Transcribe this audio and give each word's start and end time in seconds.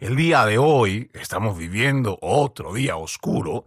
El 0.00 0.16
día 0.16 0.46
de 0.46 0.56
hoy 0.56 1.10
estamos 1.12 1.58
viviendo 1.58 2.18
otro 2.22 2.72
día 2.72 2.96
oscuro 2.96 3.66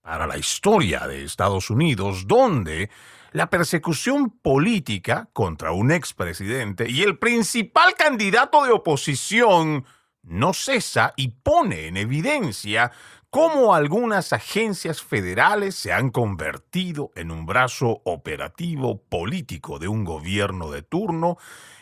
para 0.00 0.26
la 0.26 0.38
historia 0.38 1.06
de 1.06 1.24
Estados 1.24 1.68
Unidos, 1.68 2.26
donde 2.26 2.88
la 3.32 3.50
persecución 3.50 4.30
política 4.30 5.28
contra 5.34 5.72
un 5.72 5.92
expresidente 5.92 6.88
y 6.88 7.02
el 7.02 7.18
principal 7.18 7.92
candidato 7.92 8.64
de 8.64 8.72
oposición 8.72 9.84
no 10.22 10.54
cesa 10.54 11.12
y 11.16 11.28
pone 11.28 11.86
en 11.86 11.98
evidencia 11.98 12.92
cómo 13.36 13.74
algunas 13.74 14.32
agencias 14.32 15.02
federales 15.02 15.74
se 15.74 15.92
han 15.92 16.08
convertido 16.08 17.12
en 17.16 17.30
un 17.30 17.44
brazo 17.44 18.00
operativo 18.04 19.02
político 19.10 19.78
de 19.78 19.88
un 19.88 20.04
gobierno 20.04 20.70
de 20.70 20.80
turno, 20.80 21.36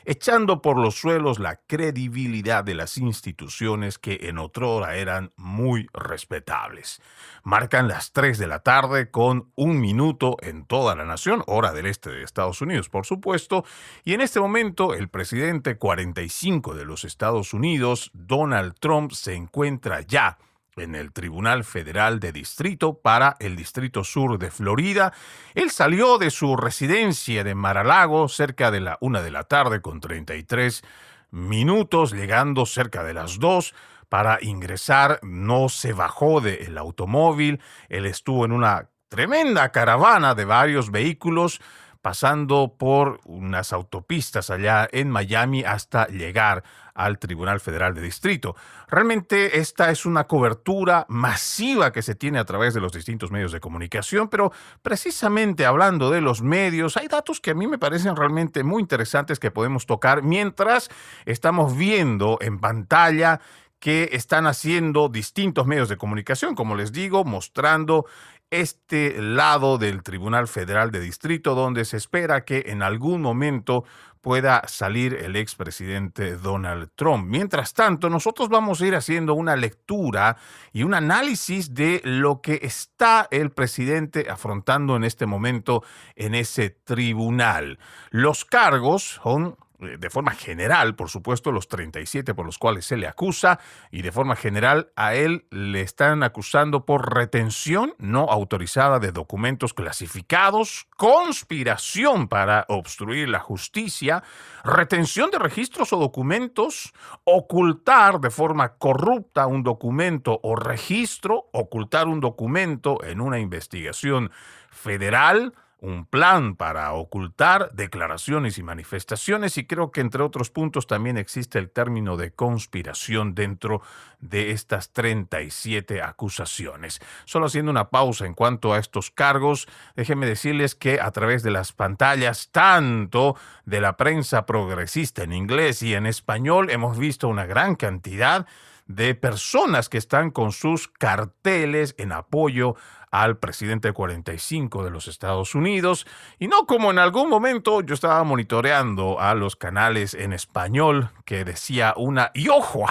echando 0.05 0.61
por 0.61 0.77
los 0.77 0.97
suelos 0.97 1.39
la 1.39 1.61
credibilidad 1.69 2.65
de 2.65 2.75
las 2.75 2.99
instituciones 2.99 4.01
que 4.01 4.19
en 4.23 4.39
otrora 4.39 4.97
eran 4.97 5.31
muy 5.37 5.87
respetables. 5.93 7.01
Marcan 7.45 7.87
las 7.87 8.11
3 8.11 8.37
de 8.37 8.49
la 8.49 8.59
tarde 8.59 9.13
con 9.13 9.53
un 9.55 9.81
minuto 9.81 10.37
en 10.41 10.67
toda 10.67 10.97
la 10.97 11.05
nación, 11.05 11.45
hora 11.47 11.71
del 11.71 11.87
este 11.87 12.11
de 12.11 12.25
Estados 12.25 12.63
Unidos, 12.63 12.89
por 12.89 13.07
supuesto, 13.07 13.65
y 14.03 14.15
en 14.15 14.23
este 14.23 14.41
momento 14.41 14.93
el 14.93 15.09
presidente 15.09 15.77
45 15.77 16.75
de 16.75 16.85
los 16.85 17.05
Estados 17.05 17.55
Unidos, 17.55 18.11
Donald 18.13 18.75
Trump, 18.81 19.13
se 19.13 19.35
encuentra 19.35 20.01
ya 20.01 20.37
en 20.77 20.95
el 20.95 21.13
Tribunal 21.13 21.65
Federal 21.65 22.21
de 22.21 22.33
Distrito 22.33 23.01
para 23.01 23.37
el 23.41 23.57
Distrito 23.57 24.05
Sur 24.05 24.39
de 24.39 24.51
Florida. 24.51 25.13
Él 25.55 25.71
salió 25.71 26.19
de 26.19 26.31
su 26.31 26.57
residencia 26.57 27.45
de 27.45 27.55
Maralago 27.55 28.29
cerca 28.29 28.71
de 28.71 28.81
la 28.81 28.99
una 29.01 29.23
de 29.23 29.31
la 29.31 29.45
tarde 29.45 29.81
con 29.81 30.01
33 30.01 30.83
minutos, 31.31 32.13
llegando 32.13 32.67
cerca 32.67 33.03
de 33.05 33.15
las 33.15 33.39
dos 33.39 33.75
para 34.09 34.39
ingresar. 34.41 35.21
No 35.23 35.69
se 35.69 35.93
bajó 35.93 36.41
del 36.41 36.79
automóvil. 36.79 37.61
Él 37.89 38.07
estuvo 38.07 38.45
en 38.45 38.53
una 38.53 38.91
tremenda 39.09 39.71
caravana 39.71 40.35
de 40.35 40.45
varios 40.45 40.91
vehículos 40.91 41.61
pasando 42.05 42.75
por 42.77 43.21
unas 43.25 43.73
autopistas 43.73 44.51
allá 44.51 44.87
en 44.93 45.09
Miami 45.09 45.65
hasta 45.65 46.07
llegar 46.09 46.63
al 46.95 47.19
Tribunal 47.19 47.61
Federal 47.61 47.95
de 47.95 48.03
Distrito. 48.03 48.57
Realmente 48.89 49.59
esta 49.59 49.91
es 49.91 50.07
una 50.07 50.25
cobertura 50.27 51.07
masiva 51.09 51.93
que 51.93 52.03
se 52.03 52.15
tiene 52.15 52.39
a 52.39 52.45
través 52.45 52.73
de 52.75 52.81
los 52.81 52.93
distintos 52.93 53.31
medios 53.31 53.53
de 53.53 53.61
comunicación, 53.61 54.29
pero 54.29 54.53
precisamente 54.83 55.67
hablando 55.67 56.11
de 56.11 56.21
los 56.21 56.43
medios, 56.43 56.97
hay 56.97 57.09
datos 57.09 57.41
que 57.41 57.51
a 57.51 57.55
mí 57.55 57.67
me 57.67 57.79
parecen 57.79 58.17
realmente 58.17 58.63
muy 58.63 58.81
interesantes 58.81 59.39
que 59.39 59.51
podemos 59.51 59.87
tocar 59.87 60.23
mientras 60.23 60.89
estamos 61.27 61.77
viendo 61.77 62.39
en 62.41 62.59
pantalla 62.61 63.41
que 63.85 64.09
están 64.13 64.47
haciendo 64.47 65.11
distintos 65.11 65.67
medios 65.67 65.91
de 65.91 65.99
comunicación, 65.99 66.55
como 66.55 66.75
les 66.75 66.91
digo, 66.91 67.25
mostrando 67.25 68.07
este 68.51 69.21
lado 69.21 69.79
del 69.79 70.03
Tribunal 70.03 70.49
Federal 70.49 70.91
de 70.91 71.01
Distrito, 71.01 71.55
donde 71.55 71.85
se 71.85 71.97
espera 71.97 72.45
que 72.45 72.65
en 72.67 72.83
algún 72.83 73.23
momento 73.23 73.85
pueda 74.25 74.63
salir 74.67 75.13
el 75.13 75.37
expresidente 75.37 76.39
Donald 76.39 76.89
Trump. 76.97 77.27
Mientras 77.29 77.75
tanto, 77.75 78.09
nosotros 78.09 78.49
vamos 78.49 78.81
a 78.81 78.87
ir 78.87 78.95
haciendo 78.95 79.35
una 79.35 79.55
lectura 79.55 80.39
y 80.73 80.83
un 80.83 80.95
análisis 80.95 81.75
de 81.75 82.01
lo 82.05 82.41
que 82.41 82.61
está 82.63 83.29
el 83.31 83.51
presidente 83.51 84.31
afrontando 84.31 84.97
en 84.97 85.05
este 85.05 85.27
momento 85.27 85.83
en 86.17 86.35
ese 86.35 86.71
tribunal. 86.71 87.79
Los 88.11 88.47
cargos 88.47 89.21
son 89.23 89.59
de 89.85 90.11
forma 90.11 90.33
general, 90.33 90.95
por 90.95 91.09
supuesto, 91.09 91.53
los 91.53 91.69
37 91.69 92.35
por 92.35 92.47
los 92.47 92.59
cuales 92.59 92.85
se 92.85 92.97
le 92.97 93.07
acusa 93.07 93.61
y 93.91 94.03
de 94.03 94.13
forma 94.13 94.37
general 94.37 94.91
a 94.97 95.15
él 95.15 95.47
le 95.51 95.81
están 95.81 96.23
acusando 96.23 96.85
por 96.85 97.15
retención 97.15 97.95
no 97.99 98.31
autorizada 98.31 98.99
de 98.99 99.13
documentos 99.13 99.75
clasificados, 99.75 100.87
conspiración 100.97 102.29
para 102.29 102.65
obstruir 102.69 103.29
la 103.29 103.41
justicia, 103.41 104.23
retención 104.65 105.31
de 105.31 105.39
registros 105.39 105.93
o 105.93 105.99
documentos, 105.99 106.93
ocultar 107.25 108.21
de 108.21 108.31
forma 108.31 108.77
corrupta 108.77 109.47
un 109.47 109.63
documento 109.63 110.41
o 110.43 110.57
registro, 110.57 111.49
ocultar 111.53 112.09
un 112.09 112.21
documento 112.21 113.03
en 113.05 113.21
una 113.21 113.39
investigación 113.39 114.31
federal, 114.71 115.55
un 115.81 116.07
plan 116.07 116.57
para 116.57 116.93
ocultar 116.93 117.71
declaraciones 117.75 118.59
y 118.59 118.63
manifestaciones 118.63 119.59
y 119.59 119.67
creo 119.67 119.91
que 119.91 120.01
entre 120.01 120.23
otros 120.23 120.51
puntos 120.51 120.87
también 120.87 121.19
existe 121.19 121.59
el 121.59 121.71
término 121.71 122.17
de 122.17 122.33
conspiración 122.33 123.35
dentro 123.35 123.83
de 124.21 124.53
estas 124.53 124.93
37 124.93 126.01
acusaciones. 126.01 127.01
Solo 127.27 127.47
haciendo 127.47 127.71
una 127.71 127.91
pausa 127.91 128.27
en 128.27 128.35
cuanto 128.35 128.73
a 128.73 128.79
estos 128.79 129.11
cargos, 129.11 129.69
déjenme 129.97 130.27
decirles 130.27 130.75
que 130.75 131.01
a 131.01 131.11
través 131.11 131.43
de 131.43 131.51
las 131.51 131.73
pantallas 131.73 132.49
tanto 132.51 133.37
de 133.67 133.81
la 133.81 133.97
prensa 133.97 134.47
progresista 134.47 135.23
en 135.23 135.33
inglés 135.33 135.83
y 135.83 135.95
en 135.95 136.07
español 136.07 136.71
hemos 136.71 136.99
visto 136.99 137.29
una 137.29 137.47
gran 137.47 137.77
cantidad 137.77 138.47
de 138.87 139.15
personas 139.15 139.89
que 139.89 139.99
están 139.99 140.31
con 140.31 140.53
sus 140.53 140.89
carteles 140.89 141.95
en 141.99 142.13
apoyo 142.13 142.77
al 143.15 143.37
presidente 143.37 143.93
45 143.93 144.83
de 144.83 144.91
los 144.91 145.07
Estados 145.07 145.55
Unidos, 145.55 146.05
y 146.41 146.49
no 146.49 146.67
como 146.67 146.91
en 146.91 146.99
algún 146.99 147.29
momento 147.31 147.81
yo 147.81 147.95
estaba 147.95 148.25
monitoreando 148.25 149.21
a 149.21 149.35
los 149.35 149.55
canales 149.55 150.15
en 150.15 150.33
español 150.33 151.11
que 151.25 151.45
decía 151.45 151.95
una, 151.97 152.33
y 152.35 152.49
ojo, 152.49 152.87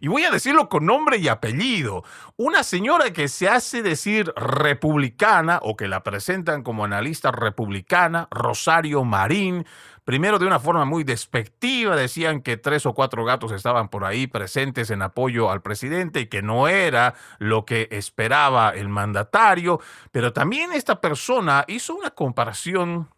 y 0.00 0.06
voy 0.06 0.22
a 0.22 0.30
decirlo 0.30 0.68
con 0.68 0.86
nombre 0.86 1.16
y 1.18 1.26
apellido, 1.26 2.04
una 2.36 2.62
señora 2.62 3.12
que 3.12 3.26
se 3.26 3.48
hace 3.48 3.82
decir 3.82 4.32
republicana 4.36 5.58
o 5.60 5.76
que 5.76 5.88
la 5.88 6.04
presentan 6.04 6.62
como 6.62 6.84
analista 6.84 7.32
republicana, 7.32 8.28
Rosario 8.30 9.02
Marín, 9.02 9.66
Primero, 10.04 10.38
de 10.38 10.46
una 10.46 10.60
forma 10.60 10.84
muy 10.84 11.02
despectiva, 11.02 11.96
decían 11.96 12.42
que 12.42 12.58
tres 12.58 12.84
o 12.84 12.92
cuatro 12.92 13.24
gatos 13.24 13.52
estaban 13.52 13.88
por 13.88 14.04
ahí 14.04 14.26
presentes 14.26 14.90
en 14.90 15.00
apoyo 15.00 15.50
al 15.50 15.62
presidente 15.62 16.20
y 16.20 16.26
que 16.26 16.42
no 16.42 16.68
era 16.68 17.14
lo 17.38 17.64
que 17.64 17.88
esperaba 17.90 18.70
el 18.70 18.90
mandatario. 18.90 19.80
Pero 20.12 20.34
también 20.34 20.72
esta 20.72 21.00
persona 21.00 21.64
hizo 21.68 21.94
una 21.94 22.10
comparación 22.10 23.08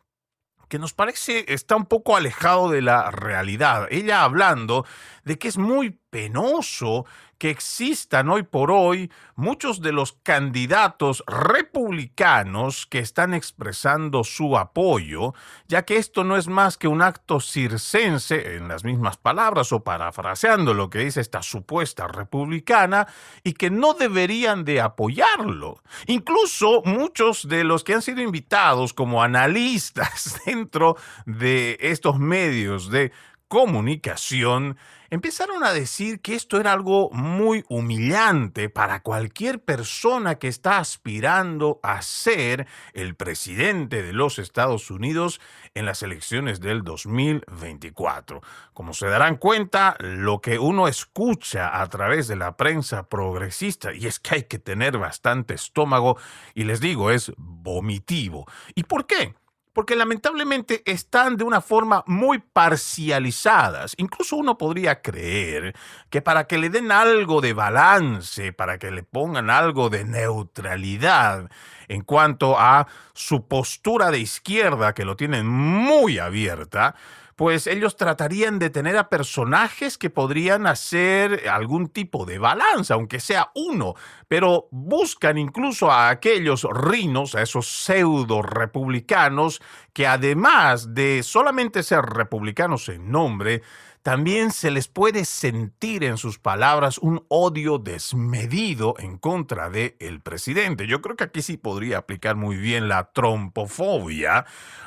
que 0.68 0.78
nos 0.78 0.94
parece 0.94 1.44
está 1.52 1.76
un 1.76 1.86
poco 1.86 2.16
alejado 2.16 2.70
de 2.70 2.82
la 2.82 3.10
realidad. 3.10 3.86
Ella 3.90 4.22
hablando 4.22 4.84
de 5.24 5.38
que 5.38 5.48
es 5.48 5.58
muy 5.58 5.98
penoso 6.10 7.04
que 7.38 7.50
existan 7.50 8.28
hoy 8.28 8.42
por 8.42 8.70
hoy 8.70 9.10
muchos 9.34 9.80
de 9.80 9.92
los 9.92 10.12
candidatos 10.22 11.22
republicanos 11.26 12.86
que 12.86 12.98
están 12.98 13.34
expresando 13.34 14.24
su 14.24 14.56
apoyo, 14.56 15.34
ya 15.68 15.84
que 15.84 15.96
esto 15.96 16.24
no 16.24 16.36
es 16.36 16.48
más 16.48 16.76
que 16.78 16.88
un 16.88 17.02
acto 17.02 17.40
circense, 17.40 18.56
en 18.56 18.68
las 18.68 18.84
mismas 18.84 19.16
palabras 19.16 19.72
o 19.72 19.84
parafraseando 19.84 20.74
lo 20.74 20.88
que 20.88 21.00
dice 21.00 21.20
esta 21.20 21.42
supuesta 21.42 22.08
republicana, 22.08 23.06
y 23.44 23.52
que 23.52 23.70
no 23.70 23.94
deberían 23.94 24.64
de 24.64 24.80
apoyarlo. 24.80 25.82
Incluso 26.06 26.82
muchos 26.84 27.48
de 27.48 27.64
los 27.64 27.84
que 27.84 27.94
han 27.94 28.02
sido 28.02 28.22
invitados 28.22 28.94
como 28.94 29.22
analistas 29.22 30.40
dentro 30.46 30.96
de 31.26 31.76
estos 31.80 32.18
medios 32.18 32.90
de 32.90 33.12
comunicación 33.56 34.76
empezaron 35.08 35.64
a 35.64 35.72
decir 35.72 36.20
que 36.20 36.34
esto 36.34 36.60
era 36.60 36.72
algo 36.72 37.08
muy 37.10 37.64
humillante 37.70 38.68
para 38.68 39.00
cualquier 39.00 39.60
persona 39.60 40.34
que 40.34 40.48
está 40.48 40.76
aspirando 40.76 41.80
a 41.82 42.02
ser 42.02 42.66
el 42.92 43.14
presidente 43.14 44.02
de 44.02 44.12
los 44.12 44.38
Estados 44.38 44.90
Unidos 44.90 45.40
en 45.72 45.86
las 45.86 46.02
elecciones 46.02 46.60
del 46.60 46.84
2024. 46.84 48.42
Como 48.74 48.92
se 48.92 49.06
darán 49.06 49.36
cuenta, 49.36 49.96
lo 50.00 50.42
que 50.42 50.58
uno 50.58 50.86
escucha 50.86 51.80
a 51.80 51.88
través 51.88 52.28
de 52.28 52.36
la 52.36 52.58
prensa 52.58 53.08
progresista, 53.08 53.94
y 53.94 54.06
es 54.06 54.20
que 54.20 54.34
hay 54.34 54.42
que 54.42 54.58
tener 54.58 54.98
bastante 54.98 55.54
estómago, 55.54 56.18
y 56.54 56.64
les 56.64 56.80
digo, 56.80 57.10
es 57.10 57.32
vomitivo. 57.38 58.44
¿Y 58.74 58.82
por 58.82 59.06
qué? 59.06 59.34
Porque 59.76 59.94
lamentablemente 59.94 60.82
están 60.86 61.36
de 61.36 61.44
una 61.44 61.60
forma 61.60 62.02
muy 62.06 62.38
parcializadas. 62.38 63.92
Incluso 63.98 64.36
uno 64.36 64.56
podría 64.56 65.02
creer 65.02 65.74
que 66.08 66.22
para 66.22 66.46
que 66.46 66.56
le 66.56 66.70
den 66.70 66.90
algo 66.90 67.42
de 67.42 67.52
balance, 67.52 68.54
para 68.54 68.78
que 68.78 68.90
le 68.90 69.02
pongan 69.02 69.50
algo 69.50 69.90
de 69.90 70.06
neutralidad 70.06 71.50
en 71.88 72.00
cuanto 72.00 72.58
a 72.58 72.86
su 73.12 73.48
postura 73.48 74.10
de 74.10 74.20
izquierda, 74.20 74.94
que 74.94 75.04
lo 75.04 75.14
tienen 75.14 75.46
muy 75.46 76.18
abierta, 76.20 76.94
pues 77.36 77.66
ellos 77.66 77.96
tratarían 77.96 78.58
de 78.58 78.70
tener 78.70 78.96
a 78.96 79.10
personajes 79.10 79.98
que 79.98 80.08
podrían 80.08 80.66
hacer 80.66 81.48
algún 81.50 81.88
tipo 81.88 82.24
de 82.24 82.38
balanza, 82.38 82.94
aunque 82.94 83.20
sea 83.20 83.50
uno, 83.54 83.94
pero 84.26 84.68
buscan 84.70 85.36
incluso 85.36 85.92
a 85.92 86.08
aquellos 86.08 86.66
rinos, 86.72 87.34
a 87.34 87.42
esos 87.42 87.66
pseudo 87.66 88.40
republicanos, 88.40 89.60
que 89.92 90.06
además 90.06 90.94
de 90.94 91.22
solamente 91.22 91.82
ser 91.82 92.00
republicanos 92.06 92.88
en 92.88 93.10
nombre, 93.10 93.62
también 94.06 94.52
se 94.52 94.70
les 94.70 94.86
puede 94.86 95.24
sentir 95.24 96.04
en 96.04 96.16
sus 96.16 96.38
palabras 96.38 96.98
un 96.98 97.26
odio 97.26 97.78
desmedido 97.78 98.94
en 98.98 99.18
contra 99.18 99.68
del 99.68 99.96
el 99.98 100.20
presidente. 100.20 100.86
Yo 100.86 101.02
creo 101.02 101.16
que 101.16 101.24
aquí 101.24 101.42
sí 101.42 101.56
podría 101.56 101.98
aplicar 101.98 102.36
muy 102.36 102.54
bien 102.54 102.88
la 102.88 103.10
trompofobia, 103.10 104.46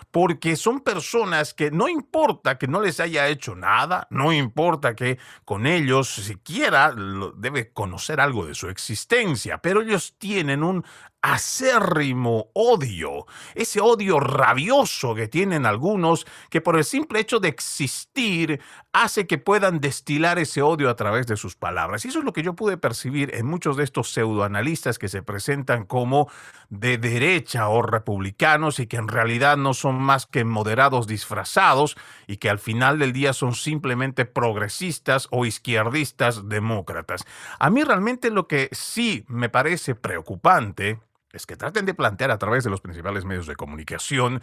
porque 0.10 0.56
son 0.56 0.80
personas 0.80 1.54
que 1.54 1.70
no 1.70 1.90
importa 1.90 2.58
que 2.58 2.70
no 2.70 2.80
les 2.80 3.02
haya 3.02 3.28
hecho 3.28 3.58
nada, 3.58 4.08
no 4.10 4.32
importa 4.32 4.96
que 4.96 5.20
con 5.44 5.68
ellos 5.68 6.08
siquiera 6.08 6.96
debe 7.36 7.74
conocer 7.74 8.22
algo 8.22 8.46
de 8.46 8.56
su 8.56 8.70
existencia, 8.70 9.58
pero 9.58 9.82
ellos 9.82 10.16
tienen 10.18 10.64
un 10.64 10.86
acérrimo 11.22 12.48
odio, 12.54 13.26
ese 13.56 13.82
odio 13.82 14.20
rabioso 14.20 15.16
que 15.16 15.28
tienen 15.28 15.66
algunos, 15.66 16.26
que 16.50 16.62
por 16.62 16.78
el 16.78 16.86
simple 16.86 17.20
hecho 17.20 17.40
de 17.40 17.50
existir 17.50 18.62
hace 18.94 19.28
que 19.28 19.38
puedan 19.38 19.80
destilar 19.80 20.40
ese 20.40 20.62
odio 20.62 20.90
a 20.90 20.96
través 20.96 21.28
de 21.28 21.38
sus 21.38 21.56
palabras. 21.56 22.06
Y 22.06 22.08
eso 22.08 22.20
es 22.20 22.26
lo 22.26 22.34
que 22.34 22.42
yo 22.42 22.54
pude 22.54 22.78
percibir 22.78 23.36
en 23.36 23.46
muchos 23.46 23.78
de 23.78 23.84
estos 23.84 24.12
pseudoanalistas 24.12 24.98
que 24.98 25.10
se 25.10 25.22
presentan 25.22 25.86
como 25.86 26.30
de 26.70 26.98
derecha 26.98 27.68
o 27.70 27.82
republicanos 27.82 28.80
y 28.80 28.88
que 28.88 28.98
en 28.98 29.08
realidad 29.08 29.58
no 29.58 29.74
son 29.74 30.02
más 30.02 30.26
que 30.26 30.44
moderados 30.46 31.08
disfrazados 31.08 31.98
y 32.28 32.38
que 32.38 32.50
al 32.50 32.60
final 32.60 33.00
del 33.00 33.14
día 33.14 33.34
son 33.34 33.54
simplemente 33.54 34.26
progresistas 34.26 35.28
o 35.32 35.46
izquierdistas 35.46 36.48
demócratas. 36.48 37.26
A 37.60 37.70
mí 37.70 37.84
realmente 37.84 38.32
lo 38.32 38.48
que 38.48 38.70
sí 38.72 39.26
me 39.28 39.50
parece 39.50 39.96
preocupante 39.96 41.00
es 41.34 41.46
que 41.46 41.56
traten 41.56 41.86
de 41.86 41.94
plantear 41.94 42.32
a 42.32 42.40
través 42.40 42.64
de 42.64 42.70
los 42.70 42.82
principales 42.82 43.24
medios 43.24 43.46
de 43.46 43.56
comunicación 43.56 44.42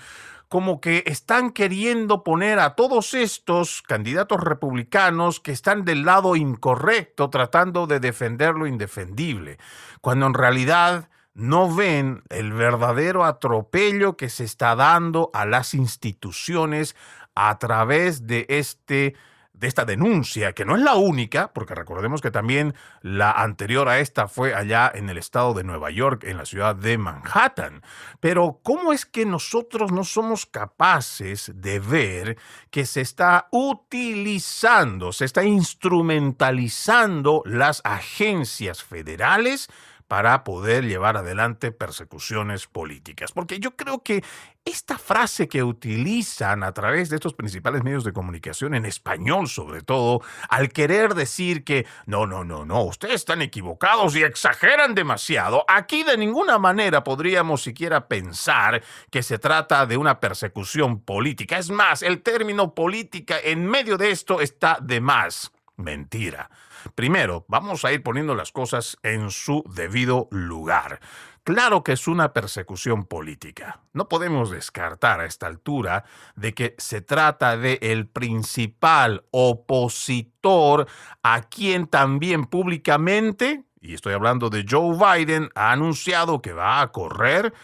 como 0.49 0.81
que 0.81 1.03
están 1.07 1.51
queriendo 1.51 2.23
poner 2.23 2.61
a 2.61 2.75
todos 2.75 3.15
estos 3.15 3.83
candidatos 3.83 4.41
republicanos 4.41 5.41
que 5.41 5.53
están 5.53 5.85
del 5.85 6.05
lado 6.05 6.37
incorrecto 6.37 7.29
tratando 7.31 7.87
de 7.87 7.99
defender 7.99 8.55
lo 8.55 8.67
indefendible, 8.67 9.59
cuando 10.01 10.27
en 10.27 10.35
realidad 10.35 11.09
no 11.35 11.75
ven 11.75 12.23
el 12.31 12.53
verdadero 12.53 13.25
atropello 13.25 14.17
que 14.17 14.29
se 14.29 14.45
está 14.45 14.75
dando 14.77 15.31
a 15.35 15.45
las 15.45 15.75
instituciones 15.75 16.95
a 17.35 17.59
través 17.59 18.27
de 18.27 18.47
este 18.49 19.15
de 19.59 19.69
esta 19.69 19.85
denuncia, 19.85 20.53
que 20.53 20.65
no 20.65 20.77
es 20.77 20.83
la 20.83 20.97
única, 20.97 21.53
porque 21.53 21.75
recordemos 21.75 22.21
que 22.21 22.31
también 22.31 22.75
la 23.01 23.31
anterior 23.31 23.89
a 23.89 23.99
esta 23.99 24.29
fue 24.29 24.55
allá 24.55 24.91
en 24.95 25.09
el 25.09 25.19
estado 25.19 25.55
de 25.55 25.65
Nueva 25.65 25.91
York, 25.91 26.25
en 26.25 26.37
la 26.37 26.45
ciudad 26.45 26.77
de 26.77 26.99
Manhattan. 26.99 27.83
Pero 28.21 28.61
¿cómo 28.63 28.93
es 28.93 29.07
que 29.07 29.25
nosotros 29.25 29.93
no 29.93 30.05
somos 30.05 30.47
capaces 30.47 31.51
de 31.55 31.81
ver 31.81 32.37
que 32.71 32.85
se 32.85 33.01
está 33.01 33.49
utilizando, 33.51 35.13
se 35.13 35.25
está 35.25 35.45
instrumentalizando 35.45 37.43
las 37.47 37.81
agencias 37.85 38.83
federales 38.83 39.69
para 40.09 40.45
poder 40.45 40.85
llevar 40.85 41.17
adelante 41.17 41.73
persecuciones 41.73 42.67
políticas. 42.67 43.33
Porque 43.33 43.59
yo 43.59 43.77
creo 43.77 44.03
que 44.03 44.23
esta 44.65 44.99
frase 44.99 45.49
que 45.49 45.63
utilizan 45.63 46.65
a 46.65 46.73
través 46.73 47.09
de 47.09 47.17
estos 47.17 47.35
principales 47.35 47.85
medios 47.85 48.05
de 48.05 48.13
comunicación, 48.13 48.75
en 48.75 48.85
español 48.85 49.49
sobre 49.49 49.83
todo, 49.83 50.23
al 50.49 50.71
querer 50.71 51.15
decir 51.15 51.65
que 51.65 51.87
no, 52.07 52.27
no, 52.27 52.45
no, 52.45 52.65
no, 52.65 52.83
ustedes 52.83 53.15
están 53.15 53.43
equivocados 53.43 54.17
y 54.17 54.23
exageran 54.25 54.95
demasiado, 54.95 55.65
aquí 55.69 56.03
de 56.03 56.17
ninguna 56.17 56.59
manera 56.59 57.05
podríamos 57.05 57.63
siquiera 57.63 58.09
pensar 58.09 58.83
que 59.11 59.23
se 59.23 59.39
trata 59.39 59.87
de 59.87 59.97
una 59.97 60.21
persecución 60.21 61.01
política. 61.01 61.59
Es 61.59 61.71
más, 61.71 62.03
el 62.03 62.23
término 62.23 62.75
política 62.75 63.37
en 63.43 63.67
medio 63.67 63.97
de 63.97 64.11
esto 64.11 64.41
está 64.41 64.79
de 64.81 65.01
más. 65.01 65.53
Mentira. 65.77 66.51
Primero, 66.95 67.45
vamos 67.49 67.85
a 67.85 67.93
ir 67.93 68.03
poniendo 68.03 68.35
las 68.35 68.53
cosas 68.53 68.97
en 69.03 69.31
su 69.31 69.65
debido 69.75 70.29
lugar. 70.31 71.01
Claro 71.45 71.85
que 71.85 71.93
es 71.93 72.09
una 72.09 72.33
persecución 72.33 73.05
política. 73.05 73.81
No 73.93 74.09
podemos 74.09 74.51
descartar 74.51 75.21
a 75.21 75.27
esta 75.27 75.47
altura 75.47 76.05
de 76.35 76.55
que 76.55 76.75
se 76.77 77.03
trata 77.03 77.57
de 77.57 77.79
el 77.83 78.09
principal 78.09 79.25
opositor 79.31 80.89
a 81.23 81.43
quien 81.43 81.87
también 81.87 82.47
públicamente, 82.47 83.65
y 83.81 83.95
estoy 83.95 84.15
hablando 84.15 84.51
de 84.51 84.65
Joe 84.69 84.97
Biden, 84.97 85.51
ha 85.55 85.71
anunciado 85.71 86.43
que 86.43 86.53
va 86.53 86.81
a 86.81 86.91
correr 86.91 87.55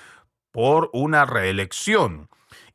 por 0.52 0.88
una 0.92 1.24
reelección. 1.24 2.28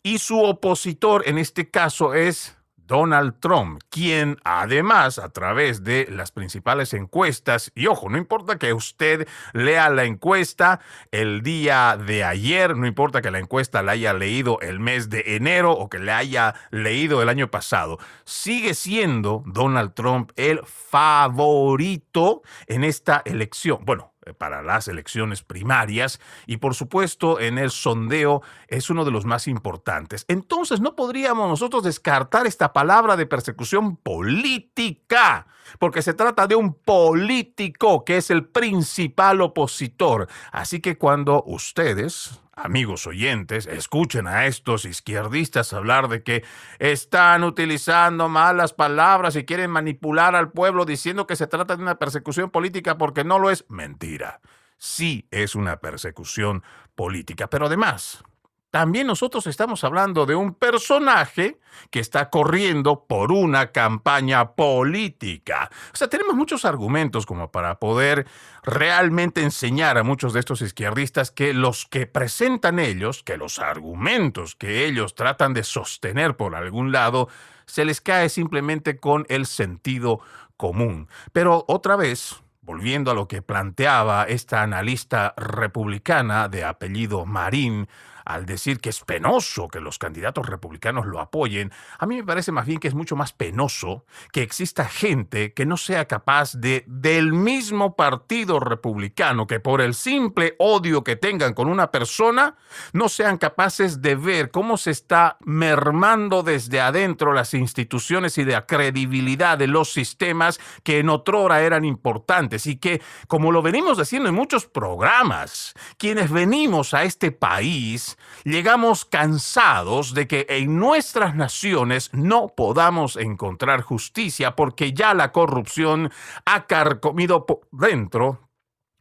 Y 0.03 0.17
su 0.17 0.41
opositor 0.43 1.23
en 1.25 1.37
este 1.37 1.71
caso 1.71 2.15
es 2.15 2.56
Donald 2.87 3.35
Trump, 3.39 3.81
quien 3.89 4.37
además 4.43 5.19
a 5.19 5.29
través 5.29 5.83
de 5.83 6.07
las 6.09 6.31
principales 6.31 6.93
encuestas, 6.93 7.71
y 7.75 7.87
ojo, 7.87 8.09
no 8.09 8.17
importa 8.17 8.57
que 8.57 8.73
usted 8.73 9.27
lea 9.53 9.89
la 9.89 10.05
encuesta 10.05 10.79
el 11.11 11.43
día 11.43 11.97
de 11.97 12.23
ayer, 12.23 12.75
no 12.75 12.87
importa 12.87 13.21
que 13.21 13.29
la 13.29 13.39
encuesta 13.39 13.83
la 13.83 13.91
haya 13.91 14.13
leído 14.13 14.59
el 14.61 14.79
mes 14.79 15.09
de 15.09 15.35
enero 15.35 15.73
o 15.73 15.89
que 15.89 15.99
la 15.99 16.17
haya 16.17 16.55
leído 16.71 17.21
el 17.21 17.29
año 17.29 17.51
pasado, 17.51 17.99
sigue 18.23 18.73
siendo 18.73 19.43
Donald 19.45 19.93
Trump 19.93 20.31
el 20.35 20.61
favorito 20.65 22.41
en 22.67 22.83
esta 22.83 23.21
elección. 23.25 23.83
Bueno, 23.83 24.13
para 24.33 24.61
las 24.61 24.87
elecciones 24.87 25.43
primarias 25.43 26.19
y 26.45 26.57
por 26.57 26.75
supuesto 26.75 27.39
en 27.39 27.57
el 27.57 27.71
sondeo 27.71 28.41
es 28.67 28.89
uno 28.89 29.05
de 29.05 29.11
los 29.11 29.25
más 29.25 29.47
importantes. 29.47 30.25
Entonces 30.27 30.79
no 30.79 30.95
podríamos 30.95 31.49
nosotros 31.49 31.83
descartar 31.83 32.47
esta 32.47 32.73
palabra 32.73 33.15
de 33.15 33.25
persecución 33.25 33.97
política, 33.97 35.47
porque 35.79 36.01
se 36.01 36.13
trata 36.13 36.47
de 36.47 36.55
un 36.55 36.73
político 36.73 38.05
que 38.05 38.17
es 38.17 38.29
el 38.29 38.45
principal 38.45 39.41
opositor. 39.41 40.27
Así 40.51 40.79
que 40.79 40.97
cuando 40.97 41.43
ustedes 41.45 42.39
amigos 42.57 43.07
oyentes, 43.07 43.67
escuchen 43.67 44.27
a 44.27 44.47
estos 44.47 44.83
izquierdistas 44.85 45.71
hablar 45.73 46.09
de 46.09 46.23
que 46.23 46.43
están 46.79 47.43
utilizando 47.43 48.27
malas 48.27 48.73
palabras 48.73 49.35
y 49.35 49.45
quieren 49.45 49.71
manipular 49.71 50.35
al 50.35 50.51
pueblo 50.51 50.83
diciendo 50.83 51.27
que 51.27 51.35
se 51.35 51.47
trata 51.47 51.75
de 51.75 51.83
una 51.83 51.99
persecución 51.99 52.49
política 52.49 52.97
porque 52.97 53.23
no 53.23 53.39
lo 53.39 53.51
es. 53.51 53.65
Mentira. 53.69 54.41
Sí 54.77 55.27
es 55.31 55.55
una 55.55 55.77
persecución 55.77 56.63
política, 56.95 57.47
pero 57.47 57.67
además, 57.67 58.23
también 58.71 59.07
nosotros 59.07 59.47
estamos 59.47 59.83
hablando 59.83 60.25
de 60.25 60.35
un 60.35 60.53
personaje 60.53 61.59
que 61.89 61.99
está 61.99 62.29
corriendo 62.29 63.05
por 63.07 63.31
una 63.31 63.71
campaña 63.71 64.51
política. 64.51 65.69
O 65.93 65.97
sea, 65.97 66.09
tenemos 66.09 66.35
muchos 66.35 66.65
argumentos 66.65 67.25
como 67.25 67.49
para 67.49 67.79
poder 67.79 68.27
realmente 68.63 69.41
enseñar 69.41 69.97
a 69.97 70.03
muchos 70.03 70.33
de 70.33 70.41
estos 70.41 70.61
izquierdistas 70.61 71.31
que 71.31 71.53
los 71.53 71.85
que 71.85 72.07
presentan 72.07 72.79
ellos, 72.79 73.23
que 73.23 73.37
los 73.37 73.59
argumentos 73.59 74.55
que 74.55 74.85
ellos 74.85 75.15
tratan 75.15 75.53
de 75.53 75.63
sostener 75.63 76.35
por 76.35 76.55
algún 76.55 76.91
lado, 76.91 77.29
se 77.65 77.85
les 77.85 78.01
cae 78.01 78.29
simplemente 78.29 78.97
con 78.97 79.25
el 79.29 79.45
sentido 79.45 80.19
común. 80.57 81.07
Pero 81.31 81.63
otra 81.67 81.95
vez, 81.95 82.41
volviendo 82.61 83.11
a 83.11 83.13
lo 83.13 83.29
que 83.29 83.41
planteaba 83.41 84.25
esta 84.25 84.61
analista 84.61 85.33
republicana 85.37 86.49
de 86.49 86.65
apellido 86.65 87.25
Marín, 87.25 87.87
al 88.27 88.45
decir 88.45 88.79
que 88.79 88.89
es 88.89 89.01
penoso 89.01 89.69
que 89.69 89.79
los 89.79 89.97
candidatos 89.97 90.45
republicanos 90.47 91.05
lo 91.05 91.19
apoyen, 91.21 91.71
a 91.97 92.05
mí 92.05 92.17
me 92.17 92.23
parece 92.23 92.51
más 92.51 92.65
bien 92.65 92.79
que 92.79 92.89
es 92.89 92.93
mucho 92.93 93.15
más 93.15 93.31
penoso 93.31 94.05
que 94.31 94.41
exista 94.41 94.85
gente 94.85 95.53
que 95.53 95.65
no 95.65 95.77
sea 95.77 96.05
capaz 96.05 96.53
de, 96.53 96.83
del 96.87 97.31
mismo 97.31 97.95
partido 97.95 98.59
republicano, 98.59 99.47
que 99.47 99.59
por 99.59 99.81
el 99.81 99.93
simple 99.93 100.55
odio 100.59 101.03
que 101.03 101.15
tengan 101.15 101.53
con 101.53 101.69
una 101.69 101.89
persona, 101.89 102.55
no 102.91 103.07
sean 103.07 103.37
capaces 103.37 104.01
de 104.01 104.15
ver 104.15 104.51
cómo 104.51 104.77
se 104.77 104.91
está 104.91 105.37
mermando 105.45 106.43
desde 106.43 106.81
adentro 106.81 107.33
las 107.33 107.53
instituciones 107.53 108.37
y 108.37 108.43
de 108.43 108.53
la 108.53 108.65
credibilidad 108.65 109.57
de 109.57 109.67
los 109.67 109.93
sistemas 109.93 110.59
que 110.83 110.99
en 110.99 111.09
otrora 111.09 111.61
eran 111.61 111.85
importantes 111.85 112.67
y 112.67 112.75
que, 112.75 113.01
como 113.27 113.51
lo 113.51 113.61
venimos 113.61 113.97
diciendo 113.97 114.29
en 114.29 114.35
muchos 114.35 114.65
programas, 114.65 115.73
quienes 115.97 116.31
venimos 116.31 116.93
a 116.93 117.03
este 117.03 117.31
país 117.31 118.16
Llegamos 118.43 119.05
cansados 119.05 120.13
de 120.13 120.27
que 120.27 120.45
en 120.49 120.79
nuestras 120.79 121.35
naciones 121.35 122.09
no 122.13 122.47
podamos 122.55 123.17
encontrar 123.17 123.81
justicia 123.81 124.55
porque 124.55 124.93
ya 124.93 125.13
la 125.13 125.31
corrupción 125.31 126.11
ha 126.45 126.65
carcomido 126.65 127.45
por 127.45 127.67
dentro 127.71 128.49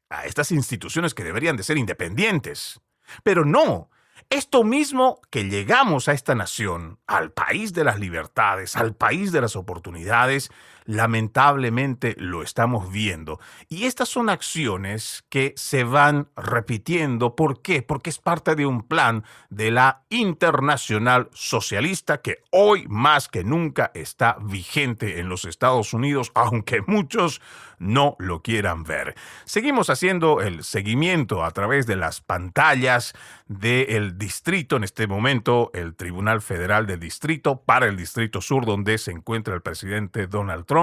a 0.08 0.26
estas 0.26 0.52
instituciones 0.52 1.14
que 1.14 1.24
deberían 1.24 1.56
de 1.56 1.62
ser 1.62 1.78
independientes. 1.78 2.80
Pero 3.22 3.44
no, 3.44 3.90
esto 4.30 4.64
mismo 4.64 5.20
que 5.30 5.44
llegamos 5.44 6.08
a 6.08 6.12
esta 6.12 6.34
nación, 6.34 6.98
al 7.06 7.30
país 7.32 7.72
de 7.72 7.84
las 7.84 8.00
libertades, 8.00 8.76
al 8.76 8.94
país 8.94 9.30
de 9.30 9.40
las 9.40 9.54
oportunidades, 9.54 10.50
lamentablemente 10.86 12.14
lo 12.18 12.42
estamos 12.42 12.90
viendo. 12.90 13.38
Y 13.68 13.84
estas 13.84 14.08
son 14.08 14.30
acciones 14.30 15.24
que 15.28 15.52
se 15.56 15.84
van 15.84 16.28
repitiendo. 16.36 17.36
¿Por 17.36 17.60
qué? 17.60 17.82
Porque 17.82 18.10
es 18.10 18.18
parte 18.18 18.54
de 18.54 18.66
un 18.66 18.82
plan 18.82 19.24
de 19.50 19.70
la 19.70 20.04
internacional 20.08 21.28
socialista 21.32 22.22
que 22.22 22.42
hoy 22.50 22.86
más 22.88 23.28
que 23.28 23.44
nunca 23.44 23.90
está 23.94 24.38
vigente 24.40 25.20
en 25.20 25.28
los 25.28 25.44
Estados 25.44 25.92
Unidos, 25.92 26.32
aunque 26.34 26.82
muchos 26.86 27.40
no 27.78 28.16
lo 28.18 28.42
quieran 28.42 28.84
ver. 28.84 29.14
Seguimos 29.44 29.90
haciendo 29.90 30.40
el 30.40 30.64
seguimiento 30.64 31.44
a 31.44 31.50
través 31.50 31.86
de 31.86 31.96
las 31.96 32.22
pantallas 32.22 33.12
del 33.48 34.16
distrito, 34.16 34.76
en 34.76 34.84
este 34.84 35.06
momento 35.06 35.70
el 35.74 35.94
Tribunal 35.94 36.40
Federal 36.40 36.86
del 36.86 37.00
Distrito 37.00 37.62
para 37.62 37.86
el 37.86 37.96
Distrito 37.96 38.40
Sur, 38.40 38.64
donde 38.64 38.96
se 38.98 39.12
encuentra 39.12 39.54
el 39.54 39.60
presidente 39.60 40.26
Donald 40.26 40.64
Trump 40.64 40.75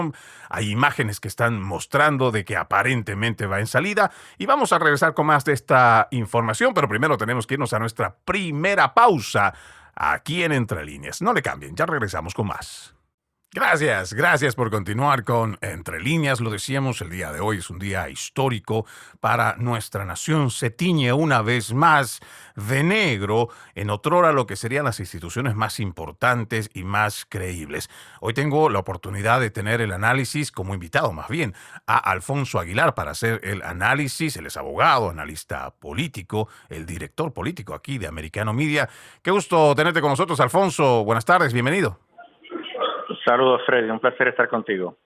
hay 0.50 0.72
imágenes 0.72 1.20
que 1.20 1.28
están 1.28 1.62
mostrando 1.62 2.32
de 2.32 2.46
que 2.46 2.58
aparentemente 2.58 3.48
va 3.48 3.60
en 3.60 3.68
salida. 3.68 4.12
Y 4.38 4.46
vamos 4.46 4.74
a 4.74 4.80
regresar 4.80 5.14
con 5.14 5.28
más 5.28 5.46
de 5.46 5.54
esta 5.54 6.08
información, 6.12 6.74
pero 6.74 6.88
primero 6.88 7.18
tenemos 7.18 7.48
que 7.48 7.56
irnos 7.56 7.74
a 7.74 7.80
nuestra 7.80 8.16
primera 8.26 8.94
pausa 8.94 9.54
aquí 9.96 10.44
en 10.44 10.52
Entre 10.52 10.86
Líneas. 10.86 11.22
No 11.22 11.34
le 11.34 11.42
cambien, 11.42 11.76
ya 11.76 11.86
regresamos 11.86 12.34
con 12.34 12.48
más. 12.48 12.96
Gracias, 13.56 14.16
gracias 14.16 14.56
por 14.56 14.72
continuar 14.72 15.24
con 15.24 15.60
Entre 15.62 16.02
líneas. 16.02 16.42
Lo 16.42 16.50
decíamos, 16.50 17.02
el 17.02 17.12
día 17.12 17.32
de 17.32 17.40
hoy 17.40 17.60
es 17.60 17.70
un 17.70 17.78
día 17.78 18.10
histórico 18.10 18.88
para 19.20 19.58
nuestra 19.58 20.06
nación. 20.06 20.50
Se 20.50 20.72
tiñe 20.72 21.14
una 21.14 21.44
vez 21.44 21.72
más 21.72 22.20
de 22.56 22.82
negro 22.82 23.50
en 23.76 23.92
otrora 23.92 24.32
lo 24.32 24.48
que 24.48 24.56
serían 24.56 24.86
las 24.86 25.00
instituciones 25.00 25.54
más 25.54 25.80
importantes 25.80 26.72
y 26.74 26.84
más 26.84 27.28
creíbles. 27.30 27.92
Hoy 28.22 28.34
tengo 28.34 28.72
la 28.72 28.80
oportunidad 28.80 29.40
de 29.40 29.52
tener 29.52 29.82
el 29.82 29.92
análisis 29.92 30.52
como 30.52 30.74
invitado, 30.74 31.14
más 31.14 31.28
bien, 31.28 31.54
a 31.86 32.00
Alfonso 32.00 32.58
Aguilar 32.58 32.96
para 32.96 33.12
hacer 33.12 33.40
el 33.44 33.62
análisis. 33.62 34.36
Él 34.36 34.48
es 34.48 34.58
abogado, 34.58 35.12
analista 35.12 35.70
político, 35.76 36.50
el 36.70 36.88
director 36.88 37.32
político 37.32 37.76
aquí 37.76 38.00
de 38.00 38.08
Americano 38.08 38.52
Media. 38.52 38.90
Qué 39.22 39.30
gusto 39.30 39.76
tenerte 39.76 40.02
con 40.02 40.10
nosotros, 40.10 40.40
Alfonso. 40.40 41.04
Buenas 41.04 41.26
tardes, 41.26 41.54
bienvenido. 41.54 42.00
Saludos, 43.26 43.62
Freddy. 43.66 43.90
Un 43.90 44.00
placer 44.00 44.28
estar 44.28 44.48
contigo. 44.50 44.98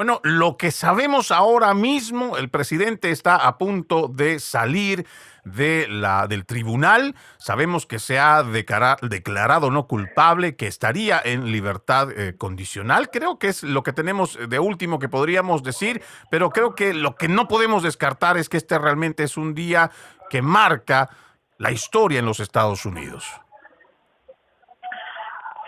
Bueno, 0.00 0.20
lo 0.24 0.56
que 0.56 0.70
sabemos 0.70 1.30
ahora 1.30 1.74
mismo, 1.74 2.38
el 2.38 2.48
presidente 2.48 3.10
está 3.10 3.36
a 3.36 3.58
punto 3.58 4.08
de 4.08 4.38
salir 4.38 5.06
de 5.44 5.86
la, 5.90 6.26
del 6.26 6.46
tribunal. 6.46 7.14
Sabemos 7.36 7.84
que 7.84 7.98
se 7.98 8.18
ha 8.18 8.42
declarado 8.42 9.70
no 9.70 9.86
culpable, 9.86 10.56
que 10.56 10.66
estaría 10.66 11.20
en 11.22 11.52
libertad 11.52 12.10
eh, 12.12 12.34
condicional. 12.38 13.10
Creo 13.10 13.38
que 13.38 13.48
es 13.48 13.62
lo 13.62 13.82
que 13.82 13.92
tenemos 13.92 14.38
de 14.48 14.58
último 14.58 14.98
que 14.98 15.10
podríamos 15.10 15.62
decir, 15.62 16.02
pero 16.30 16.48
creo 16.48 16.74
que 16.74 16.94
lo 16.94 17.16
que 17.16 17.28
no 17.28 17.46
podemos 17.46 17.82
descartar 17.82 18.38
es 18.38 18.48
que 18.48 18.56
este 18.56 18.78
realmente 18.78 19.22
es 19.22 19.36
un 19.36 19.54
día 19.54 19.90
que 20.30 20.40
marca 20.40 21.10
la 21.58 21.72
historia 21.72 22.20
en 22.20 22.24
los 22.24 22.40
Estados 22.40 22.86
Unidos. 22.86 23.30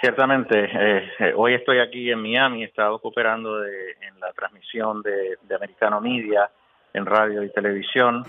Ciertamente, 0.02 0.64
eh, 0.64 1.12
eh, 1.20 1.32
hoy 1.36 1.54
estoy 1.54 1.78
aquí 1.78 2.10
en 2.10 2.20
Miami, 2.20 2.64
he 2.64 2.66
estado 2.66 2.98
cooperando 2.98 3.64
en 3.64 4.18
la 4.18 4.32
transmisión 4.32 5.00
de, 5.00 5.38
Americano 5.54 6.00
Media 6.00 6.50
en 6.92 7.06
radio 7.06 7.44
y 7.44 7.52
televisión. 7.52 8.24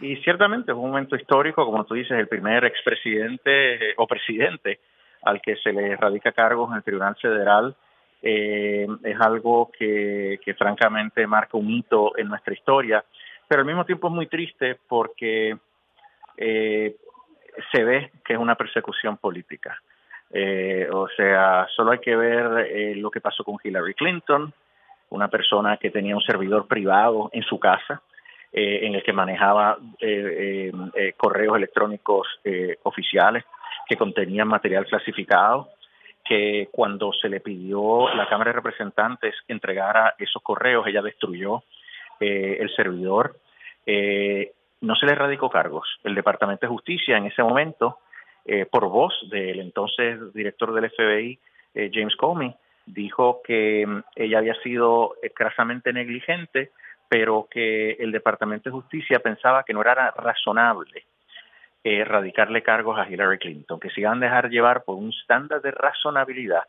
Y 0.00 0.16
ciertamente 0.16 0.72
es 0.72 0.76
un 0.76 0.90
momento 0.90 1.14
histórico, 1.14 1.64
como 1.66 1.84
tú 1.84 1.94
dices, 1.94 2.18
el 2.18 2.26
primer 2.26 2.64
expresidente 2.64 3.74
eh, 3.74 3.94
o 3.96 4.08
presidente 4.08 4.80
al 5.22 5.40
que 5.40 5.54
se 5.58 5.72
le 5.72 5.94
radica 5.94 6.32
cargos 6.32 6.70
en 6.70 6.78
el 6.78 6.82
Tribunal 6.82 7.14
Federal. 7.14 7.76
Es 8.20 9.20
algo 9.20 9.70
que, 9.70 10.40
que 10.44 10.54
francamente 10.54 11.28
marca 11.28 11.56
un 11.56 11.70
hito 11.70 12.18
en 12.18 12.26
nuestra 12.26 12.54
historia, 12.54 13.04
pero 13.46 13.60
al 13.60 13.66
mismo 13.66 13.84
tiempo 13.84 14.08
es 14.08 14.14
muy 14.14 14.26
triste 14.26 14.78
porque 14.88 15.56
se 16.36 17.84
ve 17.84 18.10
que 18.24 18.32
es 18.32 18.38
una 18.38 18.56
persecución 18.56 19.18
política. 19.18 19.78
Eh, 20.36 20.88
o 20.92 21.06
sea, 21.16 21.68
solo 21.76 21.92
hay 21.92 22.00
que 22.00 22.16
ver 22.16 22.66
eh, 22.68 22.96
lo 22.96 23.08
que 23.08 23.20
pasó 23.20 23.44
con 23.44 23.56
Hillary 23.62 23.94
Clinton, 23.94 24.52
una 25.10 25.28
persona 25.28 25.76
que 25.76 25.92
tenía 25.92 26.16
un 26.16 26.22
servidor 26.22 26.66
privado 26.66 27.30
en 27.32 27.44
su 27.44 27.60
casa, 27.60 28.02
eh, 28.52 28.80
en 28.82 28.96
el 28.96 29.04
que 29.04 29.12
manejaba 29.12 29.78
correos 31.16 31.56
electrónicos 31.56 32.26
oficiales 32.82 33.44
que 33.88 33.96
contenían 33.96 34.48
material 34.48 34.86
clasificado, 34.86 35.70
que 36.24 36.68
cuando 36.72 37.12
se 37.12 37.28
le 37.28 37.38
pidió 37.38 38.12
la 38.14 38.28
Cámara 38.28 38.50
de 38.50 38.56
Representantes 38.56 39.34
entregara 39.46 40.14
esos 40.18 40.42
correos, 40.42 40.86
ella 40.86 41.02
destruyó 41.02 41.62
el 42.18 42.70
servidor. 42.74 43.36
no 43.86 44.94
se 44.96 45.06
le 45.06 45.14
radicó 45.14 45.48
cargos. 45.50 45.88
El 46.02 46.14
Departamento 46.14 46.66
de 46.66 46.72
Justicia 46.72 47.16
en 47.18 47.26
ese 47.26 47.42
momento 47.42 47.98
eh, 48.44 48.66
por 48.66 48.88
voz 48.88 49.14
del 49.30 49.60
entonces 49.60 50.32
director 50.34 50.72
del 50.74 50.90
FBI, 50.90 51.38
eh, 51.74 51.90
James 51.92 52.16
Comey, 52.16 52.54
dijo 52.86 53.40
que 53.42 53.86
mm, 53.86 54.02
ella 54.16 54.38
había 54.38 54.54
sido 54.62 55.16
escasamente 55.22 55.92
negligente, 55.92 56.70
pero 57.08 57.48
que 57.50 57.92
el 57.92 58.12
Departamento 58.12 58.68
de 58.68 58.74
Justicia 58.74 59.18
pensaba 59.20 59.64
que 59.64 59.72
no 59.72 59.80
era 59.80 60.10
razonable 60.10 61.04
erradicarle 61.84 62.62
cargos 62.62 62.98
a 62.98 63.08
Hillary 63.08 63.38
Clinton, 63.38 63.78
que 63.78 63.90
se 63.90 64.00
iban 64.00 64.18
a 64.22 64.26
dejar 64.26 64.48
llevar 64.48 64.84
por 64.84 64.96
un 64.96 65.10
estándar 65.10 65.60
de 65.60 65.70
razonabilidad. 65.70 66.62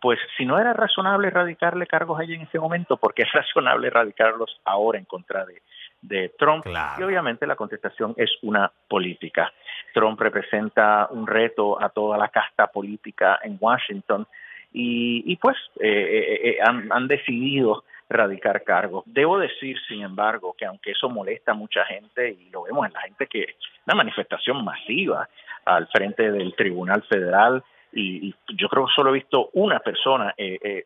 Pues 0.00 0.18
si 0.36 0.46
no 0.46 0.58
era 0.58 0.72
razonable 0.72 1.28
erradicarle 1.28 1.86
cargos 1.86 2.18
a 2.18 2.22
ella 2.22 2.36
en 2.36 2.42
ese 2.42 2.58
momento, 2.58 2.96
¿por 2.96 3.12
qué 3.12 3.22
es 3.22 3.32
razonable 3.32 3.88
erradicarlos 3.88 4.60
ahora 4.64 4.98
en 4.98 5.04
contra 5.04 5.44
de, 5.44 5.60
de 6.02 6.30
Trump. 6.38 6.66
Y 6.98 7.02
obviamente 7.02 7.46
la 7.46 7.56
contestación 7.56 8.14
es 8.16 8.30
una 8.42 8.70
política. 8.88 9.52
Trump 9.92 10.20
representa 10.20 11.08
un 11.10 11.26
reto 11.26 11.80
a 11.80 11.88
toda 11.90 12.16
la 12.16 12.28
casta 12.28 12.68
política 12.68 13.38
en 13.42 13.58
Washington 13.60 14.26
y, 14.72 15.36
pues 15.36 15.56
eh, 15.80 15.88
eh, 15.88 16.40
eh, 16.50 16.58
han, 16.62 16.92
han, 16.92 17.08
decidido 17.08 17.84
radicar 18.08 18.62
cargos. 18.62 19.02
Debo 19.06 19.38
decir, 19.38 19.76
sin 19.88 20.02
embargo, 20.02 20.54
que 20.56 20.64
aunque 20.64 20.92
eso 20.92 21.08
molesta 21.08 21.52
a 21.52 21.54
mucha 21.54 21.84
gente 21.86 22.30
y 22.30 22.50
lo 22.50 22.62
vemos 22.62 22.86
en 22.86 22.92
la 22.92 23.00
gente 23.00 23.26
que 23.26 23.56
una 23.86 23.96
manifestación 23.96 24.64
masiva 24.64 25.28
al 25.64 25.88
frente 25.88 26.30
del 26.30 26.54
Tribunal 26.54 27.02
Federal 27.02 27.64
y, 27.92 28.32
yo 28.54 28.68
creo 28.68 28.86
que 28.86 28.92
solo 28.94 29.10
he 29.10 29.14
visto 29.14 29.50
una 29.54 29.80
persona 29.80 30.32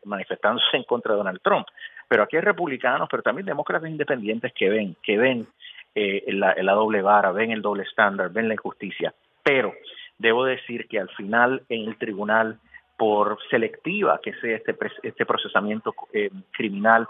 manifestándose 0.05 0.75
en 0.77 0.83
contra 0.83 1.11
de 1.11 1.19
Donald 1.19 1.39
Trump. 1.43 1.67
Pero 2.07 2.23
aquí 2.23 2.35
hay 2.35 2.41
republicanos, 2.41 3.07
pero 3.09 3.23
también 3.23 3.45
demócratas 3.45 3.89
independientes 3.89 4.53
que 4.53 4.69
ven, 4.69 4.95
que 5.01 5.17
ven 5.17 5.47
eh, 5.93 6.23
la, 6.27 6.73
doble 6.73 7.01
vara, 7.01 7.31
ven 7.31 7.51
el 7.51 7.61
doble 7.61 7.83
estándar, 7.83 8.29
ven 8.29 8.47
la 8.47 8.53
injusticia. 8.53 9.13
Pero 9.43 9.73
debo 10.17 10.45
decir 10.45 10.87
que 10.87 10.99
al 10.99 11.09
final 11.09 11.63
en 11.69 11.87
el 11.87 11.97
tribunal, 11.97 12.59
por 12.97 13.37
selectiva 13.49 14.19
que 14.23 14.33
sea 14.35 14.55
este, 14.55 14.75
este 15.03 15.25
procesamiento 15.25 15.93
eh, 16.13 16.29
criminal, 16.51 17.07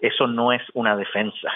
eso 0.00 0.26
no 0.26 0.52
es 0.52 0.62
una 0.74 0.96
defensa. 0.96 1.52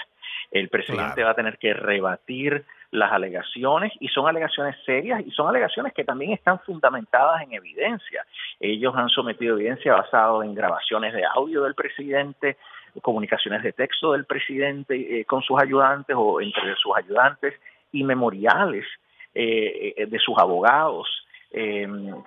El 0.51 0.69
presidente 0.69 1.23
va 1.23 1.31
a 1.31 1.35
tener 1.35 1.57
que 1.57 1.73
rebatir 1.73 2.63
las 2.91 3.11
alegaciones 3.11 3.91
y 3.99 4.07
son 4.09 4.27
alegaciones 4.27 4.75
serias 4.85 5.23
y 5.25 5.31
son 5.31 5.47
alegaciones 5.47 5.93
que 5.93 6.03
también 6.03 6.31
están 6.31 6.59
fundamentadas 6.59 7.41
en 7.41 7.53
evidencia. 7.53 8.23
Ellos 8.59 8.93
han 8.95 9.09
sometido 9.09 9.57
evidencia 9.57 9.95
basada 9.95 10.45
en 10.45 10.53
grabaciones 10.53 11.13
de 11.13 11.23
audio 11.25 11.63
del 11.63 11.73
presidente, 11.73 12.57
comunicaciones 13.01 13.63
de 13.63 13.73
texto 13.73 14.13
del 14.13 14.25
presidente 14.25 15.19
eh, 15.19 15.25
con 15.25 15.41
sus 15.41 15.61
ayudantes 15.61 16.15
o 16.17 16.41
entre 16.41 16.75
sus 16.75 16.95
ayudantes 16.95 17.53
y 17.91 18.03
memoriales 18.03 18.85
eh, 19.33 19.93
eh, 19.97 20.05
de 20.05 20.19
sus 20.19 20.37
abogados 20.37 21.07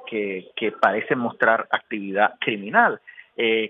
que, 0.09 0.53
que, 0.55 0.71
parecen 0.71 1.19
mostrar 1.19 1.67
actividad 1.73 2.35
criminal. 2.39 3.01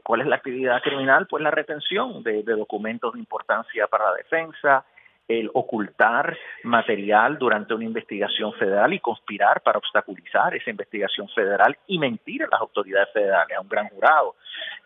¿Cuál 0.05 0.21
es 0.21 0.27
la 0.27 0.37
actividad 0.37 0.83
criminal? 0.83 1.27
Pues 1.27 1.43
la 1.43 1.51
retención 1.51 2.23
de 2.23 2.43
documentos 2.43 3.15
de 3.15 3.21
importancia 3.21 3.87
para 3.87 4.11
la 4.11 4.17
defensa, 4.19 4.85
el 5.29 5.51
ocultar 5.55 6.37
material 6.63 7.39
durante 7.39 7.75
una 7.75 7.85
investigación 7.85 8.53
federal 8.55 8.93
y 8.93 9.01
conspirar 9.01 9.61
para 9.61 9.79
obstaculizar 9.79 10.55
esa 10.55 10.71
investigación 10.71 11.29
federal 11.31 11.77
y 11.89 11.99
mentir 11.99 12.45
a 12.45 12.49
las 12.49 12.61
autoridades 12.61 13.13
federales, 13.13 13.57
a 13.57 13.61
un 13.61 13.69
gran 13.69 13.89
jurado. 13.89 14.37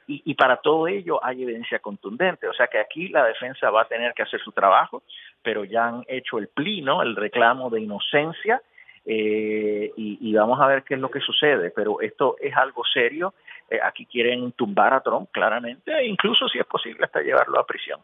Y, 0.07 0.35
para 0.35 0.57
todo 0.57 0.89
ello 0.89 1.25
hay 1.25 1.45
evidencia 1.45 1.79
contundente. 1.79 2.49
O 2.49 2.53
sea 2.53 2.67
que 2.67 2.79
aquí 2.79 3.09
la 3.11 3.25
defensa 3.25 3.71
va 3.71 3.83
a 3.83 3.89
tener 3.89 4.13
que 4.13 4.25
hacer 4.25 4.41
su 4.41 4.51
trabajo, 4.51 5.05
pero 5.41 5.63
ya 5.65 5.87
han 5.87 6.05
hecho 6.09 6.39
el 6.39 6.49
plino, 6.49 7.03
el 7.03 7.15
reclamo 7.15 7.71
de 7.71 7.81
inocencia 7.83 8.61
eh, 9.07 9.93
y, 9.97 10.35
vamos 10.35 10.61
a 10.61 10.67
ver 10.67 10.83
qué 10.83 10.95
es 10.95 11.01
lo 11.01 11.13
que 11.13 11.21
sucede. 11.21 11.71
Pero 11.71 12.01
esto 12.01 12.35
es 12.41 12.57
algo 12.57 12.83
serio. 12.85 13.35
Eh, 13.71 13.79
aquí 13.81 14.05
quieren 14.07 14.51
tumbar 14.53 14.95
a 14.95 15.01
Trump 15.01 15.31
claramente, 15.31 15.93
e 15.93 16.07
incluso 16.07 16.49
si 16.49 16.59
es 16.59 16.67
posible 16.67 17.05
hasta 17.05 17.21
llevarlo 17.21 17.61
a 17.61 17.67
prisión. 17.67 18.01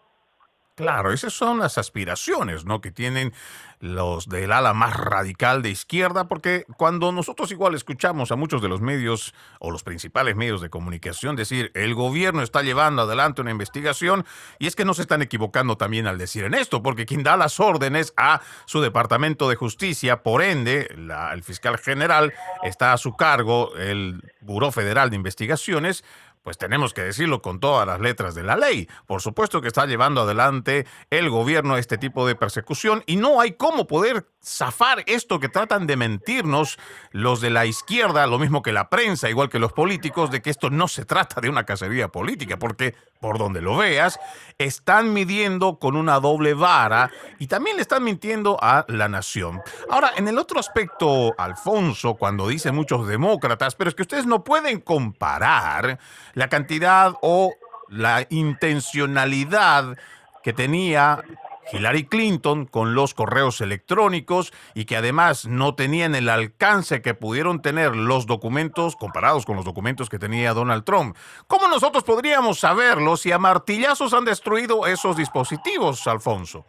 Claro, 0.77 1.11
esas 1.11 1.33
son 1.33 1.59
las 1.59 1.79
aspiraciones, 1.79 2.67
¿no? 2.67 2.83
Que 2.83 2.91
tienen 2.93 3.33
los 3.81 4.29
del 4.29 4.53
ala 4.53 4.75
más 4.75 4.95
radical 4.95 5.63
de 5.63 5.71
izquierda, 5.71 6.29
porque 6.29 6.67
cuando 6.77 7.13
nosotros 7.13 7.51
igual 7.51 7.75
escuchamos 7.75 8.31
a 8.31 8.37
muchos 8.37 8.61
de 8.61 8.69
los 8.69 8.83
medios 8.83 9.35
o 9.59 9.71
los 9.71 9.83
principales 9.83 10.37
medios 10.37 10.61
de 10.61 10.69
comunicación 10.69 11.35
decir 11.35 11.71
el 11.75 11.95
gobierno 11.95 12.43
está 12.43 12.63
llevando 12.63 13.03
adelante 13.03 13.41
una 13.41 13.51
investigación, 13.51 14.27
y 14.59 14.67
es 14.67 14.77
que 14.77 14.85
no 14.85 14.93
se 14.93 15.03
están 15.03 15.23
equivocando 15.23 15.79
también 15.79 16.07
al 16.07 16.19
decir 16.19 16.45
en 16.45 16.53
esto, 16.53 16.83
porque 16.83 17.07
quien 17.07 17.23
da 17.23 17.39
las 17.39 17.59
órdenes 17.59 18.13
a 18.19 18.43
su 18.67 18.83
departamento 18.83 19.49
de 19.49 19.57
justicia, 19.57 20.23
por 20.23 20.43
ende, 20.43 20.95
el 21.33 21.43
fiscal 21.43 21.79
general 21.79 22.35
está 22.65 22.93
a 22.93 22.99
su 22.99 23.17
cargo 23.17 23.75
el 23.77 24.23
Buró 24.43 24.73
Federal 24.73 25.09
de 25.09 25.17
Investigaciones, 25.17 26.05
pues 26.47 26.59
tenemos 26.59 26.95
que 26.95 27.03
decirlo 27.03 27.43
con 27.43 27.59
todas 27.59 27.89
las 27.89 27.99
letras 27.99 28.37
de 28.37 28.45
la 28.45 28.55
ley. 28.55 28.89
Por 29.07 29.21
supuesto 29.21 29.61
que 29.61 29.67
está 29.67 29.85
llevando 29.85 30.21
adelante 30.21 30.87
el 31.11 31.29
gobierno 31.29 31.77
este 31.77 31.99
tipo 31.99 32.25
de 32.25 32.37
persecución 32.37 33.03
y 33.05 33.17
no 33.17 33.41
hay 33.41 33.55
cómo 33.55 33.89
poder 33.89 34.29
zafar 34.41 35.03
esto 35.07 35.41
que 35.41 35.49
tratan 35.49 35.89
de 35.89 35.97
mentirnos 35.97 36.79
los 37.11 37.41
de 37.41 37.51
la 37.51 37.67
izquierda, 37.67 38.29
lo 38.29 38.39
mismo 38.39 38.63
que 38.63 38.73
la 38.73 38.89
prensa, 38.89 39.29
igual 39.29 39.49
que 39.49 39.59
los 39.59 39.73
políticos, 39.73 40.31
de 40.31 40.41
que 40.41 40.51
esto 40.51 40.71
no 40.71 40.87
se 40.87 41.05
trata 41.05 41.41
de 41.41 41.49
una 41.49 41.65
cacería 41.65 42.13
política, 42.13 42.61
porque 42.61 42.95
por 43.19 43.39
donde 43.39 43.61
lo 43.61 43.77
veas, 43.77 44.21
están 44.59 45.13
midiendo 45.13 45.81
con 45.81 45.97
una 45.97 46.21
doble 46.21 46.55
vara 46.55 47.11
y 47.41 47.49
también 47.49 47.75
le 47.75 47.83
están 47.83 48.05
mintiendo 48.05 48.57
a 48.63 48.85
la 48.87 49.09
nación. 49.09 49.63
Ahora, 49.91 50.13
en 50.17 50.29
el 50.29 50.39
otro 50.39 50.61
aspecto, 50.61 51.35
Alfonso, 51.39 52.15
cuando 52.15 52.47
dice 52.47 52.71
muchos 52.71 53.09
demócratas, 53.09 53.75
pero 53.75 53.89
es 53.89 53.97
que 53.97 54.03
ustedes 54.03 54.27
no 54.27 54.45
pueden 54.45 54.81
comparar 54.81 55.99
la 56.37 56.49
cantidad 56.49 57.15
o 57.23 57.55
la 57.89 58.27
intencionalidad 58.29 59.97
que 60.43 60.53
tenía 60.53 61.25
Hillary 61.73 62.05
Clinton 62.05 62.67
con 62.67 62.95
los 62.95 63.15
correos 63.15 63.63
electrónicos 63.63 64.53
y 64.75 64.85
que 64.85 64.99
además 64.99 65.47
no 65.47 65.75
tenían 65.75 66.15
el 66.15 66.29
alcance 66.29 67.01
que 67.01 67.15
pudieron 67.15 67.63
tener 67.63 67.97
los 67.97 68.27
documentos 68.27 68.97
comparados 68.97 69.47
con 69.47 69.57
los 69.57 69.65
documentos 69.65 70.11
que 70.11 70.19
tenía 70.19 70.53
Donald 70.53 70.85
Trump. 70.85 71.17
¿Cómo 71.47 71.69
nosotros 71.69 72.05
podríamos 72.05 72.61
saberlo 72.61 73.17
si 73.17 73.33
a 73.33 73.39
martillazos 73.39 74.13
han 74.13 74.27
destruido 74.27 74.87
esos 74.87 75.17
dispositivos, 75.17 76.07
Alfonso? 76.07 76.67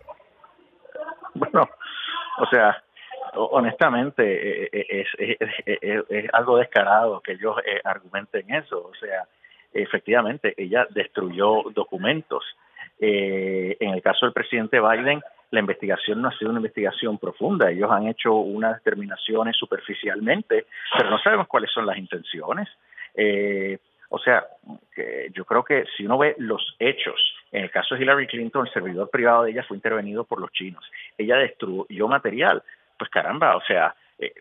Bueno, 1.33 1.69
o 2.39 2.45
sea, 2.49 2.81
honestamente 3.33 4.63
eh, 4.63 4.69
eh, 4.71 5.05
es, 5.19 6.05
es, 6.09 6.29
algo 6.31 6.57
descarado 6.57 7.19
que 7.19 7.33
ellos 7.33 7.57
eh, 7.65 7.81
argumenten 7.83 8.49
eso. 8.53 8.87
O 8.87 8.95
sea, 8.95 9.27
efectivamente, 9.73 10.53
ella 10.57 10.87
destruyó 10.89 11.63
documentos 11.73 12.43
eh, 12.99 13.77
en 13.79 13.91
el 13.91 14.01
caso 14.01 14.25
del 14.25 14.33
presidente 14.33 14.79
Biden, 14.79 15.21
la 15.51 15.59
investigación 15.59 16.21
no 16.21 16.29
ha 16.29 16.37
sido 16.37 16.49
una 16.49 16.59
investigación 16.59 17.17
profunda. 17.17 17.69
Ellos 17.69 17.89
han 17.91 18.07
hecho 18.07 18.33
unas 18.33 18.75
determinaciones 18.83 19.55
superficialmente, 19.55 20.65
pero 20.97 21.09
no 21.09 21.19
sabemos 21.19 21.47
cuáles 21.47 21.71
son 21.71 21.85
las 21.85 21.97
intenciones. 21.97 22.67
Eh, 23.15 23.77
o 24.09 24.19
sea, 24.19 24.45
yo 25.33 25.45
creo 25.45 25.63
que 25.63 25.83
si 25.95 26.05
uno 26.05 26.17
ve 26.17 26.35
los 26.37 26.75
hechos, 26.79 27.19
en 27.51 27.63
el 27.63 27.71
caso 27.71 27.95
de 27.95 28.01
Hillary 28.01 28.27
Clinton, 28.27 28.65
el 28.65 28.73
servidor 28.73 29.09
privado 29.09 29.43
de 29.43 29.51
ella 29.51 29.63
fue 29.63 29.77
intervenido 29.77 30.23
por 30.23 30.39
los 30.39 30.51
chinos. 30.51 30.83
Ella 31.17 31.37
destruyó 31.37 32.07
material. 32.07 32.63
Pues 32.97 33.09
caramba, 33.09 33.55
o 33.55 33.61
sea, 33.61 33.95
eh, 34.17 34.33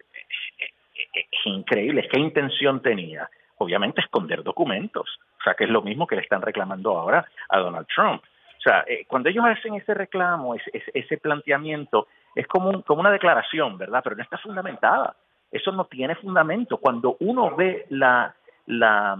es 1.14 1.46
increíble. 1.46 2.08
¿Qué 2.10 2.18
intención 2.18 2.80
tenía? 2.80 3.28
Obviamente 3.58 4.00
esconder 4.00 4.42
documentos. 4.42 5.18
O 5.40 5.42
sea, 5.42 5.54
que 5.54 5.64
es 5.64 5.70
lo 5.70 5.82
mismo 5.82 6.06
que 6.06 6.16
le 6.16 6.22
están 6.22 6.42
reclamando 6.42 6.96
ahora 6.98 7.26
a 7.48 7.58
Donald 7.58 7.86
Trump. 7.94 8.22
O 8.58 8.60
sea, 8.60 8.84
eh, 8.86 9.04
cuando 9.06 9.28
ellos 9.28 9.44
hacen 9.44 9.74
ese 9.74 9.94
reclamo, 9.94 10.54
ese, 10.54 10.82
ese 10.92 11.18
planteamiento, 11.18 12.08
es 12.34 12.46
como, 12.46 12.82
como 12.82 13.00
una 13.00 13.10
declaración, 13.10 13.78
¿verdad? 13.78 14.00
Pero 14.02 14.16
no 14.16 14.22
está 14.22 14.38
fundamentada. 14.38 15.16
Eso 15.50 15.72
no 15.72 15.86
tiene 15.86 16.14
fundamento. 16.16 16.78
Cuando 16.78 17.16
uno 17.20 17.54
ve 17.54 17.86
la, 17.90 18.34
la, 18.66 19.16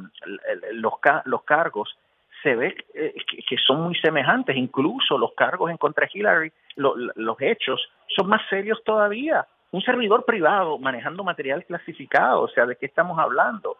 los, 0.72 0.92
los 1.24 1.42
cargos, 1.44 1.96
se 2.42 2.54
ve 2.54 2.76
eh, 2.94 3.14
que, 3.48 3.56
son 3.56 3.82
muy 3.82 3.94
semejantes. 3.96 4.56
Incluso 4.56 5.18
los 5.18 5.32
cargos 5.32 5.70
en 5.70 5.76
contra 5.78 6.06
de 6.06 6.18
Hillary, 6.18 6.52
los 6.76 7.36
hechos, 7.40 7.80
son 8.14 8.28
más 8.28 8.42
serios 8.48 8.82
todavía. 8.84 9.46
Un 9.72 9.82
servidor 9.82 10.24
privado 10.24 10.78
manejando 10.78 11.24
material 11.24 11.64
clasificado, 11.64 12.42
o 12.42 12.48
sea, 12.48 12.66
¿de 12.66 12.76
qué 12.76 12.86
estamos 12.86 13.18
hablando? 13.18 13.78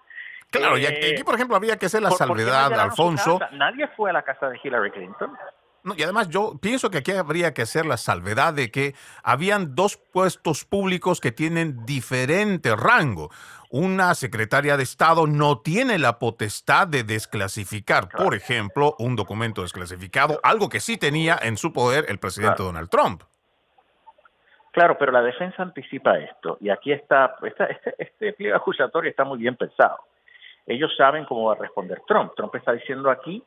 Claro, 0.50 0.78
y 0.78 0.86
aquí, 0.86 1.22
por 1.24 1.34
ejemplo, 1.34 1.56
había 1.56 1.76
que 1.76 1.86
hacer 1.86 2.02
la 2.02 2.10
salvedad, 2.10 2.72
Alfonso. 2.72 3.40
Nadie 3.52 3.88
fue 3.96 4.10
a 4.10 4.12
la 4.12 4.22
casa 4.22 4.48
de 4.48 4.58
Hillary 4.62 4.90
Clinton. 4.90 5.36
No, 5.86 5.94
y 5.96 6.02
además 6.02 6.28
yo 6.28 6.58
pienso 6.60 6.90
que 6.90 6.98
aquí 6.98 7.12
habría 7.12 7.54
que 7.54 7.62
hacer 7.62 7.86
la 7.86 7.96
salvedad 7.96 8.52
de 8.52 8.72
que 8.72 8.96
habían 9.22 9.76
dos 9.76 9.96
puestos 9.96 10.64
públicos 10.64 11.20
que 11.20 11.30
tienen 11.30 11.86
diferente 11.86 12.74
rango. 12.74 13.30
Una 13.70 14.16
secretaria 14.16 14.76
de 14.76 14.82
Estado 14.82 15.28
no 15.28 15.60
tiene 15.60 16.00
la 16.00 16.18
potestad 16.18 16.88
de 16.88 17.04
desclasificar, 17.04 18.08
por 18.08 18.34
ejemplo, 18.34 18.96
un 18.98 19.14
documento 19.14 19.62
desclasificado, 19.62 20.40
algo 20.42 20.68
que 20.68 20.80
sí 20.80 20.96
tenía 20.96 21.38
en 21.40 21.56
su 21.56 21.72
poder 21.72 22.06
el 22.08 22.18
presidente 22.18 22.64
Donald 22.64 22.90
Trump. 22.90 23.22
Claro, 24.72 24.98
pero 24.98 25.12
la 25.12 25.22
defensa 25.22 25.62
anticipa 25.62 26.18
esto, 26.18 26.58
y 26.60 26.68
aquí 26.68 26.90
está, 26.90 27.36
este, 27.44 27.94
este 27.98 28.32
pliego 28.32 28.56
acusatorio 28.56 29.08
está 29.08 29.22
muy 29.22 29.38
bien 29.38 29.54
pensado 29.54 30.00
ellos 30.66 30.94
saben 30.96 31.24
cómo 31.24 31.46
va 31.46 31.52
a 31.52 31.58
responder 31.58 32.02
Trump. 32.06 32.32
Trump 32.34 32.54
está 32.54 32.72
diciendo 32.72 33.10
aquí 33.10 33.42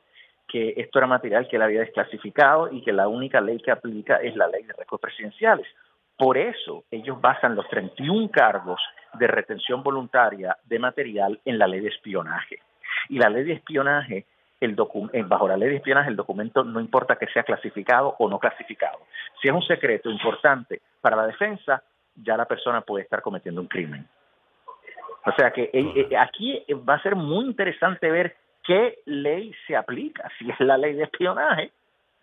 que 0.48 0.74
esto 0.78 1.00
era 1.00 1.08
material 1.08 1.48
que 1.48 1.58
él 1.58 1.62
había 1.62 1.82
desclasificado 1.82 2.72
y 2.72 2.82
que 2.82 2.92
la 2.92 3.08
única 3.08 3.40
ley 3.42 3.60
que 3.60 3.72
aplica 3.72 4.18
es 4.18 4.36
la 4.36 4.48
ley 4.48 4.64
de 4.64 4.74
récords 4.74 5.02
presidenciales. 5.02 5.68
Por 6.18 6.38
eso 6.38 6.84
ellos 6.92 7.22
basan 7.22 7.56
los 7.56 7.68
31 7.70 8.30
cargos 8.30 8.82
de 9.14 9.28
retención 9.28 9.84
voluntaria 9.84 10.58
de 10.66 10.80
material 10.80 11.40
en 11.46 11.58
la 11.58 11.68
ley 11.68 11.82
de 11.82 11.90
espionaje. 11.90 12.60
Y 13.10 13.20
la 13.20 13.30
ley 13.30 13.44
de 13.44 13.54
espionaje, 13.54 14.26
el 14.60 14.76
eh, 15.14 15.24
bajo 15.24 15.48
la 15.48 15.56
ley 15.56 15.70
de 15.70 15.76
espionaje, 15.78 16.10
el 16.10 16.16
documento 16.16 16.64
no 16.64 16.80
importa 16.80 17.16
que 17.16 17.28
sea 17.28 17.44
clasificado 17.44 18.16
o 18.20 18.28
no 18.28 18.40
clasificado. 18.40 19.00
Si 19.42 19.48
es 19.48 19.54
un 19.54 19.64
secreto 19.64 20.10
importante 20.10 20.82
para 21.00 21.16
la 21.16 21.28
defensa, 21.28 21.84
ya 22.16 22.36
la 22.36 22.46
persona 22.46 22.82
puede 22.82 23.04
estar 23.04 23.22
cometiendo 23.22 23.62
un 23.62 23.68
crimen. 23.68 24.06
O 25.26 25.32
sea 25.38 25.52
que 25.52 25.64
eh, 25.74 26.08
eh, 26.12 26.18
aquí 26.18 26.64
va 26.88 26.96
a 26.96 27.02
ser 27.02 27.16
muy 27.16 27.46
interesante 27.46 28.10
ver 28.10 28.36
qué 28.64 29.00
ley 29.06 29.54
se 29.68 29.76
aplica, 29.76 30.30
si 30.38 30.50
es 30.50 30.60
la 30.60 30.78
ley 30.78 30.94
de 30.94 31.04
espionaje 31.04 31.72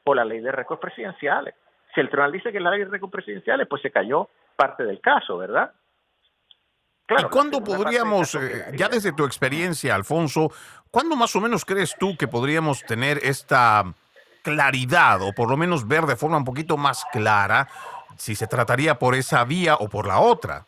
o 0.04 0.14
la 0.14 0.24
ley 0.24 0.40
de 0.40 0.52
récords 0.52 0.80
presidenciales. 0.80 1.54
Si 1.94 2.00
el 2.00 2.08
tribunal 2.08 2.32
dice 2.32 2.50
que 2.50 2.58
es 2.58 2.62
la 2.62 2.70
ley 2.70 2.80
de 2.80 2.90
récords 2.90 3.12
presidenciales, 3.12 3.66
pues 3.68 3.82
se 3.82 3.90
cayó 3.90 4.28
parte 4.56 4.84
del 4.84 5.00
caso, 5.00 5.36
¿verdad? 5.38 5.72
¿Y 7.08 7.24
cuándo 7.24 7.62
podríamos, 7.62 8.34
eh, 8.34 8.72
ya 8.74 8.88
desde 8.88 9.12
tu 9.12 9.24
experiencia, 9.24 9.94
Alfonso, 9.94 10.50
cuándo 10.90 11.14
más 11.14 11.36
o 11.36 11.40
menos 11.40 11.64
crees 11.64 11.94
tú 11.98 12.16
que 12.16 12.26
podríamos 12.26 12.82
tener 12.82 13.18
esta 13.22 13.84
claridad 14.42 15.22
o 15.22 15.32
por 15.32 15.48
lo 15.48 15.56
menos 15.56 15.86
ver 15.86 16.02
de 16.02 16.16
forma 16.16 16.36
un 16.36 16.44
poquito 16.44 16.76
más 16.76 17.04
clara 17.12 17.68
si 18.16 18.34
se 18.34 18.46
trataría 18.46 18.98
por 18.98 19.14
esa 19.14 19.44
vía 19.44 19.76
o 19.76 19.88
por 19.88 20.06
la 20.06 20.18
otra? 20.18 20.66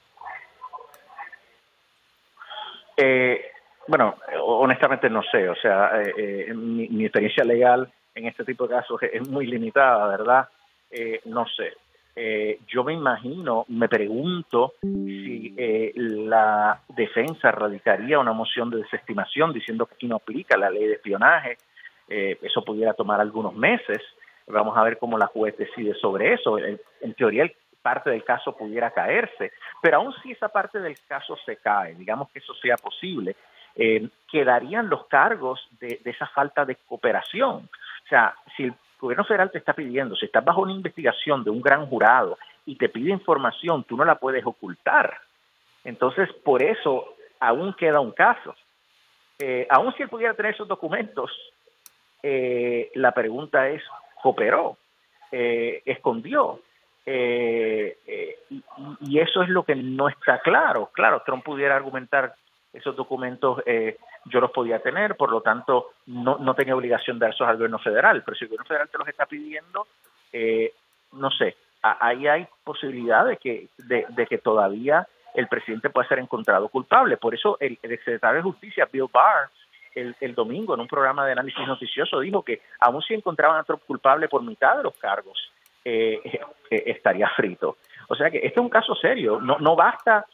Eh, 3.01 3.53
bueno, 3.87 4.17
honestamente 4.43 5.09
no 5.09 5.23
sé, 5.23 5.49
o 5.49 5.55
sea, 5.55 6.03
eh, 6.03 6.47
eh, 6.49 6.53
mi, 6.55 7.05
experiencia 7.05 7.45
legal 7.45 7.89
en 8.13 8.27
este 8.27 8.45
tipo 8.45 8.67
de 8.67 8.75
casos 8.75 9.01
es, 9.05 9.29
muy 9.29 9.47
limitada, 9.47 10.09
¿verdad? 10.09 10.49
no 11.27 11.47
sé. 11.47 11.75
yo 12.67 12.83
me 12.83 12.95
imagino, 12.95 13.67
me 13.69 13.89
pregunto 13.89 14.73
si 14.83 15.55
la 15.95 16.81
defensa 16.89 17.53
radicaría 17.53 18.19
una 18.19 18.33
moción 18.33 18.71
de 18.71 18.79
desestimación 18.79 19.53
diciendo 19.53 19.87
que 19.87 19.95
aquí 19.95 20.09
no 20.09 20.17
aplica 20.17 20.57
la 20.57 20.71
ley 20.71 20.87
de 20.87 20.95
espionaje. 20.95 21.59
eso 22.09 22.65
pudiera 22.65 22.95
tomar 22.95 23.21
algunos 23.21 23.55
meses. 23.55 23.99
Vamos 24.49 24.77
a 24.77 24.83
ver 24.83 24.99
cómo 24.99 25.19
la 25.19 25.27
juez 25.27 25.57
decide 25.57 25.95
sobre 25.95 26.33
eso. 26.35 26.59
En, 26.59 26.81
en 27.03 27.15
teoría, 27.15 27.45
el 27.45 27.55
parte 27.83 28.11
del 28.11 28.25
caso 28.25 28.57
pudiera 28.57 28.91
caerse. 28.91 29.53
Pero 29.81 29.99
aún 29.99 30.15
si 30.23 30.33
esa 30.33 30.49
parte 30.49 30.81
del 30.81 30.97
caso 31.07 31.37
se 31.45 31.57
cae, 31.57 31.95
digamos 31.95 32.31
que 32.31 32.41
eso 32.41 32.55
sea 32.55 32.77
posible, 32.77 33.37
eh, 33.75 34.09
quedarían 34.31 34.89
los 34.89 35.07
cargos 35.07 35.61
de, 35.81 36.01
esa 36.05 36.27
falta 36.27 36.65
de 36.65 36.77
cooperación. 36.77 37.69
O 38.05 38.09
sea, 38.09 38.35
si 38.57 38.65
el 38.65 38.75
gobierno 39.01 39.25
federal 39.25 39.51
te 39.51 39.59
está 39.59 39.73
pidiendo, 39.73 40.17
si 40.17 40.27
estás 40.27 40.45
bajo 40.45 40.63
una 40.63 40.73
investigación 40.73 41.45
de 41.45 41.51
un 41.51 41.63
gran 41.63 41.87
jurado 41.87 42.39
y 42.67 42.77
te 42.77 42.89
pide 42.89 43.11
información, 43.11 43.85
tú 43.85 43.97
no 43.97 44.05
la 44.05 44.17
puedes 44.17 44.45
ocultar. 44.45 45.19
Entonces, 45.85 46.29
por 46.45 46.63
eso 46.63 47.15
aún 47.39 47.73
queda 47.75 48.01
un 48.01 48.13
caso. 48.13 48.55
Eh, 49.39 49.67
aún 49.71 49.95
si 49.95 50.03
él 50.03 50.09
pudiera 50.09 50.35
tener 50.35 50.55
esos 50.55 50.67
documentos, 50.67 51.31
eh, 52.23 52.91
la 52.95 53.13
pregunta 53.13 53.69
es, 53.69 53.83
¿cooperó? 54.21 54.77
¿Escondió? 55.31 56.63
Y, 59.01 59.19
eso 59.19 59.43
es 59.43 59.49
lo 59.49 59.63
que 59.65 59.75
no 59.75 60.09
está 60.09 60.39
claro. 60.41 60.91
Claro, 60.93 61.23
Trump 61.25 61.45
pudiera 61.45 61.77
argumentar 61.77 62.35
esos 62.73 62.95
documentos 62.97 63.63
yo 64.27 64.41
los 64.41 64.51
podía 64.51 64.81
tener, 64.81 65.17
por 65.17 65.31
lo 65.31 65.41
tanto 65.41 65.93
no, 66.07 66.37
no 66.39 66.55
tenía 66.55 66.77
obligación 66.77 67.19
de 67.19 67.27
darlos 67.27 67.49
al 67.49 67.57
gobierno 67.57 67.79
federal, 67.79 68.23
pero 68.25 68.37
si 68.37 68.45
el 68.45 68.49
gobierno 68.51 68.67
federal 68.67 68.89
te 68.91 68.99
los 68.99 69.09
está 69.09 69.27
pidiendo, 69.27 69.87
no 71.13 71.31
sé, 71.31 71.57
ahí 71.83 72.27
hay 72.27 72.47
posibilidad 72.65 73.25
de 73.25 73.37
que, 73.37 73.69
de, 73.79 74.27
que 74.27 74.39
todavía 74.39 75.07
el 75.35 75.49
presidente 75.49 75.91
pueda 75.91 76.09
ser 76.09 76.19
encontrado 76.19 76.69
culpable. 76.69 77.17
Por 77.17 77.35
eso 77.35 77.57
el, 77.61 77.79
secretario 77.81 78.39
de 78.39 78.43
Justicia, 78.43 78.89
Bill 78.91 79.07
Barr, 79.13 79.51
el, 79.95 80.15
el, 80.21 80.35
domingo 80.35 80.75
en 80.75 80.81
un 80.81 80.89
programa 80.89 81.25
de 81.25 81.33
análisis 81.33 81.67
noticioso 81.67 82.21
dijo 82.21 82.43
que 82.43 82.61
aún 82.81 83.03
si 83.03 83.15
encontraban 83.15 83.59
a 83.59 83.65
Trump 83.65 83.83
culpable 83.87 84.29
por 84.29 84.43
mitad 84.43 84.77
de 84.77 84.83
los 84.83 84.95
cargos, 84.97 85.51
eh, 85.89 86.41
eh, 86.71 86.83
estaría 86.87 87.29
frito. 87.37 87.77
O 88.09 88.15
sea 88.15 88.31
que 88.31 88.39
este 88.39 88.49
es 88.49 88.59
un 88.59 88.69
caso 88.69 88.95
serio. 88.95 89.41
No, 89.41 89.59
no 89.59 89.77
basta 89.77 90.27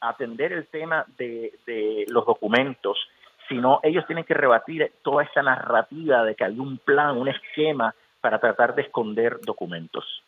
atender 0.00 0.52
el 0.52 0.68
tema 0.68 1.04
de, 1.18 1.52
de 1.66 2.06
los 2.08 2.24
documentos, 2.24 2.96
sino 3.48 3.80
ellos 3.82 4.06
tienen 4.06 4.24
que 4.24 4.34
rebatir 4.34 4.92
toda 5.02 5.24
esta 5.24 5.42
narrativa 5.42 6.22
de 6.24 6.34
que 6.34 6.44
hay 6.44 6.58
un 6.58 6.78
plan, 6.78 7.16
un 7.16 7.28
esquema 7.28 7.94
para 8.20 8.38
tratar 8.38 8.74
de 8.74 8.82
esconder 8.82 9.40
documentos. 9.40 10.22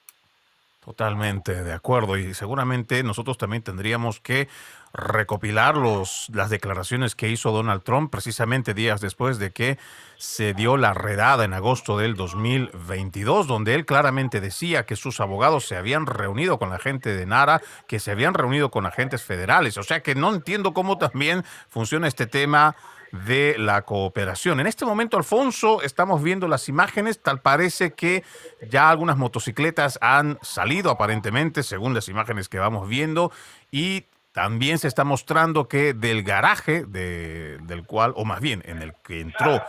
Totalmente 0.82 1.62
de 1.62 1.74
acuerdo 1.74 2.16
y 2.16 2.32
seguramente 2.32 3.02
nosotros 3.02 3.36
también 3.36 3.62
tendríamos 3.62 4.18
que 4.18 4.48
recopilar 4.94 5.76
los, 5.76 6.28
las 6.32 6.48
declaraciones 6.48 7.14
que 7.14 7.28
hizo 7.28 7.50
Donald 7.52 7.82
Trump 7.82 8.10
precisamente 8.10 8.72
días 8.72 9.02
después 9.02 9.38
de 9.38 9.50
que 9.50 9.78
se 10.16 10.54
dio 10.54 10.78
la 10.78 10.94
redada 10.94 11.44
en 11.44 11.52
agosto 11.52 11.98
del 11.98 12.14
2022, 12.14 13.46
donde 13.46 13.74
él 13.74 13.84
claramente 13.84 14.40
decía 14.40 14.86
que 14.86 14.96
sus 14.96 15.20
abogados 15.20 15.66
se 15.66 15.76
habían 15.76 16.06
reunido 16.06 16.58
con 16.58 16.70
la 16.70 16.78
gente 16.78 17.14
de 17.14 17.26
Nara, 17.26 17.60
que 17.86 18.00
se 18.00 18.10
habían 18.10 18.32
reunido 18.32 18.70
con 18.70 18.86
agentes 18.86 19.22
federales. 19.22 19.76
O 19.76 19.82
sea 19.82 20.02
que 20.02 20.14
no 20.14 20.34
entiendo 20.34 20.72
cómo 20.72 20.96
también 20.96 21.44
funciona 21.68 22.08
este 22.08 22.26
tema 22.26 22.74
de 23.12 23.56
la 23.58 23.82
cooperación. 23.82 24.60
En 24.60 24.66
este 24.66 24.84
momento, 24.84 25.16
Alfonso, 25.16 25.82
estamos 25.82 26.22
viendo 26.22 26.48
las 26.48 26.68
imágenes, 26.68 27.20
tal 27.20 27.40
parece 27.40 27.92
que 27.92 28.24
ya 28.70 28.90
algunas 28.90 29.16
motocicletas 29.16 29.98
han 30.00 30.38
salido 30.42 30.90
aparentemente, 30.90 31.62
según 31.62 31.94
las 31.94 32.08
imágenes 32.08 32.48
que 32.48 32.58
vamos 32.58 32.88
viendo, 32.88 33.32
y 33.70 34.06
también 34.32 34.78
se 34.78 34.86
está 34.86 35.02
mostrando 35.04 35.66
que 35.66 35.92
del 35.92 36.22
garaje 36.22 36.84
del 36.84 37.84
cual, 37.86 38.12
o 38.14 38.24
más 38.24 38.40
bien 38.40 38.62
en 38.64 38.80
el 38.80 38.94
que 39.02 39.20
entró 39.20 39.60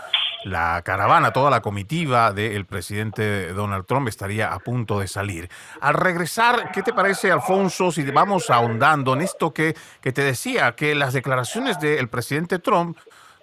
la 0.43 0.81
caravana, 0.83 1.33
toda 1.33 1.49
la 1.49 1.61
comitiva 1.61 2.31
del 2.31 2.65
presidente 2.65 3.53
Donald 3.53 3.85
Trump 3.85 4.07
estaría 4.07 4.53
a 4.53 4.59
punto 4.59 4.99
de 4.99 5.07
salir. 5.07 5.49
Al 5.81 5.95
regresar, 5.95 6.71
¿qué 6.71 6.83
te 6.83 6.93
parece, 6.93 7.31
Alfonso, 7.31 7.91
si 7.91 8.03
vamos 8.03 8.49
ahondando 8.49 9.13
en 9.13 9.21
esto 9.21 9.53
que, 9.53 9.75
que 10.01 10.11
te 10.11 10.23
decía, 10.23 10.75
que 10.75 10.95
las 10.95 11.13
declaraciones 11.13 11.79
del 11.79 12.07
presidente 12.09 12.59
Trump 12.59 12.97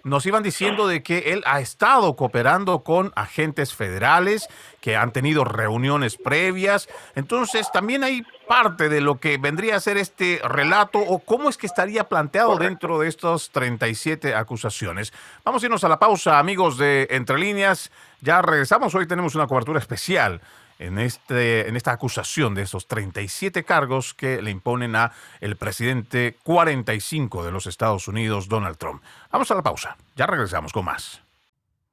nos 0.04 0.26
iban 0.26 0.42
diciendo 0.42 0.86
de 0.86 1.02
que 1.02 1.32
él 1.32 1.42
ha 1.46 1.60
estado 1.60 2.16
cooperando 2.16 2.84
con 2.84 3.12
agentes 3.16 3.74
federales 3.74 4.48
que 4.80 4.96
han 4.96 5.12
tenido 5.12 5.44
reuniones 5.44 6.16
previas. 6.16 6.88
Entonces, 7.14 7.70
también 7.72 8.04
hay 8.04 8.22
parte 8.46 8.88
de 8.88 9.00
lo 9.00 9.20
que 9.20 9.38
vendría 9.38 9.76
a 9.76 9.80
ser 9.80 9.96
este 9.96 10.40
relato 10.44 10.98
o 10.98 11.18
cómo 11.18 11.48
es 11.48 11.56
que 11.56 11.66
estaría 11.66 12.04
planteado 12.04 12.56
dentro 12.56 12.98
de 12.98 13.08
estas 13.08 13.50
37 13.50 14.34
acusaciones. 14.34 15.12
Vamos 15.44 15.62
a 15.62 15.66
irnos 15.66 15.84
a 15.84 15.88
la 15.88 15.98
pausa, 15.98 16.38
amigos 16.38 16.78
de 16.78 17.08
Entre 17.10 17.38
Líneas. 17.38 17.90
Ya 18.20 18.42
regresamos. 18.42 18.94
Hoy 18.94 19.06
tenemos 19.06 19.34
una 19.34 19.46
cobertura 19.46 19.78
especial 19.78 20.40
en, 20.78 20.98
este, 20.98 21.68
en 21.68 21.76
esta 21.76 21.92
acusación 21.92 22.54
de 22.54 22.62
esos 22.62 22.86
37 22.86 23.64
cargos 23.64 24.14
que 24.14 24.42
le 24.42 24.50
imponen 24.50 24.96
a 24.96 25.12
el 25.40 25.56
presidente 25.56 26.36
45 26.42 27.44
de 27.44 27.52
los 27.52 27.66
Estados 27.66 28.08
Unidos, 28.08 28.48
Donald 28.48 28.76
Trump. 28.76 29.02
Vamos 29.30 29.50
a 29.50 29.54
la 29.54 29.62
pausa, 29.62 29.96
ya 30.16 30.26
regresamos 30.26 30.72
con 30.72 30.84
más. 30.84 31.22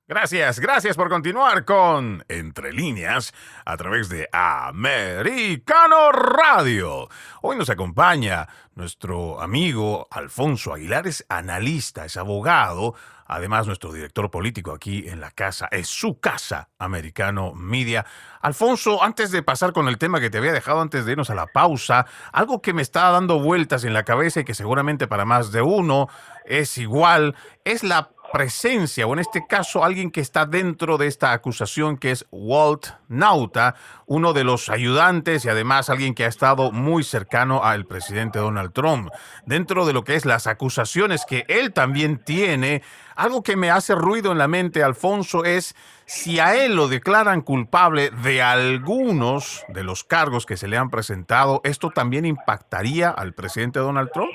Gracias, 0.07 0.59
gracias 0.59 0.95
por 0.95 1.09
continuar 1.09 1.65
con 1.65 2.23
Entre 2.27 2.71
líneas 2.71 3.33
a 3.65 3.75
través 3.75 4.07
de 4.07 4.29
Americano 4.31 6.11
Radio. 6.11 7.09
Hoy 7.41 7.57
nos 7.57 7.71
acompaña 7.71 8.47
nuestro 8.75 9.41
amigo 9.41 10.07
Alfonso 10.11 10.75
Aguilar, 10.75 11.07
es 11.07 11.25
analista, 11.27 12.05
es 12.05 12.17
abogado, 12.17 12.93
además 13.25 13.67
nuestro 13.67 13.91
director 13.91 14.29
político 14.31 14.71
aquí 14.71 15.07
en 15.07 15.19
la 15.19 15.31
casa, 15.31 15.67
es 15.71 15.87
su 15.87 16.19
casa, 16.19 16.69
Americano 16.77 17.53
Media. 17.53 18.05
Alfonso, 18.41 19.03
antes 19.03 19.31
de 19.31 19.43
pasar 19.43 19.73
con 19.73 19.87
el 19.87 19.97
tema 19.97 20.19
que 20.19 20.29
te 20.29 20.37
había 20.37 20.53
dejado 20.53 20.81
antes 20.81 21.05
de 21.05 21.13
irnos 21.13 21.29
a 21.29 21.35
la 21.35 21.47
pausa, 21.47 22.05
algo 22.31 22.61
que 22.61 22.73
me 22.73 22.81
está 22.81 23.09
dando 23.09 23.39
vueltas 23.39 23.83
en 23.83 23.93
la 23.93 24.03
cabeza 24.03 24.41
y 24.41 24.45
que 24.45 24.53
seguramente 24.53 25.07
para 25.07 25.25
más 25.25 25.51
de 25.51 25.61
uno 25.61 26.07
es 26.45 26.77
igual, 26.77 27.35
es 27.63 27.83
la 27.83 28.11
presencia, 28.31 29.07
o 29.07 29.13
en 29.13 29.19
este 29.19 29.45
caso 29.47 29.83
alguien 29.83 30.11
que 30.11 30.21
está 30.21 30.45
dentro 30.45 30.97
de 30.97 31.07
esta 31.07 31.31
acusación, 31.31 31.97
que 31.97 32.11
es 32.11 32.25
Walt 32.31 32.87
Nauta, 33.07 33.75
uno 34.05 34.33
de 34.33 34.43
los 34.43 34.69
ayudantes 34.69 35.45
y 35.45 35.49
además 35.49 35.89
alguien 35.89 36.13
que 36.13 36.25
ha 36.25 36.27
estado 36.27 36.71
muy 36.71 37.03
cercano 37.03 37.63
al 37.63 37.85
presidente 37.85 38.39
Donald 38.39 38.73
Trump. 38.73 39.09
Dentro 39.45 39.85
de 39.85 39.93
lo 39.93 40.03
que 40.03 40.15
es 40.15 40.25
las 40.25 40.47
acusaciones 40.47 41.25
que 41.25 41.45
él 41.47 41.73
también 41.73 42.17
tiene, 42.23 42.83
algo 43.15 43.43
que 43.43 43.55
me 43.55 43.71
hace 43.71 43.95
ruido 43.95 44.31
en 44.31 44.37
la 44.37 44.47
mente, 44.47 44.83
Alfonso, 44.83 45.45
es 45.45 45.75
si 46.05 46.39
a 46.39 46.55
él 46.55 46.75
lo 46.75 46.87
declaran 46.87 47.41
culpable 47.41 48.11
de 48.11 48.41
algunos 48.41 49.63
de 49.69 49.83
los 49.83 50.03
cargos 50.03 50.45
que 50.45 50.57
se 50.57 50.67
le 50.67 50.77
han 50.77 50.89
presentado, 50.89 51.61
¿esto 51.63 51.89
también 51.89 52.25
impactaría 52.25 53.09
al 53.09 53.33
presidente 53.33 53.79
Donald 53.79 54.11
Trump? 54.13 54.31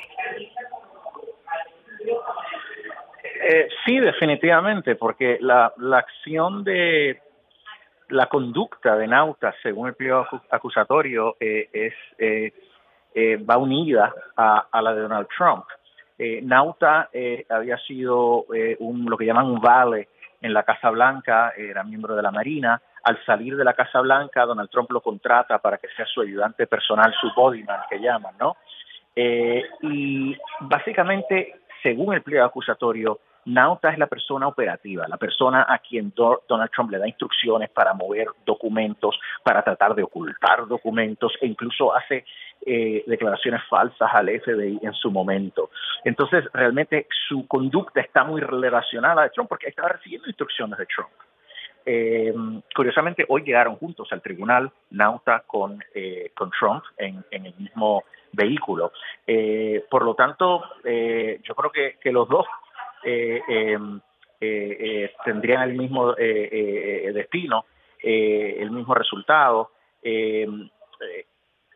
Eh, 3.53 3.69
sí, 3.85 3.99
definitivamente, 3.99 4.95
porque 4.95 5.39
la, 5.41 5.73
la 5.79 5.99
acción 5.99 6.63
de 6.63 7.21
la 8.11 8.27
conducta 8.27 8.95
de 8.95 9.09
Nauta, 9.09 9.53
según 9.61 9.89
el 9.89 9.95
pliego 9.95 10.25
acusatorio, 10.51 11.37
eh, 11.41 11.69
es 11.73 11.93
eh, 12.17 13.37
va 13.39 13.57
unida 13.57 14.15
a, 14.37 14.81
la 14.81 14.95
de 14.95 15.01
Donald 15.01 15.27
Trump. 15.37 15.65
Nauta 16.43 17.09
había 17.49 17.77
sido 17.79 18.45
un, 18.79 19.07
lo 19.11 19.17
que 19.17 19.25
llaman 19.25 19.47
un 19.47 19.61
vale 19.61 20.09
en 20.41 20.53
la 20.53 20.63
Casa 20.63 20.91
Blanca, 20.91 21.53
era 21.57 21.83
miembro 21.83 22.15
de 22.15 22.23
la 22.23 22.31
Marina. 22.31 22.81
Al 23.03 23.19
salir 23.25 23.57
de 23.57 23.65
la 23.65 23.75
Casa 23.75 24.01
Blanca, 24.01 24.47
Donald 24.47 24.71
Trump 24.71 24.93
lo 24.93 25.01
contrata 25.01 25.59
para 25.59 25.79
que 25.79 25.89
sea 25.97 26.07
su 26.07 26.21
ayudante 26.21 26.69
personal, 26.69 27.13
su 27.21 27.33
bodyman, 27.35 27.81
que 27.91 27.99
llaman, 27.99 28.35
¿no? 28.39 28.57
y 29.17 30.37
básicamente, 30.61 31.63
según 31.83 32.15
el 32.15 32.23
pliego 32.23 32.47
acusatorio, 32.47 33.19
Nauta 33.53 33.91
es 33.91 33.99
la 33.99 34.07
persona 34.07 34.47
operativa, 34.47 35.09
la 35.09 35.17
persona 35.17 35.67
a 35.69 35.79
quien 35.79 36.13
Donald 36.15 36.71
Trump 36.71 36.91
le 36.91 36.99
da 36.99 37.09
instrucciones 37.09 37.69
para 37.71 37.95
mover 37.95 38.29
documentos, 38.47 39.19
para 39.43 39.63
tratar 39.63 39.95
de 39.95 40.05
ocultar 40.05 40.67
documentos 40.69 41.33
e 41.41 41.47
incluso 41.47 41.95
hace 41.95 42.25
eh, 42.65 43.03
declaraciones 43.07 43.63
falsas 43.69 44.09
al 44.13 44.29
FBI 44.29 44.79
en 44.83 44.93
su 44.95 45.11
momento. 45.11 45.71
Entonces, 46.05 46.45
realmente 46.53 47.07
su 47.29 47.47
conducta 47.49 48.01
está 48.01 48.23
muy 48.23 48.41
relacionada 48.41 49.25
a 49.25 49.29
Trump 49.31 49.49
porque 49.49 49.69
estaba 49.69 49.89
recibiendo 49.89 50.29
instrucciones 50.29 50.79
de 50.79 50.87
Trump. 50.87 51.11
Eh, 51.87 52.33
curiosamente, 52.75 53.25
hoy 53.29 53.43
llegaron 53.43 53.77
juntos 53.77 54.09
al 54.13 54.23
tribunal 54.23 54.71
Nauta 54.91 55.43
con, 55.47 55.83
eh, 55.95 56.31
con 56.37 56.51
Trump 56.51 56.85
en, 56.99 57.25
el 57.31 57.55
mismo 57.59 58.05
vehículo. 58.33 58.93
por 59.91 60.05
lo 60.05 60.15
tanto, 60.15 60.63
yo 60.85 61.55
creo 61.55 61.73
que, 61.73 62.13
los 62.13 62.29
dos 62.29 62.47
eh, 62.47 62.47
eh, 62.47 62.63
eh, 62.63 62.70
tendrían 65.25 65.63
el 65.69 65.77
mismo 65.77 66.13
destino, 66.15 67.65
el 68.03 68.71
mismo 68.71 68.95
resultado. 68.95 69.71
Em, 70.03 70.69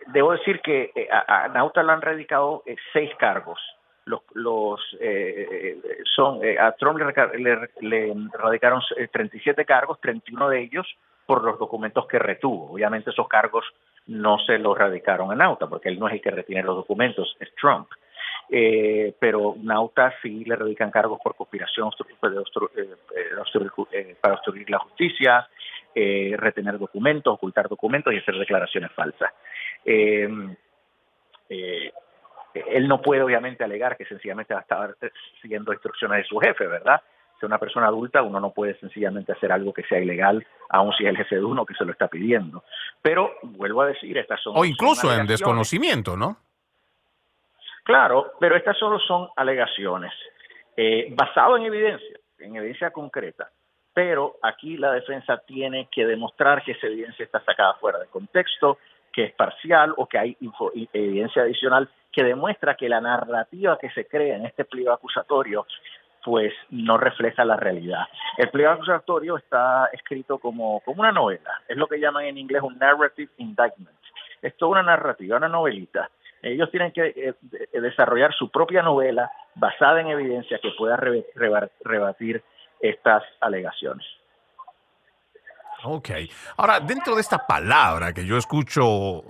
debo 0.09 0.33
decir 0.33 0.61
que 0.61 1.09
a, 1.11 1.49
Nauta 1.49 1.83
le 1.83 1.93
han 1.93 2.03
radicado 2.03 2.63
seis 2.93 3.11
cargos. 3.19 3.61
Los, 4.07 4.21
los 4.35 4.81
son 6.15 6.41
a 6.59 6.73
Trump 6.73 7.01
le, 7.39 7.71
le, 7.81 8.15
radicaron 8.35 8.83
37 9.11 9.65
cargos, 9.65 10.01
31 10.01 10.49
de 10.51 10.61
ellos 10.61 10.87
por 11.27 11.43
los 11.43 11.59
documentos 11.59 12.07
que 12.07 12.19
retuvo. 12.19 12.73
Obviamente 12.73 13.11
esos 13.11 13.29
cargos 13.29 13.65
no 14.07 14.39
se 14.39 14.59
los 14.59 14.77
radicaron 14.77 15.31
a 15.33 15.35
Nauta, 15.35 15.67
porque 15.67 15.89
él 15.89 15.99
no 15.99 16.09
es 16.09 16.15
el 16.15 16.21
que 16.21 16.31
retiene 16.31 16.63
los 16.63 16.77
documentos, 16.77 17.37
es 17.41 17.55
Trump 17.55 17.89
eh, 18.51 19.15
pero 19.19 19.57
Nauta 19.63 20.13
sí 20.23 20.45
le 20.45 20.57
radican 20.57 20.91
cargos 20.91 21.19
por 21.23 21.35
conspiración 21.35 21.91
eh, 21.91 22.95
eh, 23.93 24.17
para 24.21 24.35
obstruir 24.35 24.69
la 24.71 24.79
justicia, 24.79 25.49
eh, 25.95 26.35
retener 26.37 26.79
documentos, 26.79 27.33
ocultar 27.33 27.69
documentos 27.69 28.13
y 28.13 28.19
hacer 28.19 28.37
declaraciones 28.37 28.93
falsas. 28.93 29.33
él 29.85 30.49
no 32.89 33.01
puede 33.03 33.23
obviamente 33.23 33.65
alegar 33.65 33.97
que 33.97 34.05
sencillamente 34.05 34.55
va 34.55 34.61
a 34.61 34.63
estar 34.63 34.97
siguiendo 35.41 35.73
instrucciones 35.73 36.19
de 36.19 36.25
su 36.25 36.39
jefe, 36.39 36.67
¿verdad? 36.67 37.01
sea 37.41 37.47
una 37.49 37.59
persona 37.59 37.87
adulta, 37.89 38.23
uno 38.23 38.41
no 38.41 38.53
puede 38.53 38.79
sencillamente 38.79 39.33
hacer 39.33 39.51
algo 39.51 39.73
que 39.73 39.83
sea 39.85 39.99
ilegal, 39.99 40.47
aun 40.69 40.93
si 40.93 41.05
es 41.05 41.11
el 41.11 41.17
jefe 41.17 41.37
de 41.37 41.45
uno 41.45 41.67
que 41.67 41.75
se 41.75 41.85
lo 41.85 41.93
está 41.93 42.09
pidiendo. 42.09 42.63
Pero 43.03 43.33
vuelvo 43.43 43.83
a 43.83 43.89
decir, 43.89 44.17
estas 44.17 44.41
son... 44.41 44.55
O 44.57 44.65
incluso 44.65 45.13
en 45.13 45.27
desconocimiento, 45.27 46.17
¿no? 46.17 46.39
Claro, 47.85 48.33
pero 48.41 48.57
estas 48.57 48.77
solo 48.79 48.99
son 48.99 49.29
alegaciones, 49.37 50.13
eh, 50.77 51.09
basado 51.11 51.57
en 51.57 51.67
evidencia, 51.67 52.19
en 52.39 52.57
evidencia 52.57 52.91
concreta. 52.91 53.51
Pero 53.93 54.37
aquí 54.43 54.77
la 54.77 54.91
defensa 54.93 55.39
tiene 55.47 55.89
que 55.93 56.07
demostrar 56.07 56.65
que 56.65 56.73
esa 56.73 56.87
evidencia 56.89 57.25
está 57.25 57.41
sacada 57.45 57.75
fuera 57.75 57.99
de 57.99 58.07
contexto, 58.07 58.79
que 59.13 59.25
es 59.25 59.33
parcial 59.35 59.95
o 59.97 60.07
que 60.07 60.19
hay 60.19 60.37
evidencia 60.93 61.43
adicional 61.43 61.89
que 62.11 62.25
demuestra 62.25 62.75
que 62.75 62.89
la 62.89 63.01
narrativa 63.01 63.79
que 63.79 63.91
se 63.91 64.07
crea 64.07 64.37
en 64.37 64.47
este 64.47 64.65
pliego 64.65 64.93
acusatorio 64.93 65.67
pues 66.25 66.55
no 66.71 66.97
refleja 66.97 67.45
la 67.45 67.57
realidad. 67.57 68.07
El 68.39 68.49
pliego 68.49 68.73
acusatorio 68.73 69.37
está 69.37 69.91
escrito 69.93 70.39
como, 70.39 70.81
como 70.81 71.03
una 71.03 71.13
novela, 71.13 71.61
es 71.69 71.77
lo 71.77 71.87
que 71.87 72.01
llaman 72.01 72.25
en 72.25 72.39
inglés 72.39 72.63
un 72.63 72.79
narrative 72.79 73.31
indictment. 73.37 73.99
Es 74.41 74.57
toda 74.57 74.73
una 74.73 74.83
narrativa, 74.83 75.37
una 75.37 75.49
novelita. 75.49 76.11
Ellos 76.45 76.71
tienen 76.71 76.93
que 76.93 77.07
eh, 77.17 77.35
desarrollar 77.81 78.35
su 78.35 78.51
propia 78.51 78.83
novela 78.83 79.31
basada 79.55 80.01
en 80.01 80.09
evidencia 80.09 80.59
que 80.63 80.73
pueda 80.77 80.97
rebatir 80.97 82.43
estas 82.81 83.23
alegaciones. 83.41 84.07
Ok. 85.85 86.11
Ahora, 86.57 86.81
dentro 86.81 87.15
de 87.15 87.21
esta 87.21 87.47
palabra 87.47 88.13
que 88.13 88.27
yo 88.27 88.37
escucho 88.37 89.23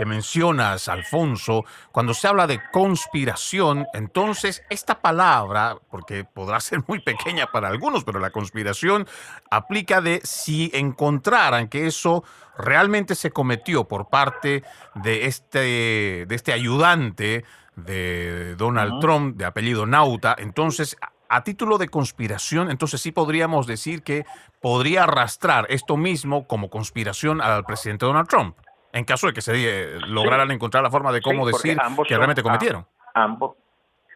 que 0.00 0.06
mencionas, 0.06 0.88
Alfonso, 0.88 1.66
cuando 1.92 2.14
se 2.14 2.26
habla 2.26 2.46
de 2.46 2.58
conspiración, 2.72 3.86
entonces 3.92 4.62
esta 4.70 5.02
palabra, 5.02 5.76
porque 5.90 6.24
podrá 6.24 6.58
ser 6.60 6.82
muy 6.86 7.00
pequeña 7.00 7.48
para 7.52 7.68
algunos, 7.68 8.02
pero 8.02 8.18
la 8.18 8.30
conspiración 8.30 9.06
aplica 9.50 10.00
de 10.00 10.22
si 10.24 10.70
encontraran 10.72 11.68
que 11.68 11.86
eso 11.86 12.24
realmente 12.56 13.14
se 13.14 13.30
cometió 13.30 13.88
por 13.88 14.08
parte 14.08 14.64
de 14.94 15.26
este, 15.26 16.24
de 16.26 16.34
este 16.34 16.54
ayudante 16.54 17.44
de 17.76 18.56
Donald 18.56 19.02
Trump, 19.02 19.36
de 19.36 19.44
apellido 19.44 19.84
Nauta, 19.84 20.34
entonces 20.38 20.96
a 21.28 21.44
título 21.44 21.76
de 21.76 21.90
conspiración, 21.90 22.70
entonces 22.70 23.02
sí 23.02 23.12
podríamos 23.12 23.66
decir 23.66 24.02
que 24.02 24.24
podría 24.62 25.02
arrastrar 25.02 25.66
esto 25.68 25.98
mismo 25.98 26.46
como 26.46 26.70
conspiración 26.70 27.42
al 27.42 27.66
presidente 27.66 28.06
Donald 28.06 28.28
Trump, 28.28 28.56
en 28.92 29.04
caso 29.04 29.26
de 29.26 29.32
que 29.32 29.40
se 29.40 29.52
eh, 29.54 29.98
lograran 30.08 30.50
encontrar 30.50 30.82
la 30.82 30.90
forma 30.90 31.12
de 31.12 31.20
cómo 31.20 31.46
decir 31.46 31.78
que 32.06 32.16
realmente 32.16 32.42
cometieron. 32.42 32.86
ambos, 33.14 33.56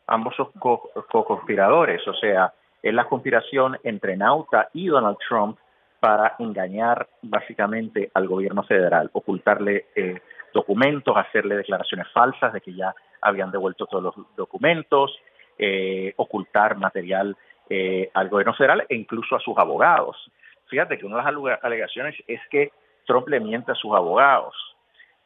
ambos 0.07 0.35
son 0.37 0.51
co-conspiradores, 0.59 2.07
o 2.07 2.15
sea, 2.15 2.53
es 2.83 2.93
la 2.93 3.05
conspiración 3.05 3.79
entre 3.83 4.17
Nauta 4.17 4.69
y 4.75 4.87
Donald 4.89 5.17
Trump 5.27 5.59
para 6.01 6.35
engañar 6.39 7.09
básicamente 7.23 8.11
al 8.13 8.29
gobierno 8.29 8.63
federal, 8.65 9.09
ocultarle 9.15 9.87
eh, 9.97 10.21
documentos, 10.53 11.17
hacerle 11.17 11.57
declaraciones 11.57 12.07
falsas 12.13 12.53
de 12.53 12.61
que 12.61 12.75
ya 12.75 12.95
habían 13.23 13.51
devuelto 13.51 13.87
todos 13.87 14.03
los 14.05 14.15
documentos, 14.37 15.19
eh, 15.59 16.13
ocultar 16.17 16.77
material 16.77 17.37
eh, 17.71 18.11
al 18.13 18.29
gobierno 18.29 18.53
federal 18.55 18.85
e 18.89 18.95
incluso 18.95 19.35
a 19.35 19.41
sus 19.41 19.57
abogados. 19.57 20.31
Fíjate 20.67 20.99
que 20.99 21.07
una 21.07 21.25
de 21.25 21.33
las 21.33 21.65
alegaciones 21.65 22.15
es 22.27 22.41
que 22.51 22.71
Trump 23.07 23.29
le 23.29 23.41
miente 23.41 23.73
a 23.73 23.75
sus 23.75 23.95
abogados. 23.95 24.55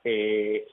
Eh, 0.05 0.67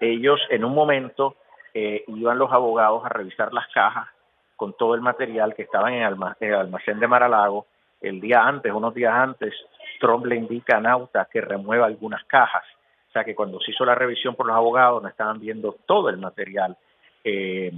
ellos 0.00 0.40
en 0.50 0.64
un 0.64 0.74
momento 0.74 1.36
iban 1.74 2.38
los 2.38 2.52
abogados 2.52 3.04
a 3.04 3.08
revisar 3.08 3.52
las 3.52 3.66
cajas 3.68 4.08
con 4.56 4.74
todo 4.74 4.94
el 4.94 5.00
material 5.00 5.54
que 5.54 5.62
estaba 5.62 5.90
en 5.92 6.02
el 6.40 6.54
almacén 6.54 7.00
de 7.00 7.08
Maralago. 7.08 7.66
El 8.00 8.20
día 8.20 8.42
antes, 8.42 8.72
unos 8.72 8.94
días 8.94 9.12
antes, 9.12 9.54
Trump 10.00 10.26
le 10.26 10.36
indica 10.36 10.76
a 10.76 10.80
Nauta 10.80 11.28
que 11.30 11.40
remueva 11.40 11.86
algunas 11.86 12.24
cajas. 12.24 12.64
O 13.08 13.12
sea 13.12 13.24
que 13.24 13.34
cuando 13.34 13.60
se 13.60 13.70
hizo 13.70 13.84
la 13.84 13.94
revisión 13.94 14.34
por 14.34 14.46
los 14.46 14.56
abogados 14.56 15.02
no 15.02 15.08
estaban 15.08 15.40
viendo 15.40 15.76
todo 15.86 16.08
el 16.08 16.18
material 16.18 16.76
eh, 17.22 17.72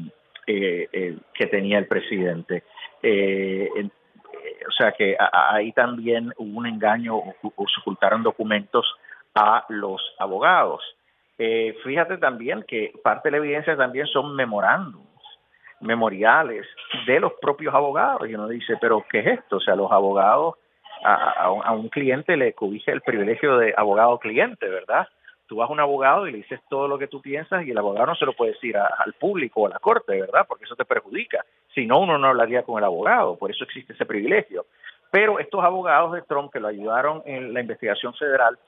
eh, 0.46 0.88
eh, 0.92 1.16
que 1.34 1.46
tenía 1.46 1.78
el 1.78 1.86
presidente. 1.86 2.64
Eh, 4.66 4.68
o 4.68 4.72
sea 4.72 4.92
que 4.92 5.16
ahí 5.18 5.72
también 5.72 6.32
hubo 6.36 6.58
un 6.58 6.66
engaño 6.66 7.16
o, 7.16 7.34
se 7.42 7.80
ocultaron 7.80 8.22
documentos 8.22 8.86
a 9.34 9.64
los 9.68 10.00
abogados. 10.18 10.82
fíjate 11.36 12.18
también 12.18 12.64
que 12.66 12.92
parte 13.02 13.28
de 13.28 13.32
la 13.32 13.44
evidencia 13.44 13.76
también 13.76 14.06
son 14.06 14.34
memorándums, 14.34 15.06
memoriales 15.80 16.66
de 17.06 17.20
los 17.20 17.32
propios 17.40 17.74
abogados. 17.74 18.28
Y 18.28 18.34
uno 18.34 18.48
dice, 18.48 18.78
pero 18.80 19.04
¿qué 19.10 19.20
es 19.20 19.26
esto? 19.38 19.56
O 19.56 19.60
sea, 19.60 19.76
los 19.76 19.92
abogados 19.92 20.54
a, 21.04 21.44
a 21.44 21.72
un 21.72 21.88
cliente 21.90 22.36
le 22.36 22.54
cubija 22.54 22.92
el 22.92 23.02
privilegio 23.02 23.58
de 23.58 23.74
abogado 23.76 24.18
cliente, 24.18 24.66
¿verdad? 24.68 25.06
Tú 25.46 25.56
vas 25.56 25.68
a 25.68 25.72
un 25.72 25.80
abogado 25.80 26.26
y 26.26 26.32
le 26.32 26.38
dices 26.38 26.60
todo 26.68 26.88
lo 26.88 26.98
que 26.98 27.06
tú 27.06 27.20
piensas 27.20 27.64
y 27.64 27.70
el 27.70 27.78
abogado 27.78 28.06
no 28.06 28.14
se 28.14 28.26
lo 28.26 28.32
puede 28.32 28.52
decir 28.52 28.76
al 28.76 29.12
público 29.14 29.62
o 29.62 29.66
a 29.66 29.70
la 29.70 29.78
corte, 29.78 30.20
¿verdad? 30.20 30.46
Porque 30.48 30.64
eso 30.64 30.76
te 30.76 30.84
perjudica. 30.84 31.44
Si 31.74 31.86
no, 31.86 32.00
uno 32.00 32.18
no 32.18 32.28
hablaría 32.28 32.62
con 32.62 32.78
el 32.78 32.84
abogado, 32.84 33.36
por 33.36 33.50
eso 33.50 33.64
existe 33.64 33.92
ese 33.92 34.06
privilegio. 34.06 34.66
Pero 35.10 35.38
estos 35.38 35.64
abogados 35.64 36.12
de 36.12 36.22
Trump 36.22 36.52
que 36.52 36.60
lo 36.60 36.68
ayudaron 36.68 37.22
en 37.24 37.54
la 37.54 37.60
investigación 37.60 38.14
federal 38.14 38.58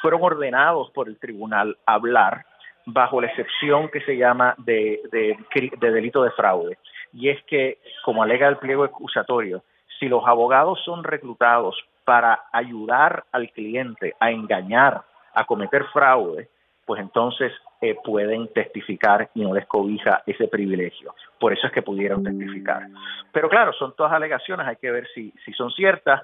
fueron 0.00 0.22
ordenados 0.22 0.90
por 0.92 1.08
el 1.08 1.18
tribunal 1.18 1.76
a 1.86 1.94
hablar 1.94 2.44
bajo 2.86 3.20
la 3.20 3.26
excepción 3.26 3.88
que 3.88 4.00
se 4.02 4.16
llama 4.16 4.54
de, 4.58 5.00
de, 5.10 5.36
de 5.78 5.90
delito 5.90 6.22
de 6.22 6.30
fraude. 6.30 6.78
Y 7.12 7.28
es 7.28 7.42
que, 7.44 7.78
como 8.04 8.22
alega 8.22 8.48
el 8.48 8.56
pliego 8.58 8.84
acusatorio, 8.84 9.62
si 9.98 10.08
los 10.08 10.26
abogados 10.26 10.80
son 10.84 11.04
reclutados 11.04 11.76
para 12.04 12.44
ayudar 12.52 13.24
al 13.32 13.50
cliente 13.50 14.14
a 14.20 14.30
engañar 14.30 15.02
a 15.38 15.44
cometer 15.44 15.84
fraude, 15.92 16.48
pues 16.84 17.00
entonces 17.00 17.52
eh, 17.80 17.96
pueden 18.02 18.48
testificar 18.48 19.30
y 19.34 19.42
no 19.42 19.54
les 19.54 19.66
cobija 19.66 20.22
ese 20.26 20.48
privilegio. 20.48 21.14
Por 21.38 21.52
eso 21.52 21.68
es 21.68 21.72
que 21.72 21.82
pudieron 21.82 22.24
testificar. 22.24 22.88
Pero 23.30 23.48
claro, 23.48 23.72
son 23.74 23.94
todas 23.94 24.12
alegaciones, 24.12 24.66
hay 24.66 24.76
que 24.76 24.90
ver 24.90 25.06
si, 25.14 25.32
si 25.44 25.52
son 25.52 25.70
ciertas. 25.70 26.22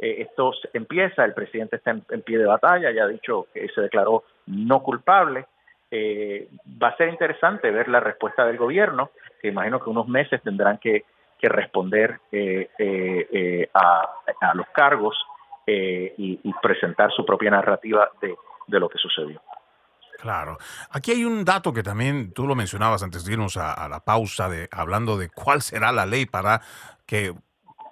Eh, 0.00 0.22
esto 0.22 0.52
empieza, 0.72 1.24
el 1.24 1.32
presidente 1.32 1.76
está 1.76 1.92
en, 1.92 2.22
pie 2.22 2.38
de 2.38 2.46
batalla, 2.46 2.90
ya 2.90 3.04
ha 3.04 3.08
dicho 3.08 3.46
que 3.54 3.68
se 3.68 3.82
declaró 3.82 4.24
no 4.46 4.82
culpable. 4.82 5.46
Eh, 5.92 6.48
va 6.82 6.88
a 6.88 6.96
ser 6.96 7.08
interesante 7.08 7.70
ver 7.70 7.86
la 7.86 8.00
respuesta 8.00 8.44
del 8.46 8.56
gobierno, 8.56 9.10
que 9.40 9.48
imagino 9.48 9.78
que 9.80 9.90
unos 9.90 10.08
meses 10.08 10.42
tendrán 10.42 10.78
que, 10.78 11.04
que 11.38 11.48
responder 11.48 12.18
a, 13.74 14.08
a, 14.40 14.54
los 14.54 14.66
cargos 14.70 15.16
y, 15.68 16.40
y 16.42 16.52
presentar 16.62 17.12
su 17.12 17.24
propia 17.24 17.50
narrativa 17.50 18.10
de, 18.20 18.34
de 18.66 18.80
lo 18.80 18.88
que 18.88 18.98
sucedió. 18.98 19.42
Claro. 20.18 20.58
Aquí 20.90 21.12
hay 21.12 21.24
un 21.24 21.44
dato 21.44 21.72
que 21.72 21.82
también 21.82 22.32
tú 22.32 22.46
lo 22.46 22.54
mencionabas 22.54 23.02
antes 23.02 23.24
de 23.24 23.32
irnos 23.32 23.56
a, 23.56 23.72
a, 23.72 23.88
la 23.88 24.00
pausa, 24.00 24.48
de, 24.48 24.68
hablando 24.72 25.18
de 25.18 25.28
cuál 25.28 25.62
será 25.62 25.92
la 25.92 26.06
ley 26.06 26.26
para 26.26 26.62
que 27.04 27.34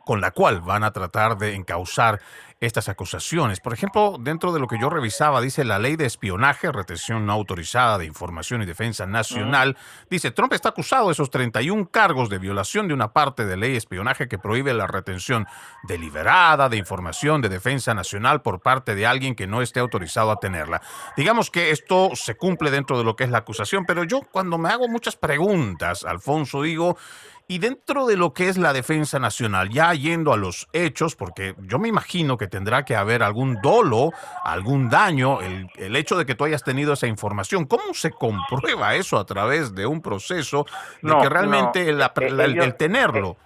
con 0.04 0.20
la 0.20 0.30
cual 0.30 0.60
van 0.60 0.84
a 0.84 0.92
tratar 0.92 1.36
de 1.38 1.54
encauzar 1.54 2.20
estas 2.60 2.88
acusaciones. 2.88 3.60
Por 3.60 3.72
ejemplo, 3.72 4.16
dentro 4.18 4.52
de 4.52 4.60
lo 4.60 4.66
que 4.66 4.78
yo 4.80 4.88
revisaba, 4.88 5.40
dice 5.40 5.64
la 5.64 5.78
ley 5.78 5.96
de 5.96 6.06
espionaje, 6.06 6.72
retención 6.72 7.26
no 7.26 7.32
autorizada 7.32 7.98
de 7.98 8.06
información 8.06 8.62
y 8.62 8.66
defensa 8.66 9.06
nacional. 9.06 9.76
Dice, 10.08 10.30
Trump 10.30 10.52
está 10.52 10.70
acusado 10.70 11.06
de 11.06 11.12
esos 11.12 11.30
31 11.30 11.90
cargos 11.90 12.28
de 12.28 12.38
violación 12.38 12.88
de 12.88 12.94
una 12.94 13.12
parte 13.12 13.44
de 13.44 13.56
ley 13.56 13.72
de 13.72 13.78
espionaje 13.78 14.28
que 14.28 14.38
prohíbe 14.38 14.72
la 14.72 14.86
retención 14.86 15.46
deliberada 15.82 16.68
de 16.68 16.76
información 16.76 17.40
de 17.42 17.48
defensa 17.48 17.94
nacional 17.94 18.42
por 18.42 18.60
parte 18.60 18.94
de 18.94 19.06
alguien 19.06 19.34
que 19.34 19.46
no 19.46 19.62
esté 19.62 19.80
autorizado 19.80 20.30
a 20.30 20.36
tenerla. 20.36 20.80
Digamos 21.16 21.50
que 21.50 21.70
esto 21.70 22.10
se 22.14 22.36
cumple 22.36 22.70
dentro 22.70 22.98
de 22.98 23.04
lo 23.04 23.16
que 23.16 23.24
es 23.24 23.30
la 23.30 23.38
acusación, 23.38 23.84
pero 23.84 24.04
yo 24.04 24.22
cuando 24.30 24.58
me 24.58 24.70
hago 24.70 24.88
muchas 24.88 25.16
preguntas, 25.16 26.04
Alfonso, 26.04 26.62
digo, 26.62 26.96
y 27.46 27.58
dentro 27.58 28.06
de 28.06 28.16
lo 28.16 28.32
que 28.32 28.48
es 28.48 28.56
la 28.56 28.72
defensa 28.72 29.18
nacional, 29.18 29.68
ya 29.68 29.92
yendo 29.92 30.32
a 30.32 30.36
los 30.36 30.66
hechos, 30.72 31.14
porque 31.14 31.54
yo 31.58 31.78
me 31.78 31.88
imagino 31.88 32.38
que 32.38 32.46
tendrá 32.46 32.84
que 32.84 32.96
haber 32.96 33.22
algún 33.22 33.60
dolo, 33.62 34.10
algún 34.42 34.88
daño, 34.88 35.40
el, 35.40 35.96
hecho 35.96 36.16
de 36.16 36.24
que 36.24 36.34
tú 36.34 36.44
hayas 36.44 36.64
tenido 36.64 36.94
esa 36.94 37.06
información, 37.06 37.66
¿cómo 37.66 37.92
se 37.92 38.10
comprueba 38.10 38.94
eso 38.94 39.18
a 39.18 39.26
través 39.26 39.74
de 39.74 39.86
un 39.86 40.00
proceso 40.00 40.64
de 41.02 41.14
que 41.20 41.28
realmente 41.28 41.88
el, 41.88 42.00
eh, 42.00 42.72
tenerlo? 42.78 43.36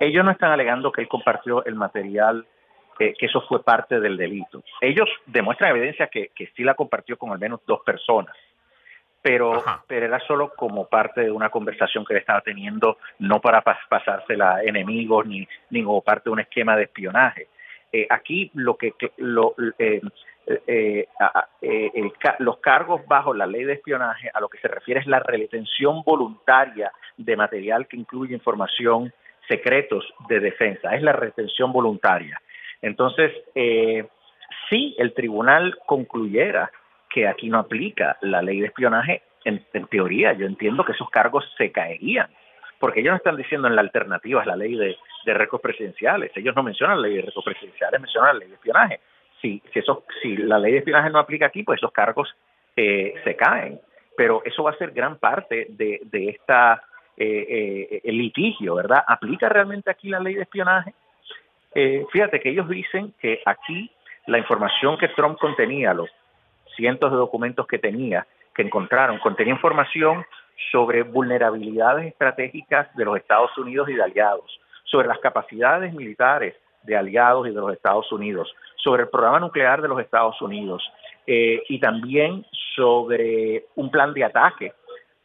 Ellos 0.00 0.24
no 0.24 0.30
están 0.30 0.52
alegando 0.52 0.90
que 0.90 1.02
él 1.02 1.08
compartió 1.08 1.64
el 1.64 1.74
material 1.74 2.46
que 2.98 3.14
eso 3.20 3.40
fue 3.48 3.62
parte 3.62 4.00
del 4.00 4.16
delito. 4.16 4.64
Ellos 4.80 5.08
demuestran 5.26 5.70
evidencia 5.70 6.08
que, 6.08 6.32
que 6.34 6.48
sí 6.56 6.64
la 6.64 6.74
compartió 6.74 7.16
con 7.16 7.30
al 7.30 7.38
menos 7.38 7.60
dos 7.64 7.80
personas 7.86 8.34
pero, 9.22 9.62
pero 9.86 10.06
era 10.06 10.20
solo 10.20 10.52
como 10.56 10.86
parte 10.86 11.22
de 11.22 11.30
una 11.30 11.50
conversación 11.50 12.04
que 12.04 12.14
él 12.14 12.20
estaba 12.20 12.40
teniendo, 12.40 12.98
no 13.18 13.40
para 13.40 13.62
pasársela 13.62 14.56
a 14.56 14.62
enemigos 14.62 15.26
ni, 15.26 15.46
ni 15.70 15.82
como 15.82 16.02
parte 16.02 16.24
de 16.24 16.32
un 16.32 16.40
esquema 16.40 16.76
de 16.76 16.84
espionaje. 16.84 17.48
Eh, 17.92 18.06
aquí 18.10 18.50
lo 18.54 18.76
que 18.76 18.92
lo, 19.16 19.54
eh, 19.78 20.00
eh, 20.66 21.06
los 22.38 22.58
cargos 22.58 23.06
bajo 23.06 23.34
la 23.34 23.46
ley 23.46 23.64
de 23.64 23.74
espionaje 23.74 24.30
a 24.32 24.40
lo 24.40 24.48
que 24.48 24.58
se 24.58 24.68
refiere 24.68 25.00
es 25.00 25.06
la 25.06 25.20
retención 25.20 26.02
voluntaria 26.02 26.92
de 27.16 27.36
material 27.36 27.86
que 27.86 27.96
incluye 27.96 28.34
información 28.34 29.12
secretos 29.48 30.04
de 30.28 30.40
defensa, 30.40 30.94
es 30.94 31.02
la 31.02 31.12
retención 31.12 31.72
voluntaria. 31.72 32.40
Entonces, 32.82 33.32
eh, 33.54 34.06
si 34.68 34.94
el 34.98 35.14
tribunal 35.14 35.78
concluyera 35.86 36.70
que 37.10 37.26
aquí 37.26 37.48
no 37.48 37.58
aplica 37.58 38.16
la 38.20 38.42
ley 38.42 38.60
de 38.60 38.66
espionaje, 38.66 39.22
en, 39.44 39.64
teoría 39.90 40.32
yo 40.32 40.46
entiendo 40.46 40.84
que 40.84 40.92
esos 40.92 41.08
cargos 41.10 41.44
se 41.56 41.72
caerían, 41.72 42.28
porque 42.78 43.00
ellos 43.00 43.12
no 43.12 43.16
están 43.16 43.36
diciendo 43.36 43.68
en 43.68 43.74
la 43.76 43.80
alternativa 43.80 44.40
es 44.40 44.46
la 44.46 44.56
ley 44.56 44.76
de, 44.76 44.96
de 45.24 45.34
récords 45.34 45.62
presidenciales, 45.62 46.30
ellos 46.34 46.54
no 46.54 46.62
mencionan 46.62 47.00
la 47.00 47.08
ley 47.08 47.16
de 47.16 47.22
récords 47.22 47.44
presidenciales, 47.44 48.00
mencionan 48.00 48.34
la 48.34 48.38
ley 48.40 48.48
de 48.48 48.54
espionaje. 48.54 49.00
Si, 49.40 49.62
si, 49.72 49.78
eso, 49.78 50.04
si 50.20 50.36
la 50.36 50.58
ley 50.58 50.72
de 50.72 50.78
espionaje 50.78 51.10
no 51.10 51.18
aplica 51.18 51.46
aquí, 51.46 51.62
pues 51.62 51.78
esos 51.78 51.92
cargos 51.92 52.34
eh, 52.76 53.14
se 53.24 53.36
caen. 53.36 53.80
Pero 54.16 54.42
eso 54.44 54.64
va 54.64 54.72
a 54.72 54.76
ser 54.76 54.90
gran 54.90 55.18
parte 55.18 55.66
de, 55.70 56.00
de 56.02 56.30
esta 56.30 56.82
eh, 57.16 58.00
eh, 58.04 58.12
litigio, 58.12 58.76
¿verdad? 58.76 59.02
¿Aplica 59.06 59.48
realmente 59.48 59.90
aquí 59.90 60.08
la 60.08 60.20
ley 60.20 60.34
de 60.34 60.42
espionaje? 60.42 60.94
Eh, 61.74 62.06
fíjate 62.12 62.40
que 62.40 62.50
ellos 62.50 62.68
dicen 62.68 63.12
que 63.20 63.40
aquí 63.44 63.90
la 64.26 64.38
información 64.38 64.96
que 64.98 65.08
Trump 65.08 65.38
contenía, 65.38 65.94
los 65.94 66.08
cientos 66.78 67.10
de 67.10 67.16
documentos 67.16 67.66
que 67.66 67.78
tenía, 67.78 68.26
que 68.54 68.62
encontraron, 68.62 69.18
contenía 69.18 69.52
información 69.52 70.24
sobre 70.70 71.02
vulnerabilidades 71.02 72.06
estratégicas 72.06 72.88
de 72.94 73.04
los 73.04 73.16
Estados 73.16 73.50
Unidos 73.58 73.88
y 73.88 73.94
de 73.94 74.02
aliados, 74.02 74.60
sobre 74.84 75.08
las 75.08 75.18
capacidades 75.18 75.92
militares 75.92 76.54
de 76.84 76.96
aliados 76.96 77.48
y 77.48 77.50
de 77.50 77.60
los 77.60 77.72
Estados 77.72 78.10
Unidos, 78.12 78.54
sobre 78.76 79.02
el 79.02 79.08
programa 79.08 79.40
nuclear 79.40 79.82
de 79.82 79.88
los 79.88 80.00
Estados 80.00 80.40
Unidos 80.40 80.88
eh, 81.26 81.62
y 81.68 81.80
también 81.80 82.46
sobre 82.76 83.66
un 83.74 83.90
plan 83.90 84.14
de 84.14 84.24
ataque 84.24 84.72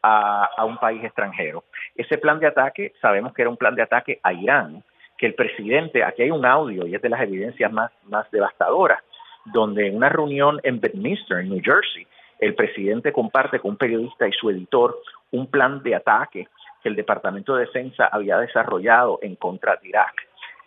a, 0.01 0.49
a, 0.57 0.65
un 0.65 0.77
país 0.77 1.03
extranjero. 1.03 1.63
Ese 1.95 2.17
plan 2.17 2.39
de 2.39 2.47
ataque, 2.47 2.93
sabemos 2.99 3.31
que 3.33 3.43
era 3.43 3.49
un 3.49 3.57
plan 3.57 3.75
de 3.75 3.83
ataque 3.83 4.19
a 4.23 4.33
Irán, 4.33 4.83
que 5.17 5.27
el 5.27 5.35
presidente, 5.35 6.03
aquí 6.03 6.23
hay 6.23 6.31
un 6.31 6.45
audio 6.45 6.87
y 6.87 6.95
es 6.95 7.01
de 7.01 7.09
las 7.09 7.21
evidencias 7.21 7.71
más, 7.71 7.91
más 8.05 8.29
devastadoras, 8.31 9.03
donde 9.45 9.87
en 9.87 9.95
una 9.95 10.09
reunión 10.09 10.59
en 10.63 10.79
Bedminster, 10.79 11.39
en 11.39 11.49
New 11.49 11.61
Jersey, 11.63 12.07
el 12.39 12.55
presidente 12.55 13.11
comparte 13.11 13.59
con 13.59 13.71
un 13.71 13.77
periodista 13.77 14.27
y 14.27 14.31
su 14.33 14.49
editor 14.49 14.97
un 15.31 15.47
plan 15.47 15.81
de 15.81 15.95
ataque 15.95 16.47
que 16.81 16.89
el 16.89 16.95
Departamento 16.95 17.55
de 17.55 17.65
Defensa 17.65 18.09
había 18.11 18.37
desarrollado 18.37 19.19
en 19.21 19.35
contra 19.35 19.77
de 19.77 19.89
Irak, 19.89 20.13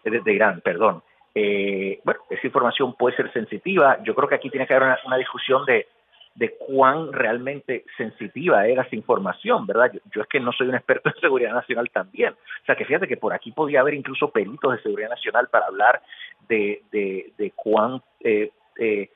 eh, 0.05 0.21
de 0.25 0.33
Irán, 0.33 0.61
perdón. 0.63 1.03
Eh, 1.35 2.01
bueno, 2.05 2.21
esa 2.31 2.47
información 2.47 2.95
puede 2.95 3.17
ser 3.17 3.31
sensitiva. 3.33 4.03
Yo 4.03 4.15
creo 4.15 4.29
que 4.29 4.37
aquí 4.37 4.49
tiene 4.49 4.67
que 4.67 4.75
haber 4.75 4.99
una 5.05 5.17
discusión 5.17 5.67
de 5.67 5.87
de 6.37 6.55
cuán 6.59 7.13
realmente 7.13 7.85
sensitiva 7.97 8.67
era 8.67 8.83
esa 8.83 8.95
información, 8.95 9.67
¿verdad? 9.67 9.91
Yo, 10.15 10.21
es 10.21 10.29
que 10.29 10.39
no 10.39 10.53
soy 10.53 10.69
un 10.69 10.75
experto 10.75 11.09
en 11.15 11.21
seguridad 11.21 11.53
nacional 11.53 11.91
también. 11.91 12.33
O 12.35 12.67
sea, 12.67 12.77
que 12.77 12.85
fíjate 12.85 13.09
que 13.09 13.17
por 13.17 13.33
aquí 13.33 13.53
podía 13.53 13.81
haber 13.81 13.95
incluso 13.95 14.31
peritos 14.31 14.73
de 14.73 14.83
seguridad 14.83 15.09
nacional 15.09 15.49
para 15.49 15.67
hablar 15.67 16.03
de, 16.49 16.83
de, 16.93 17.53
cuán... 17.57 18.03
Eh, 18.21 18.51
eh, 18.79 19.11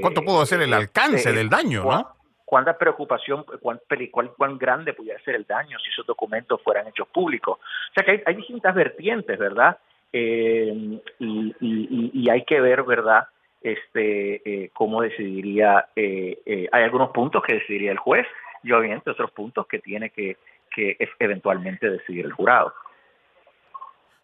¿Cuánto, 0.00 0.22
pudo 0.22 0.46
ser 0.46 0.62
el 0.62 0.72
eh, 0.72 0.76
alcance 0.76 1.32
del 1.32 1.48
daño, 1.48 1.84
no? 1.84 2.16
cuánta 2.44 2.78
preocupación, 2.78 3.44
cuán, 3.60 3.80
cuán, 4.12 4.28
cuán, 4.36 4.58
grande 4.58 4.92
pudiera 4.92 5.20
ser 5.22 5.34
el 5.34 5.44
daño 5.44 5.78
si 5.80 5.90
esos 5.90 6.06
documentos 6.06 6.62
fueran 6.62 6.86
hechos 6.86 7.08
públicos. 7.08 7.58
O 7.58 7.94
sea 7.94 8.04
que 8.04 8.12
hay, 8.12 8.22
hay 8.24 8.34
distintas 8.36 8.74
vertientes, 8.74 9.38
¿verdad? 9.38 9.78
y, 10.12 11.02
y, 11.18 12.30
hay 12.30 12.44
que 12.44 12.60
ver, 12.60 12.84
¿verdad? 12.84 13.28
este, 13.66 14.42
eh, 14.44 14.70
cómo 14.72 15.02
decidiría, 15.02 15.88
eh, 15.96 16.38
eh, 16.46 16.68
hay 16.70 16.84
algunos 16.84 17.10
puntos 17.10 17.42
que 17.42 17.54
decidiría 17.54 17.90
el 17.90 17.98
juez 17.98 18.26
y 18.62 18.70
obviamente 18.70 19.10
otros 19.10 19.32
puntos 19.32 19.66
que 19.66 19.80
tiene 19.80 20.10
que, 20.10 20.36
que 20.70 20.96
eventualmente 21.18 21.90
decidir 21.90 22.26
el 22.26 22.32
jurado. 22.32 22.72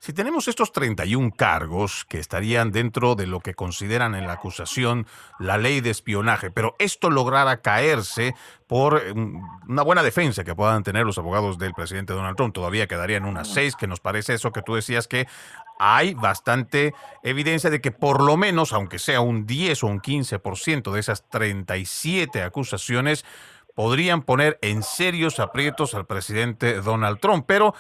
Si 0.05 0.13
tenemos 0.13 0.49
estos 0.49 0.73
31 0.73 1.31
cargos 1.31 2.05
que 2.09 2.19
estarían 2.19 2.73
dentro 2.73 3.15
de 3.15 3.29
lo 3.29 3.39
que 3.39 3.55
consideran 3.55 4.17
en 4.17 4.27
la 4.27 4.33
acusación 4.33 5.07
la 5.39 5.59
ley 5.59 5.81
de 5.81 5.91
espionaje, 5.91 6.51
pero 6.51 6.75
esto 6.81 7.09
lograra 7.09 7.59
caerse 7.59 8.35
por 8.67 9.15
mm, 9.15 9.69
una 9.69 9.83
buena 9.83 10.03
defensa 10.03 10.43
que 10.43 10.57
puedan 10.57 10.83
tener 10.83 11.07
los 11.07 11.19
abogados 11.19 11.57
del 11.57 11.73
presidente 11.73 12.15
Donald 12.15 12.37
Trump, 12.37 12.53
todavía 12.53 12.89
quedarían 12.89 13.25
unas 13.25 13.47
seis, 13.47 13.77
que 13.77 13.87
nos 13.87 14.01
parece 14.01 14.35
eso 14.35 14.51
que 14.51 14.63
tú 14.63 14.75
decías 14.75 15.07
que 15.07 15.29
hay 15.79 16.15
bastante 16.15 16.95
evidencia 17.23 17.71
de 17.71 17.81
que 17.81 17.93
por 17.93 18.25
lo 18.25 18.37
menos, 18.37 18.73
aunque 18.73 18.99
sea 18.99 19.21
un 19.21 19.47
10 19.47 19.85
o 19.85 19.87
un 19.87 20.01
15% 20.01 20.91
de 20.91 20.99
esas 20.99 21.29
37 21.29 22.43
acusaciones, 22.43 23.25
podrían 23.75 24.23
poner 24.23 24.59
en 24.63 24.83
serios 24.83 25.41
aprietos 25.41 25.95
al 25.95 26.07
presidente 26.07 26.81
Donald 26.81 27.19
Trump. 27.21 27.45
Pero 27.47 27.75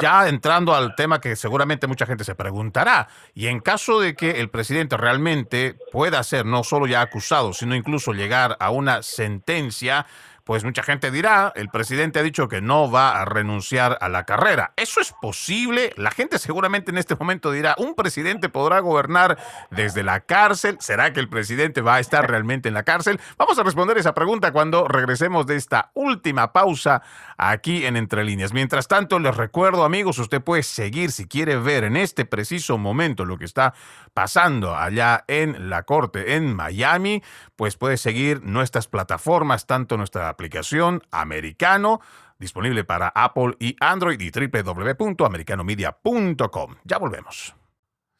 ya 0.00 0.28
entrando 0.28 0.74
al 0.74 0.94
tema 0.94 1.20
que 1.20 1.36
seguramente 1.36 1.86
mucha 1.86 2.06
gente 2.06 2.24
se 2.24 2.34
preguntará, 2.34 3.08
y 3.34 3.46
en 3.46 3.60
caso 3.60 4.00
de 4.00 4.14
que 4.14 4.40
el 4.40 4.50
presidente 4.50 4.96
realmente 4.96 5.76
pueda 5.92 6.22
ser 6.22 6.44
no 6.44 6.64
solo 6.64 6.86
ya 6.86 7.00
acusado, 7.00 7.52
sino 7.52 7.74
incluso 7.74 8.12
llegar 8.12 8.56
a 8.60 8.70
una 8.70 9.02
sentencia, 9.02 10.06
pues 10.48 10.64
mucha 10.64 10.82
gente 10.82 11.10
dirá, 11.10 11.52
el 11.56 11.68
presidente 11.68 12.20
ha 12.20 12.22
dicho 12.22 12.48
que 12.48 12.62
no 12.62 12.90
va 12.90 13.20
a 13.20 13.26
renunciar 13.26 13.98
a 14.00 14.08
la 14.08 14.24
carrera. 14.24 14.72
¿Eso 14.76 14.98
es 14.98 15.12
posible? 15.12 15.92
La 15.98 16.10
gente 16.10 16.38
seguramente 16.38 16.90
en 16.90 16.96
este 16.96 17.14
momento 17.14 17.52
dirá, 17.52 17.74
¿un 17.76 17.94
presidente 17.94 18.48
podrá 18.48 18.80
gobernar 18.80 19.36
desde 19.70 20.02
la 20.02 20.20
cárcel? 20.20 20.78
¿Será 20.80 21.12
que 21.12 21.20
el 21.20 21.28
presidente 21.28 21.82
va 21.82 21.96
a 21.96 22.00
estar 22.00 22.26
realmente 22.30 22.68
en 22.68 22.72
la 22.72 22.84
cárcel? 22.84 23.20
Vamos 23.36 23.58
a 23.58 23.62
responder 23.62 23.98
esa 23.98 24.14
pregunta 24.14 24.50
cuando 24.50 24.88
regresemos 24.88 25.44
de 25.44 25.56
esta 25.56 25.90
última 25.92 26.50
pausa 26.54 27.02
aquí 27.36 27.84
en 27.84 27.98
Entre 27.98 28.24
Líneas. 28.24 28.54
Mientras 28.54 28.88
tanto, 28.88 29.18
les 29.18 29.36
recuerdo 29.36 29.84
amigos, 29.84 30.18
usted 30.18 30.40
puede 30.40 30.62
seguir 30.62 31.12
si 31.12 31.28
quiere 31.28 31.58
ver 31.58 31.84
en 31.84 31.94
este 31.94 32.24
preciso 32.24 32.78
momento 32.78 33.26
lo 33.26 33.36
que 33.36 33.44
está 33.44 33.74
pasando 34.14 34.74
allá 34.74 35.24
en 35.28 35.68
la 35.68 35.82
corte 35.82 36.36
en 36.36 36.56
Miami, 36.56 37.22
pues 37.54 37.76
puede 37.76 37.98
seguir 37.98 38.42
nuestras 38.42 38.88
plataformas, 38.88 39.66
tanto 39.66 39.98
nuestra 39.98 40.37
aplicación 40.38 41.02
americano, 41.10 42.00
disponible 42.38 42.84
para 42.84 43.08
Apple 43.08 43.56
y 43.58 43.74
Android 43.80 44.20
y 44.20 44.30
www.americanomedia.com. 44.30 46.76
Ya 46.84 46.98
volvemos. 46.98 47.56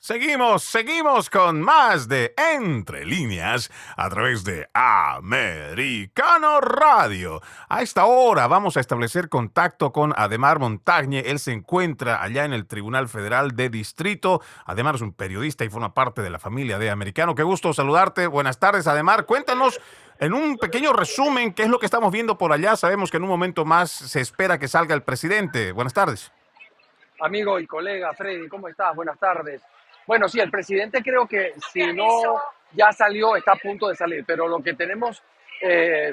Seguimos, 0.01 0.63
seguimos 0.63 1.29
con 1.29 1.61
más 1.61 2.07
de 2.07 2.33
Entre 2.37 3.05
líneas 3.05 3.69
a 3.97 4.09
través 4.09 4.45
de 4.45 4.69
Americano 4.73 6.61
Radio. 6.61 7.43
A 7.69 7.83
esta 7.83 8.05
hora 8.05 8.47
vamos 8.47 8.77
a 8.77 8.81
establecer 8.81 9.29
contacto 9.29 9.93
con 9.93 10.15
Ademar 10.17 10.61
Montagne. 10.61 11.25
Él 11.27 11.41
se 11.41 11.53
encuentra 11.53 12.23
allá 12.23 12.45
en 12.45 12.53
el 12.53 12.67
Tribunal 12.67 13.09
Federal 13.09 13.57
de 13.57 13.71
Distrito. 13.71 14.41
Ademar 14.67 14.95
es 14.95 15.01
un 15.01 15.13
periodista 15.13 15.65
y 15.65 15.69
forma 15.69 15.95
parte 15.95 16.23
de 16.23 16.31
la 16.31 16.39
familia 16.39 16.79
de 16.79 16.91
Americano. 16.91 17.35
Qué 17.35 17.43
gusto 17.43 17.73
saludarte. 17.73 18.29
Buenas 18.29 18.61
tardes, 18.61 18.87
Ademar. 18.87 19.27
Cuéntanos 19.27 19.81
en 20.21 20.35
un 20.35 20.59
pequeño 20.59 20.93
resumen 20.93 21.53
qué 21.55 21.63
es 21.63 21.69
lo 21.69 21.79
que 21.79 21.87
estamos 21.87 22.13
viendo 22.13 22.37
por 22.37 22.53
allá. 22.53 22.77
Sabemos 22.77 23.11
que 23.11 23.17
en 23.17 23.25
un 23.25 23.29
momento 23.29 23.65
más 23.65 23.91
se 23.91 24.21
espera 24.21 24.59
que 24.59 24.69
salga 24.69 24.95
el 24.95 25.03
presidente. 25.03 25.73
Buenas 25.73 25.95
tardes. 25.95 26.33
Amigo 27.21 27.59
y 27.59 27.67
colega 27.67 28.13
Freddy, 28.15 28.49
¿cómo 28.49 28.69
estás? 28.69 28.95
Buenas 28.95 29.19
tardes. 29.19 29.61
Bueno, 30.07 30.29
sí, 30.29 30.41
el 30.41 30.51
presidente 30.51 31.03
creo 31.03 31.27
que 31.27 31.55
si 31.73 31.93
no 31.93 32.41
ya 32.73 32.93
salió, 32.93 33.37
está 33.37 33.53
a 33.53 33.57
punto 33.57 33.89
de 33.89 33.97
salir, 33.97 34.25
pero 34.27 34.49
lo 34.49 34.63
que 34.63 34.75
tenemos 34.75 35.23
eh, 35.61 36.13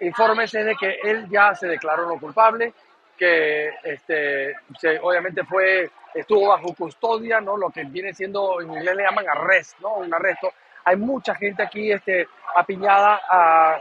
informes 0.00 0.54
es 0.54 0.66
de 0.66 0.74
que 0.74 0.98
él 1.02 1.28
ya 1.30 1.54
se 1.54 1.66
declaró 1.66 2.06
no 2.06 2.18
culpable, 2.18 2.74
que 3.16 3.70
este, 3.84 4.54
obviamente 5.00 5.44
fue, 5.44 5.90
estuvo 6.14 6.48
bajo 6.48 6.74
custodia, 6.74 7.40
¿no? 7.40 7.56
Lo 7.56 7.70
que 7.70 7.84
viene 7.84 8.12
siendo, 8.12 8.60
en 8.60 8.72
inglés 8.72 8.96
le 8.96 9.04
llaman 9.04 9.28
arrest, 9.28 9.78
¿no? 9.80 9.94
Un 9.94 10.12
arresto. 10.12 10.52
Hay 10.84 10.96
mucha 10.96 11.34
gente 11.34 11.62
aquí 11.62 11.92
este, 11.92 12.26
apiñada 12.56 13.20
a, 13.28 13.78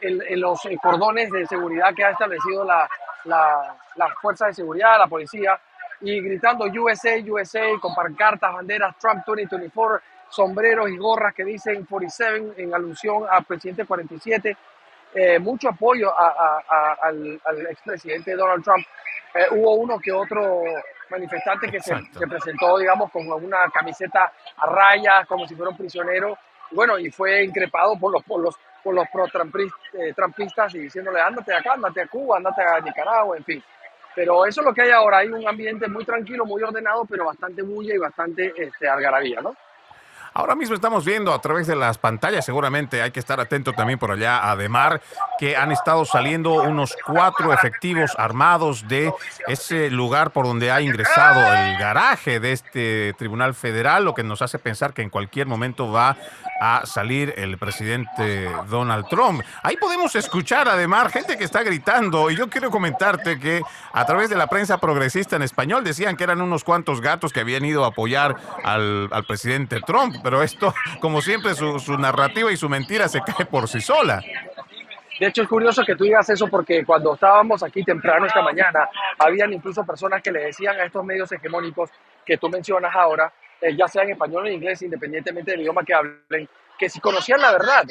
en, 0.00 0.40
los 0.40 0.60
cordones 0.82 1.30
de 1.30 1.46
seguridad 1.46 1.94
que 1.94 2.04
ha 2.04 2.10
establecido 2.10 2.64
la, 2.64 2.88
la, 3.24 3.76
la 3.96 4.08
fuerza 4.20 4.46
de 4.46 4.54
seguridad, 4.54 4.98
la 4.98 5.06
policía, 5.06 5.58
y 6.02 6.20
gritando 6.20 6.64
USA, 6.64 7.14
USA, 7.28 7.60
con 7.80 7.94
pancartas, 7.94 8.52
banderas 8.52 8.96
Trump 8.98 9.22
2024, 9.24 10.00
sombreros 10.28 10.90
y 10.90 10.96
gorras 10.96 11.34
que 11.34 11.44
dicen 11.44 11.84
47 11.84 12.54
en 12.56 12.74
alusión 12.74 13.24
al 13.30 13.44
presidente 13.44 13.84
47. 13.84 14.56
Eh, 15.14 15.38
mucho 15.38 15.68
apoyo 15.68 16.10
al, 16.18 17.40
al, 17.44 17.66
expresidente 17.66 18.34
Donald 18.34 18.64
Trump. 18.64 18.84
Eh, 19.34 19.46
hubo 19.52 19.74
uno 19.74 19.98
que 19.98 20.10
otro 20.10 20.62
manifestante 21.12 21.70
que 21.70 21.80
se, 21.80 21.94
presentó, 22.28 22.78
digamos, 22.78 23.10
con 23.10 23.30
una 23.30 23.68
camiseta 23.72 24.32
a 24.56 24.66
rayas, 24.66 25.26
como 25.26 25.46
si 25.46 25.54
fuera 25.54 25.70
un 25.70 25.76
prisionero. 25.76 26.36
Bueno, 26.72 26.98
y 26.98 27.10
fue 27.10 27.44
increpado 27.44 27.98
por 27.98 28.12
los, 28.12 28.22
por 28.24 28.40
los, 28.40 28.56
por 28.82 28.94
los 28.94 29.06
pro-trumpistas 29.08 30.74
eh, 30.74 30.78
y 30.78 30.80
diciéndole, 30.80 31.20
ándate 31.20 31.54
acá, 31.54 31.74
ándate 31.74 32.00
a 32.00 32.06
Cuba, 32.06 32.38
ándate 32.38 32.62
a 32.62 32.80
Nicaragua, 32.80 33.36
en 33.36 33.44
fin. 33.44 33.62
Pero 34.14 34.46
eso 34.46 34.60
es 34.60 34.66
lo 34.66 34.74
que 34.74 34.82
hay 34.82 34.90
ahora. 34.90 35.18
Hay 35.18 35.28
un 35.28 35.46
ambiente 35.46 35.86
muy 35.88 36.04
tranquilo, 36.04 36.44
muy 36.44 36.62
ordenado, 36.62 37.04
pero 37.04 37.26
bastante 37.26 37.62
bulla 37.62 37.94
y 37.94 37.98
bastante 37.98 38.52
este, 38.56 38.88
algarabía, 38.88 39.40
¿no? 39.40 39.54
Ahora 40.34 40.54
mismo 40.54 40.74
estamos 40.74 41.04
viendo 41.04 41.32
a 41.34 41.40
través 41.40 41.66
de 41.66 41.76
las 41.76 41.98
pantallas, 41.98 42.44
seguramente 42.44 43.02
hay 43.02 43.10
que 43.10 43.20
estar 43.20 43.38
atento 43.38 43.72
también 43.72 43.98
por 43.98 44.10
allá 44.10 44.50
a 44.50 44.56
Demar, 44.56 45.02
que 45.38 45.56
han 45.56 45.72
estado 45.72 46.04
saliendo 46.04 46.54
unos 46.62 46.96
cuatro 47.04 47.52
efectivos 47.52 48.12
armados 48.16 48.88
de 48.88 49.12
ese 49.46 49.90
lugar 49.90 50.30
por 50.30 50.46
donde 50.46 50.70
ha 50.70 50.80
ingresado 50.80 51.40
el 51.52 51.76
garaje 51.78 52.40
de 52.40 52.52
este 52.52 53.14
Tribunal 53.18 53.54
Federal, 53.54 54.04
lo 54.04 54.14
que 54.14 54.22
nos 54.22 54.40
hace 54.40 54.58
pensar 54.58 54.94
que 54.94 55.02
en 55.02 55.10
cualquier 55.10 55.46
momento 55.46 55.92
va 55.92 56.16
a 56.62 56.86
salir 56.86 57.34
el 57.36 57.58
presidente 57.58 58.48
Donald 58.70 59.08
Trump. 59.08 59.42
Ahí 59.64 59.76
podemos 59.76 60.14
escuchar 60.14 60.68
además 60.68 61.12
gente 61.12 61.36
que 61.36 61.42
está 61.42 61.64
gritando 61.64 62.30
y 62.30 62.36
yo 62.36 62.48
quiero 62.48 62.70
comentarte 62.70 63.40
que 63.40 63.62
a 63.92 64.06
través 64.06 64.30
de 64.30 64.36
la 64.36 64.46
prensa 64.46 64.78
progresista 64.78 65.34
en 65.34 65.42
español 65.42 65.82
decían 65.82 66.16
que 66.16 66.22
eran 66.22 66.40
unos 66.40 66.62
cuantos 66.62 67.00
gatos 67.00 67.32
que 67.32 67.40
habían 67.40 67.64
ido 67.64 67.84
a 67.84 67.88
apoyar 67.88 68.36
al, 68.62 69.10
presidente 69.26 69.80
Trump, 69.80 70.21
pero 70.22 70.42
esto, 70.42 70.74
como 71.00 71.20
siempre, 71.20 71.54
su, 71.54 71.98
narrativa 71.98 72.50
y 72.52 72.56
su 72.56 72.68
mentira 72.68 73.08
se 73.08 73.20
cae 73.20 73.46
por 73.46 73.68
sí 73.68 73.80
sola. 73.80 74.22
De 75.18 75.26
hecho, 75.26 75.42
es 75.42 75.48
curioso 75.48 75.84
que 75.84 75.94
tú 75.94 76.04
digas 76.04 76.28
eso 76.30 76.48
porque 76.48 76.84
cuando 76.84 77.14
estábamos 77.14 77.62
aquí 77.62 77.84
temprano 77.84 78.26
esta 78.26 78.42
mañana, 78.42 78.88
habían 79.18 79.52
incluso 79.52 79.84
personas 79.84 80.22
que 80.22 80.32
le 80.32 80.44
decían 80.44 80.80
a 80.80 80.84
estos 80.84 81.04
medios 81.04 81.30
hegemónicos 81.30 81.90
que 82.24 82.38
tú 82.38 82.48
mencionas 82.48 82.94
ahora, 82.94 83.32
eh, 83.60 83.76
ya 83.76 83.86
sea 83.86 84.02
en 84.02 84.10
español 84.10 84.44
o 84.44 84.48
inglés, 84.48 84.82
independientemente 84.82 85.52
del 85.52 85.60
idioma 85.60 85.84
que 85.84 85.94
hablen, 85.94 86.48
que 86.78 86.88
si 86.88 86.98
conocían 86.98 87.40
la 87.40 87.52
verdad, 87.52 87.84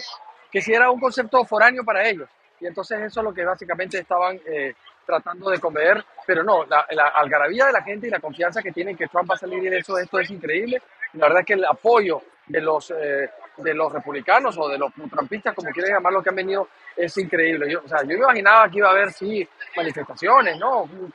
que 0.52 0.62
si 0.62 0.74
era 0.74 0.92
un 0.92 1.00
concepto 1.00 1.46
foráneo 1.46 1.84
para 1.86 2.08
ellos. 2.08 2.30
Y 2.60 2.68
entonces 2.68 3.00
eso 3.02 3.22
es 3.22 3.24
lo 3.24 3.34
que 3.34 3.46
básicamente 3.46 4.00
estaban 4.00 4.40
eh, 4.46 4.74
tratando 5.06 5.50
de 5.50 5.60
convencer, 5.60 6.04
pero 6.26 6.44
no, 6.44 6.66
la, 6.66 6.86
algarabía 7.16 7.66
de 7.66 7.74
la 7.74 7.84
gente 7.84 8.08
y 8.08 8.10
la 8.10 8.20
confianza 8.20 8.62
que 8.62 8.72
tienen 8.72 8.96
que 8.96 9.08
Trump 9.08 9.30
va 9.30 9.36
a 9.36 9.38
salir 9.38 9.62
de 9.70 9.78
eso, 9.78 9.98
esto 9.98 10.20
es 10.20 10.30
increíble. 10.30 10.82
La 11.14 11.28
verdad 11.28 11.42
es 11.42 11.46
que 11.46 11.54
el 11.54 11.66
apoyo 11.66 12.22
de 12.48 12.62
los, 12.62 12.92
eh, 12.92 13.30
de 13.58 13.74
los 13.74 13.92
republicanos 13.92 14.58
o 14.58 14.68
de 14.68 14.78
los 14.78 14.92
trumpistas, 14.94 15.54
como 15.54 15.72
quieran 15.72 15.94
llamarlo, 15.94 16.22
que 16.22 16.30
han 16.30 16.36
venido, 16.36 16.68
es 16.96 17.18
increíble. 17.18 17.72
Yo, 17.72 17.82
o 17.84 17.88
sea, 17.88 18.04
yo 18.04 18.16
imaginaba 18.16 18.70
que 18.70 18.78
iba 18.78 18.88
a 18.88 18.92
haber, 18.92 19.12
sí, 19.12 19.48
manifestaciones, 19.76 20.58
¿no? 20.58 20.84
Un 20.84 21.14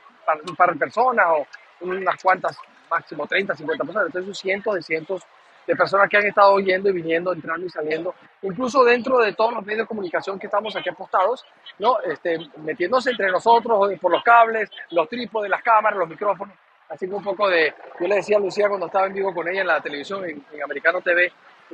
par, 0.55 0.71
de 0.73 0.79
personas 0.79 1.25
o 1.29 1.47
unas 1.81 2.21
cuantas 2.21 2.57
máximo 2.89 3.27
30, 3.27 3.55
50 3.55 3.83
personas, 3.83 4.07
entonces 4.07 4.37
cientos 4.37 4.75
de 4.75 4.81
cientos 4.81 5.23
de 5.67 5.75
personas 5.75 6.09
que 6.09 6.17
han 6.17 6.25
estado 6.25 6.57
yendo 6.59 6.89
y 6.89 6.93
viniendo, 6.93 7.33
entrando 7.33 7.65
y 7.65 7.69
saliendo, 7.69 8.15
incluso 8.41 8.83
dentro 8.85 9.19
de 9.19 9.33
todos 9.33 9.53
los 9.53 9.65
medios 9.65 9.83
de 9.83 9.87
comunicación 9.87 10.39
que 10.39 10.47
estamos 10.47 10.75
aquí 10.75 10.89
apostados, 10.89 11.45
¿no? 11.79 11.99
este, 12.01 12.39
metiéndose 12.63 13.11
entre 13.11 13.29
nosotros 13.29 13.91
por 13.99 14.11
los 14.11 14.23
cables, 14.23 14.69
los 14.91 15.09
trípodes, 15.09 15.51
las 15.51 15.61
cámaras, 15.61 15.99
los 15.99 16.09
micrófonos, 16.09 16.55
así 16.87 17.07
que 17.07 17.13
un 17.13 17.23
poco 17.23 17.49
de, 17.49 17.73
yo 17.99 18.07
le 18.07 18.15
decía 18.15 18.37
a 18.37 18.39
Lucía 18.39 18.69
cuando 18.69 18.85
estaba 18.85 19.07
en 19.07 19.13
vivo 19.13 19.33
con 19.33 19.47
ella 19.47 19.61
en 19.61 19.67
la 19.67 19.81
televisión, 19.81 20.23
en, 20.25 20.41
Americano 20.63 21.01
TV, 21.01 21.31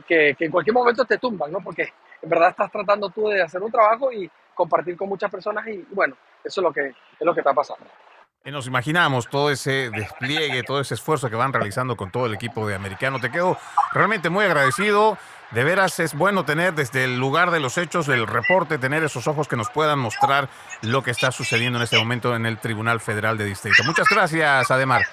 que, 0.08 0.36
que, 0.36 0.46
en 0.46 0.52
cualquier 0.52 0.74
momento 0.74 1.06
te 1.06 1.20
tumban, 1.20 1.52
¿no? 1.52 1.60
porque 1.60 1.94
en 2.22 2.30
verdad 2.30 2.50
estás 2.50 2.72
tratando 2.72 3.10
tú 3.10 3.28
de 3.28 3.44
hacer 3.44 3.62
un 3.62 3.72
trabajo 3.72 4.12
y 4.12 4.30
compartir 4.56 4.98
con 4.98 5.10
muchas 5.10 5.30
personas 5.30 5.68
y 5.68 5.86
bueno, 5.92 6.16
eso 6.44 6.62
es 6.62 6.64
lo 6.64 6.74
que, 6.74 6.88
es 6.88 6.96
lo 7.20 7.34
que 7.34 7.42
está 7.42 7.54
pasando. 7.54 7.86
Y 8.46 8.52
nos 8.52 8.68
imaginamos 8.68 9.30
todo 9.30 9.50
ese 9.50 9.90
despliegue, 9.90 10.64
todo 10.64 10.82
ese 10.82 10.96
esfuerzo 10.96 11.30
que 11.30 11.38
van 11.38 11.54
realizando 11.54 11.96
con 11.96 12.12
todo 12.12 12.26
el 12.26 12.34
equipo 12.34 12.68
de 12.68 12.76
americano. 12.76 13.22
Te 13.22 13.32
quedo 13.32 13.58
realmente 13.94 14.30
muy 14.30 14.44
agradecido. 14.44 15.18
De 15.52 15.64
veras 15.64 15.98
es 16.00 16.14
bueno 16.14 16.44
tener 16.44 16.74
desde 16.74 17.06
el 17.06 17.18
lugar 17.18 17.52
de 17.52 17.62
los 17.62 17.78
hechos, 17.78 18.10
el 18.10 18.28
reporte, 18.28 18.78
tener 18.78 19.02
esos 19.02 19.28
ojos 19.28 19.48
que 19.48 19.56
nos 19.56 19.70
puedan 19.70 20.00
mostrar 20.00 20.50
lo 20.82 21.04
que 21.04 21.12
está 21.12 21.32
sucediendo 21.32 21.78
en 21.78 21.84
este 21.84 21.98
momento 21.98 22.36
en 22.36 22.46
el 22.46 22.58
Tribunal 22.58 23.00
Federal 23.00 23.38
de 23.38 23.46
Distrito. 23.46 23.82
Muchas 23.86 24.10
gracias, 24.10 24.70
Ademar. 24.70 25.04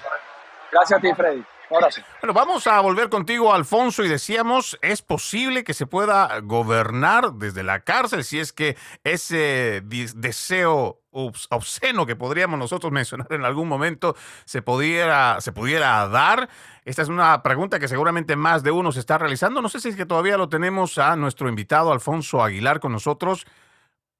Gracias 0.69 0.99
a 0.99 1.01
ti, 1.01 1.13
Freddy. 1.15 1.43
Bueno, 1.69 2.33
vamos 2.33 2.67
a 2.67 2.81
volver 2.81 3.07
contigo, 3.07 3.53
Alfonso, 3.53 4.03
y 4.03 4.09
decíamos, 4.09 4.77
¿es 4.81 5.01
posible 5.01 5.63
que 5.63 5.73
se 5.73 5.87
pueda 5.87 6.37
gobernar 6.41 7.31
desde 7.35 7.63
la 7.63 7.79
cárcel 7.79 8.25
si 8.25 8.39
es 8.39 8.51
que 8.51 8.75
ese 9.05 9.81
deseo 9.85 11.00
obsceno 11.11 12.05
que 12.05 12.15
podríamos 12.15 12.57
nosotros 12.57 12.91
mencionar 12.91 13.27
en 13.31 13.45
algún 13.45 13.67
momento 13.67 14.15
se 14.45 14.61
pudiera, 14.61 15.39
se 15.41 15.51
pudiera 15.51 16.07
dar? 16.07 16.49
Esta 16.83 17.01
es 17.01 17.09
una 17.09 17.43
pregunta 17.43 17.79
que 17.79 17.87
seguramente 17.87 18.35
más 18.35 18.63
de 18.63 18.71
uno 18.71 18.91
se 18.91 18.99
está 18.99 19.17
realizando. 19.17 19.61
No 19.61 19.69
sé 19.69 19.79
si 19.79 19.89
es 19.89 19.95
que 19.95 20.05
todavía 20.05 20.37
lo 20.37 20.49
tenemos 20.49 20.97
a 20.97 21.15
nuestro 21.15 21.47
invitado 21.47 21.91
Alfonso 21.91 22.43
Aguilar 22.43 22.79
con 22.79 22.91
nosotros 22.91 23.45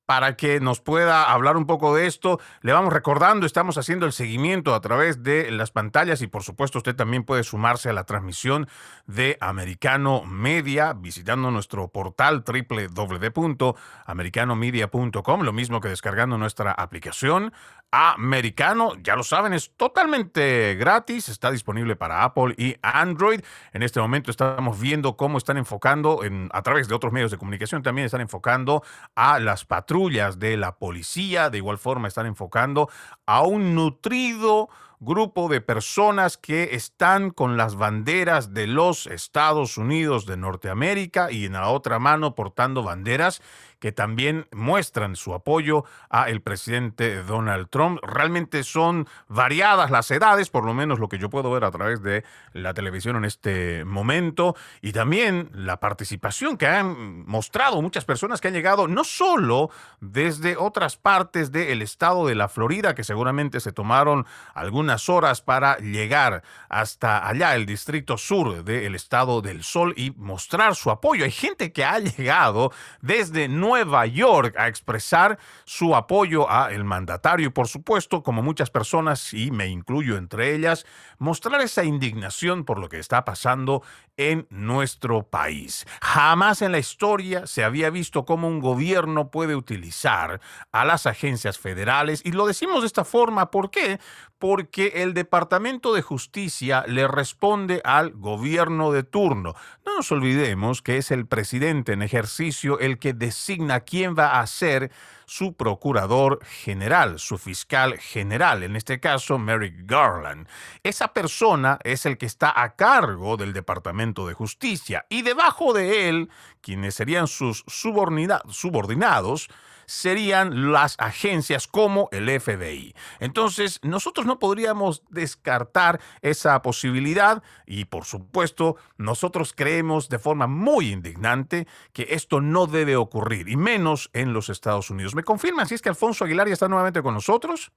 para 0.05 0.35
que 0.35 0.59
nos 0.59 0.81
pueda 0.81 1.31
hablar 1.31 1.55
un 1.57 1.65
poco 1.65 1.95
de 1.95 2.05
esto. 2.07 2.39
Le 2.61 2.73
vamos 2.73 2.93
recordando, 2.93 3.45
estamos 3.45 3.77
haciendo 3.77 4.05
el 4.05 4.11
seguimiento 4.11 4.75
a 4.75 4.81
través 4.81 5.23
de 5.23 5.49
las 5.51 5.71
pantallas 5.71 6.21
y 6.21 6.27
por 6.27 6.43
supuesto 6.43 6.79
usted 6.79 6.95
también 6.95 7.23
puede 7.23 7.43
sumarse 7.43 7.89
a 7.89 7.93
la 7.93 8.03
transmisión 8.03 8.67
de 9.05 9.37
Americano 9.39 10.23
Media 10.25 10.91
visitando 10.93 11.51
nuestro 11.51 11.87
portal 11.87 12.43
www.americanomedia.com, 12.45 15.41
lo 15.41 15.53
mismo 15.53 15.79
que 15.81 15.89
descargando 15.89 16.37
nuestra 16.37 16.71
aplicación 16.71 17.53
americano. 17.91 18.93
Ya 19.03 19.15
lo 19.15 19.23
saben, 19.23 19.53
es 19.53 19.71
totalmente 19.75 20.75
gratis. 20.75 21.29
Está 21.29 21.51
disponible 21.51 21.95
para 21.95 22.23
Apple 22.23 22.55
y 22.57 22.75
Android. 22.81 23.41
En 23.73 23.83
este 23.83 23.99
momento 23.99 24.31
estamos 24.31 24.79
viendo 24.79 25.17
cómo 25.17 25.37
están 25.37 25.57
enfocando, 25.57 26.23
en, 26.23 26.49
a 26.53 26.61
través 26.61 26.87
de 26.87 26.95
otros 26.95 27.11
medios 27.11 27.31
de 27.31 27.37
comunicación, 27.37 27.83
también 27.83 28.05
están 28.05 28.21
enfocando 28.21 28.83
a 29.15 29.39
las 29.39 29.65
patrullas 29.65 30.39
de 30.39 30.57
la 30.57 30.77
policía. 30.77 31.49
De 31.49 31.57
igual 31.57 31.77
forma, 31.77 32.07
están 32.07 32.25
enfocando 32.25 32.89
a 33.25 33.41
un 33.41 33.75
nutrido 33.75 34.69
grupo 35.01 35.49
de 35.49 35.61
personas 35.61 36.37
que 36.37 36.75
están 36.75 37.31
con 37.31 37.57
las 37.57 37.75
banderas 37.75 38.53
de 38.53 38.67
los 38.67 39.07
Estados 39.07 39.77
Unidos 39.77 40.27
de 40.27 40.37
Norteamérica 40.37 41.31
y 41.31 41.45
en 41.45 41.53
la 41.53 41.69
otra 41.69 41.97
mano 41.97 42.35
portando 42.35 42.83
banderas 42.83 43.41
que 43.79 43.91
también 43.91 44.45
muestran 44.51 45.15
su 45.15 45.33
apoyo 45.33 45.85
a 46.11 46.29
el 46.29 46.41
presidente 46.41 47.23
Donald 47.23 47.67
Trump. 47.71 47.99
Realmente 48.03 48.63
son 48.63 49.07
variadas 49.27 49.89
las 49.89 50.11
edades, 50.11 50.51
por 50.51 50.65
lo 50.65 50.75
menos 50.75 50.99
lo 50.99 51.09
que 51.09 51.17
yo 51.17 51.31
puedo 51.31 51.49
ver 51.49 51.63
a 51.63 51.71
través 51.71 52.03
de 52.03 52.23
la 52.53 52.75
televisión 52.75 53.15
en 53.15 53.25
este 53.25 53.83
momento, 53.83 54.55
y 54.83 54.91
también 54.91 55.49
la 55.53 55.79
participación 55.79 56.57
que 56.57 56.67
han 56.67 57.25
mostrado 57.25 57.81
muchas 57.81 58.05
personas 58.05 58.39
que 58.39 58.49
han 58.49 58.53
llegado 58.53 58.87
no 58.87 59.03
solo 59.03 59.71
desde 59.99 60.57
otras 60.57 60.95
partes 60.95 61.51
del 61.51 61.81
estado 61.81 62.27
de 62.27 62.35
la 62.35 62.49
Florida, 62.49 62.93
que 62.93 63.03
seguramente 63.03 63.59
se 63.59 63.71
tomaron 63.71 64.27
algunas 64.53 64.90
horas 65.09 65.41
para 65.41 65.77
llegar 65.77 66.43
hasta 66.69 67.27
allá, 67.27 67.55
el 67.55 67.65
distrito 67.65 68.17
sur 68.17 68.63
del 68.63 68.95
estado 68.95 69.41
del 69.41 69.63
Sol, 69.63 69.93
y 69.97 70.11
mostrar 70.11 70.75
su 70.75 70.91
apoyo. 70.91 71.25
Hay 71.25 71.31
gente 71.31 71.71
que 71.71 71.85
ha 71.85 71.99
llegado 71.99 72.71
desde 73.01 73.47
Nueva 73.47 74.05
York 74.05 74.55
a 74.57 74.67
expresar 74.67 75.37
su 75.65 75.95
apoyo 75.95 76.49
a 76.49 76.71
el 76.71 76.83
mandatario 76.83 77.47
y 77.47 77.51
por 77.51 77.67
supuesto, 77.67 78.23
como 78.23 78.41
muchas 78.41 78.69
personas, 78.69 79.33
y 79.33 79.51
me 79.51 79.67
incluyo 79.67 80.17
entre 80.17 80.53
ellas, 80.55 80.85
mostrar 81.17 81.61
esa 81.61 81.83
indignación 81.83 82.65
por 82.65 82.79
lo 82.79 82.89
que 82.89 82.99
está 82.99 83.25
pasando 83.25 83.83
en 84.17 84.47
nuestro 84.49 85.23
país. 85.23 85.85
Jamás 86.01 86.61
en 86.61 86.71
la 86.71 86.79
historia 86.79 87.47
se 87.47 87.63
había 87.63 87.89
visto 87.89 88.25
cómo 88.25 88.47
un 88.47 88.59
gobierno 88.59 89.31
puede 89.31 89.55
utilizar 89.55 90.41
a 90.71 90.85
las 90.85 91.05
agencias 91.05 91.57
federales 91.57 92.21
y 92.23 92.31
lo 92.31 92.45
decimos 92.45 92.81
de 92.81 92.87
esta 92.87 93.05
forma, 93.05 93.51
¿por 93.51 93.71
qué? 93.71 93.99
Porque 94.41 95.03
el 95.03 95.13
Departamento 95.13 95.93
de 95.93 96.01
Justicia 96.01 96.83
le 96.87 97.07
responde 97.07 97.79
al 97.85 98.09
gobierno 98.13 98.91
de 98.91 99.03
turno. 99.03 99.53
No 99.85 99.95
nos 99.97 100.11
olvidemos 100.11 100.81
que 100.81 100.97
es 100.97 101.11
el 101.11 101.27
presidente 101.27 101.93
en 101.93 102.01
ejercicio 102.01 102.79
el 102.79 102.97
que 102.97 103.13
designa 103.13 103.81
quién 103.81 104.15
va 104.17 104.39
a 104.39 104.47
ser 104.47 104.91
su 105.31 105.53
procurador 105.53 106.43
general, 106.43 107.17
su 107.17 107.37
fiscal 107.37 107.97
general, 107.97 108.63
en 108.63 108.75
este 108.75 108.99
caso 108.99 109.37
Merrick 109.37 109.89
Garland. 109.89 110.45
Esa 110.83 111.13
persona 111.13 111.79
es 111.85 112.05
el 112.05 112.17
que 112.17 112.25
está 112.25 112.51
a 112.61 112.75
cargo 112.75 113.37
del 113.37 113.53
Departamento 113.53 114.27
de 114.27 114.33
Justicia 114.33 115.05
y 115.07 115.21
debajo 115.21 115.71
de 115.71 116.09
él, 116.09 116.29
quienes 116.59 116.95
serían 116.95 117.27
sus 117.27 117.63
subordinados, 117.67 119.47
serían 119.91 120.71
las 120.71 120.95
agencias 120.99 121.67
como 121.67 122.07
el 122.13 122.29
FBI. 122.39 122.95
Entonces, 123.19 123.79
nosotros 123.83 124.25
no 124.25 124.39
podríamos 124.39 125.03
descartar 125.09 125.99
esa 126.21 126.61
posibilidad 126.61 127.43
y, 127.65 127.85
por 127.85 128.05
supuesto, 128.05 128.77
nosotros 128.97 129.53
creemos 129.53 130.07
de 130.07 130.17
forma 130.17 130.47
muy 130.47 130.93
indignante 130.93 131.67
que 131.91 132.07
esto 132.11 132.39
no 132.39 132.67
debe 132.67 132.95
ocurrir, 132.95 133.49
y 133.49 133.57
menos 133.57 134.09
en 134.13 134.31
los 134.31 134.47
Estados 134.47 134.89
Unidos. 134.89 135.13
¿Me 135.21 135.25
confirman 135.25 135.67
si 135.67 135.75
es 135.75 135.83
que 135.83 135.89
Alfonso 135.89 136.25
Aguilar 136.25 136.47
ya 136.47 136.53
está 136.53 136.67
nuevamente 136.67 137.03
con 137.03 137.13
nosotros? 137.13 137.71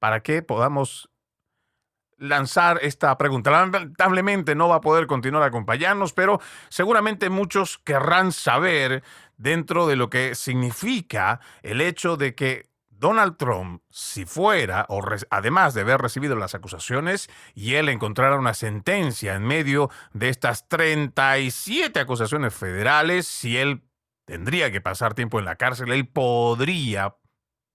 Para 0.00 0.18
que 0.20 0.42
podamos 0.42 1.08
lanzar 2.16 2.80
esta 2.82 3.16
pregunta. 3.16 3.52
Lamentablemente 3.52 4.56
no 4.56 4.68
va 4.68 4.74
a 4.74 4.80
poder 4.80 5.06
continuar 5.06 5.44
a 5.44 5.46
acompañarnos, 5.46 6.12
pero 6.12 6.40
seguramente 6.68 7.30
muchos 7.30 7.78
querrán 7.78 8.32
saber 8.32 9.04
dentro 9.36 9.86
de 9.86 9.94
lo 9.94 10.10
que 10.10 10.34
significa 10.34 11.38
el 11.62 11.82
hecho 11.82 12.16
de 12.16 12.34
que 12.34 12.68
Donald 12.90 13.36
Trump, 13.36 13.80
si 13.90 14.24
fuera, 14.24 14.84
o 14.88 15.00
además 15.30 15.74
de 15.74 15.82
haber 15.82 16.00
recibido 16.00 16.34
las 16.34 16.56
acusaciones, 16.56 17.30
y 17.54 17.74
él 17.74 17.88
encontrara 17.90 18.34
una 18.34 18.54
sentencia 18.54 19.36
en 19.36 19.44
medio 19.44 19.88
de 20.14 20.30
estas 20.30 20.66
37 20.66 22.00
acusaciones 22.00 22.52
federales, 22.52 23.28
si 23.28 23.56
él 23.56 23.87
tendría 24.28 24.70
que 24.70 24.82
pasar 24.82 25.14
tiempo 25.14 25.38
en 25.38 25.46
la 25.46 25.56
cárcel, 25.56 25.90
él 25.90 26.06
podría 26.06 27.16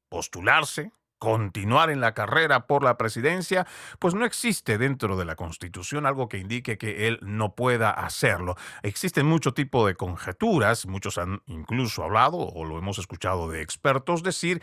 postularse 0.07 0.91
continuar 1.17 1.89
en 1.89 2.01
la 2.01 2.13
carrera 2.13 2.67
por 2.67 2.83
la 2.83 2.97
presidencia, 2.97 3.65
pues 3.97 4.13
no 4.13 4.25
existe 4.25 4.77
dentro 4.77 5.15
de 5.15 5.23
la 5.23 5.37
Constitución 5.37 6.05
algo 6.05 6.27
que 6.27 6.37
indique 6.37 6.77
que 6.77 7.07
él 7.07 7.17
no 7.21 7.55
pueda 7.55 7.91
hacerlo. 7.91 8.57
Existen 8.81 9.25
mucho 9.25 9.53
tipo 9.53 9.87
de 9.87 9.95
conjeturas, 9.95 10.85
muchos 10.85 11.17
han 11.17 11.41
incluso 11.47 12.03
hablado 12.03 12.39
o 12.39 12.65
lo 12.65 12.77
hemos 12.77 12.99
escuchado 12.99 13.49
de 13.49 13.61
expertos 13.61 14.21
decir 14.21 14.61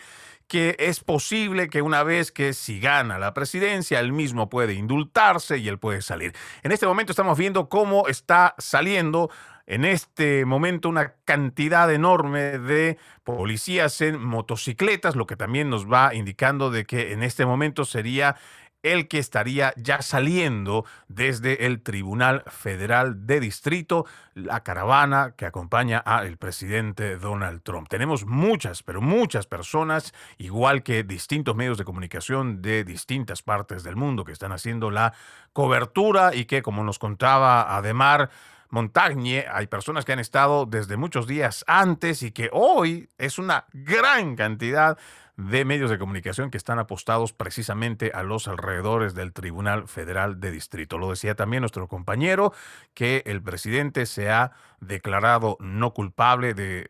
que 0.48 0.76
es 0.78 1.00
posible 1.00 1.70
que 1.70 1.80
una 1.80 2.02
vez 2.02 2.30
que 2.30 2.52
si 2.52 2.78
gana 2.78 3.18
la 3.18 3.32
presidencia, 3.32 3.98
él 3.98 4.12
mismo 4.12 4.50
puede 4.50 4.74
indultarse 4.74 5.56
y 5.56 5.66
él 5.66 5.78
puede 5.78 6.02
salir. 6.02 6.34
En 6.62 6.72
este 6.72 6.86
momento 6.86 7.12
estamos 7.12 7.38
viendo 7.38 7.70
cómo 7.70 8.06
está 8.06 8.54
saliendo 8.58 9.30
en 9.70 9.84
este 9.84 10.44
momento 10.44 10.88
una 10.88 11.14
cantidad 11.24 11.92
enorme 11.92 12.58
de 12.58 12.98
policías 13.22 14.00
en 14.00 14.20
motocicletas, 14.20 15.14
lo 15.14 15.28
que 15.28 15.36
también 15.36 15.70
nos 15.70 15.90
va 15.90 16.12
indicando 16.12 16.72
de 16.72 16.84
que 16.84 17.12
en 17.12 17.22
este 17.22 17.46
momento 17.46 17.84
sería 17.84 18.34
el 18.82 19.06
que 19.06 19.18
estaría 19.18 19.72
ya 19.76 20.02
saliendo 20.02 20.84
desde 21.06 21.66
el 21.66 21.82
Tribunal 21.82 22.42
Federal 22.48 23.26
de 23.26 23.38
Distrito, 23.38 24.06
la 24.34 24.64
caravana 24.64 25.34
que 25.36 25.46
acompaña 25.46 25.98
al 25.98 26.36
presidente 26.36 27.16
Donald 27.16 27.62
Trump. 27.62 27.88
Tenemos 27.88 28.26
muchas, 28.26 28.82
pero 28.82 29.00
muchas 29.00 29.46
personas, 29.46 30.14
igual 30.38 30.82
que 30.82 31.04
distintos 31.04 31.54
medios 31.54 31.78
de 31.78 31.84
comunicación 31.84 32.60
de 32.60 32.82
distintas 32.82 33.42
partes 33.42 33.84
del 33.84 33.94
mundo 33.94 34.24
que 34.24 34.32
están 34.32 34.50
haciendo 34.50 34.90
la 34.90 35.12
cobertura 35.52 36.34
y 36.34 36.46
que, 36.46 36.62
como 36.62 36.82
nos 36.82 36.98
contaba 36.98 37.76
Ademar, 37.76 38.30
Montagne, 38.70 39.46
hay 39.50 39.66
personas 39.66 40.04
que 40.04 40.12
han 40.12 40.18
estado 40.18 40.66
desde 40.66 40.96
muchos 40.96 41.26
días 41.26 41.64
antes 41.66 42.22
y 42.22 42.30
que 42.30 42.48
hoy 42.52 43.10
es 43.18 43.38
una 43.38 43.66
gran 43.72 44.36
cantidad 44.36 44.96
de 45.36 45.64
medios 45.64 45.90
de 45.90 45.98
comunicación 45.98 46.50
que 46.50 46.58
están 46.58 46.78
apostados 46.78 47.32
precisamente 47.32 48.12
a 48.14 48.22
los 48.22 48.46
alrededores 48.46 49.14
del 49.14 49.32
Tribunal 49.32 49.88
Federal 49.88 50.38
de 50.38 50.50
Distrito. 50.50 50.98
Lo 50.98 51.10
decía 51.10 51.34
también 51.34 51.62
nuestro 51.62 51.88
compañero 51.88 52.52
que 52.94 53.22
el 53.26 53.42
presidente 53.42 54.06
se 54.06 54.30
ha 54.30 54.52
declarado 54.80 55.56
no 55.60 55.92
culpable 55.92 56.54
de 56.54 56.88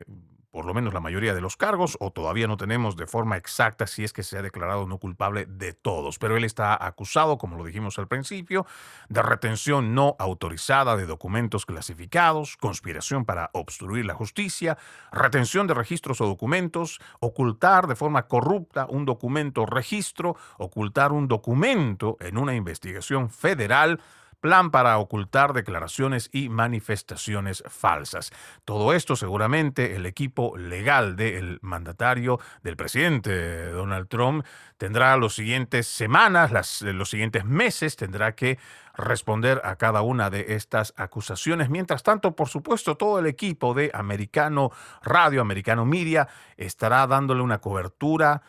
por 0.51 0.65
lo 0.67 0.75
menos 0.75 0.93
la 0.93 1.01
mayoría 1.01 1.35
de 1.35 1.41
los 1.41 1.57
cargos, 1.57 1.97
o 2.01 2.11
todavía 2.11 2.47
no 2.47 2.57
tenemos 2.57 2.97
de 2.97 3.07
forma 3.07 3.37
exacta 3.37 3.87
si 3.87 4.05
es 4.05 4.13
que 4.13 4.23
se 4.23 4.39
ha 4.39 4.43
declarado 4.43 4.87
no 4.87 4.99
culpable 4.99 5.47
de 5.47 5.73
todos. 5.73 6.19
Pero 6.19 6.37
él 6.37 6.45
está 6.45 6.85
acusado, 6.85 7.39
como 7.39 7.57
lo 7.57 7.65
dijimos 7.65 7.99
al 7.99 8.09
principio, 8.09 8.67
de 9.09 9.23
retención 9.23 9.95
no 9.95 10.17
autorizada 10.19 10.97
de 10.97 11.07
documentos 11.07 11.67
clasificados, 11.67 12.57
conspiración 12.57 13.25
para 13.25 13.51
obstruir 13.53 14.05
la 14.05 14.15
justicia, 14.15 14.77
retención 15.13 15.67
de 15.67 15.75
registros 15.75 16.21
o 16.21 16.27
documentos, 16.27 17.01
ocultar 17.21 17.87
de 17.87 17.97
forma 17.97 18.27
corrupta 18.27 18.87
un 18.89 19.05
documento 19.05 19.67
registro, 19.67 20.37
ocultar 20.59 21.13
un 21.13 21.29
documento 21.29 22.17
en 22.21 22.39
una 22.39 22.55
investigación 22.55 23.31
federal, 23.31 24.01
plan 24.41 24.71
para 24.71 24.99
ocultar 24.99 25.53
declaraciones 25.53 26.31
y 26.33 26.49
manifestaciones 26.49 27.63
falsas. 27.69 28.33
Todo 28.65 28.93
esto 28.93 29.17
seguramente 29.17 29.97
el 29.97 30.07
equipo 30.07 30.57
legal 30.57 31.17
del 31.17 31.59
mandatario 31.63 32.41
del 32.63 32.77
presidente 32.77 33.71
Donald 33.71 34.09
Trump 34.09 34.45
tendrá 34.79 35.17
los 35.17 35.35
siguientes 35.35 35.87
semanas, 35.87 36.81
los 36.83 37.11
siguientes 37.11 37.45
meses, 37.45 37.97
tendrá 37.97 38.35
que 38.35 38.59
responder 38.95 39.61
a 39.65 39.77
cada 39.77 40.03
una 40.03 40.31
de 40.31 40.55
estas 40.55 40.95
acusaciones. 40.97 41.71
Mientras 41.71 42.03
tanto, 42.03 42.35
por 42.35 42.49
supuesto, 42.49 42.97
todo 42.97 43.19
el 43.19 43.27
equipo 43.27 43.75
de 43.75 43.91
Americano 43.95 44.71
Radio, 45.03 45.41
Americano 45.41 45.85
Media, 45.85 46.29
estará 46.57 47.07
dándole 47.07 47.43
una 47.43 47.59
cobertura 47.59 48.43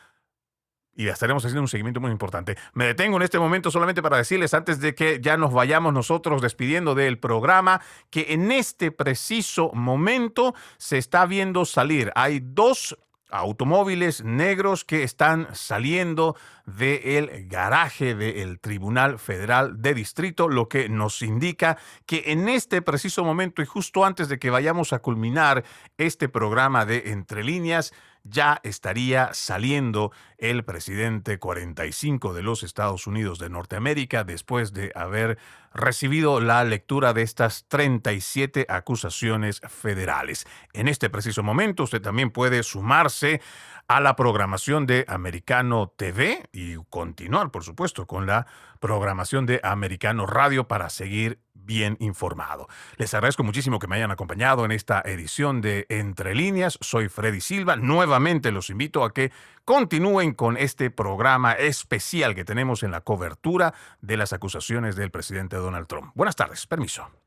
y 1.02 1.08
estaremos 1.08 1.44
haciendo 1.44 1.62
un 1.62 1.68
seguimiento 1.68 2.00
muy 2.00 2.12
importante. 2.12 2.58
Me 2.74 2.86
detengo 2.86 3.18
en 3.18 3.24
este 3.24 3.40
momento 3.40 3.72
solamente 3.72 4.04
para 4.04 4.18
decirles, 4.18 4.54
antes 4.54 4.80
de 4.80 4.94
que 4.94 5.20
ya 5.20 5.36
nos 5.36 5.52
vayamos 5.52 5.94
nosotros 5.94 6.44
despidiendo 6.44 6.94
del 6.94 7.18
programa, 7.18 7.82
que 8.12 8.28
en 8.30 8.52
este 8.52 8.92
preciso 8.92 9.72
momento 9.74 10.54
se 10.78 11.00
está 11.00 11.26
viendo 11.26 11.66
salir. 11.66 12.12
Hay 12.14 12.40
dos 12.44 12.98
automóviles 13.32 14.24
negros 14.24 14.86
que 14.86 15.04
están 15.04 15.48
saliendo 15.54 16.36
del 16.66 17.48
garaje 17.48 18.14
del 18.14 18.60
Tribunal 18.60 19.18
Federal 19.18 19.82
de 19.82 19.94
Distrito, 19.94 20.50
lo 20.50 20.68
que 20.68 20.90
nos 20.90 21.22
indica 21.22 21.78
que 22.06 22.24
en 22.28 22.48
este 22.50 22.82
preciso 22.82 23.24
momento 23.24 23.62
y 23.62 23.66
justo 23.66 24.06
antes 24.06 24.28
de 24.30 24.38
que 24.38 24.50
vayamos 24.50 24.94
a 24.94 25.00
culminar 25.00 25.64
este 25.98 26.30
programa 26.30 26.86
de 26.86 27.12
Entre 27.12 27.44
Líneas, 27.44 27.94
ya 28.24 28.60
estaría 28.64 29.34
saliendo 29.34 30.12
el 30.38 30.64
presidente 30.64 31.40
45 31.40 32.34
de 32.34 32.44
los 32.44 32.64
Estados 32.64 33.08
Unidos 33.08 33.40
de 33.40 33.50
Norteamérica 33.50 34.24
después 34.24 34.74
de 34.74 34.92
haber 34.96 35.38
recibido 35.74 36.40
la 36.40 36.64
lectura 36.64 37.14
de 37.14 37.22
estas 37.22 37.66
37 37.68 38.66
acusaciones 38.70 39.62
federales. 39.68 40.46
En 40.74 40.88
este 40.88 41.10
preciso 41.10 41.44
momento 41.44 41.84
usted 41.84 42.02
también 42.02 42.32
puede 42.32 42.64
sumarse 42.64 43.42
a 43.88 44.00
la 44.00 44.16
programación 44.16 44.86
de 44.86 45.06
Americano 45.08 45.94
TV 45.98 46.48
y 46.54 46.76
continuar, 46.90 47.52
por 47.52 47.64
supuesto, 47.64 48.08
con 48.08 48.26
la 48.26 48.48
programación 48.80 49.46
de 49.46 49.60
Americano 49.64 50.26
Radio 50.26 50.68
para 50.68 50.90
seguir 50.90 51.40
bien 51.54 51.98
informado. 52.00 52.68
Les 52.98 53.14
agradezco 53.14 53.44
muchísimo 53.44 53.80
que 53.80 53.88
me 53.88 53.96
hayan 53.96 54.12
acompañado 54.12 54.66
en 54.66 54.72
esta 54.72 55.02
edición 55.06 55.62
de 55.62 55.86
Entre 55.90 56.36
líneas. 56.36 56.78
Soy 56.82 57.10
Freddy 57.10 57.42
Silva. 57.42 57.76
Nuevamente 57.76 58.52
los 58.52 58.70
invito 58.70 59.04
a 59.04 59.14
que 59.14 59.32
continúen 59.66 60.34
con 60.34 60.58
este 60.58 60.90
programa 60.92 61.54
especial 61.54 62.36
que 62.36 62.46
tenemos 62.46 62.84
en 62.84 62.92
la 62.92 63.02
cobertura 63.02 63.74
de 64.02 64.18
las 64.18 64.34
acusaciones 64.34 64.96
del 64.96 65.12
presidente 65.12 65.58
Donald 65.58 65.88
Trump. 65.88 66.12
Buenas 66.16 66.36
tardes. 66.36 66.66
Permiso. 66.68 67.22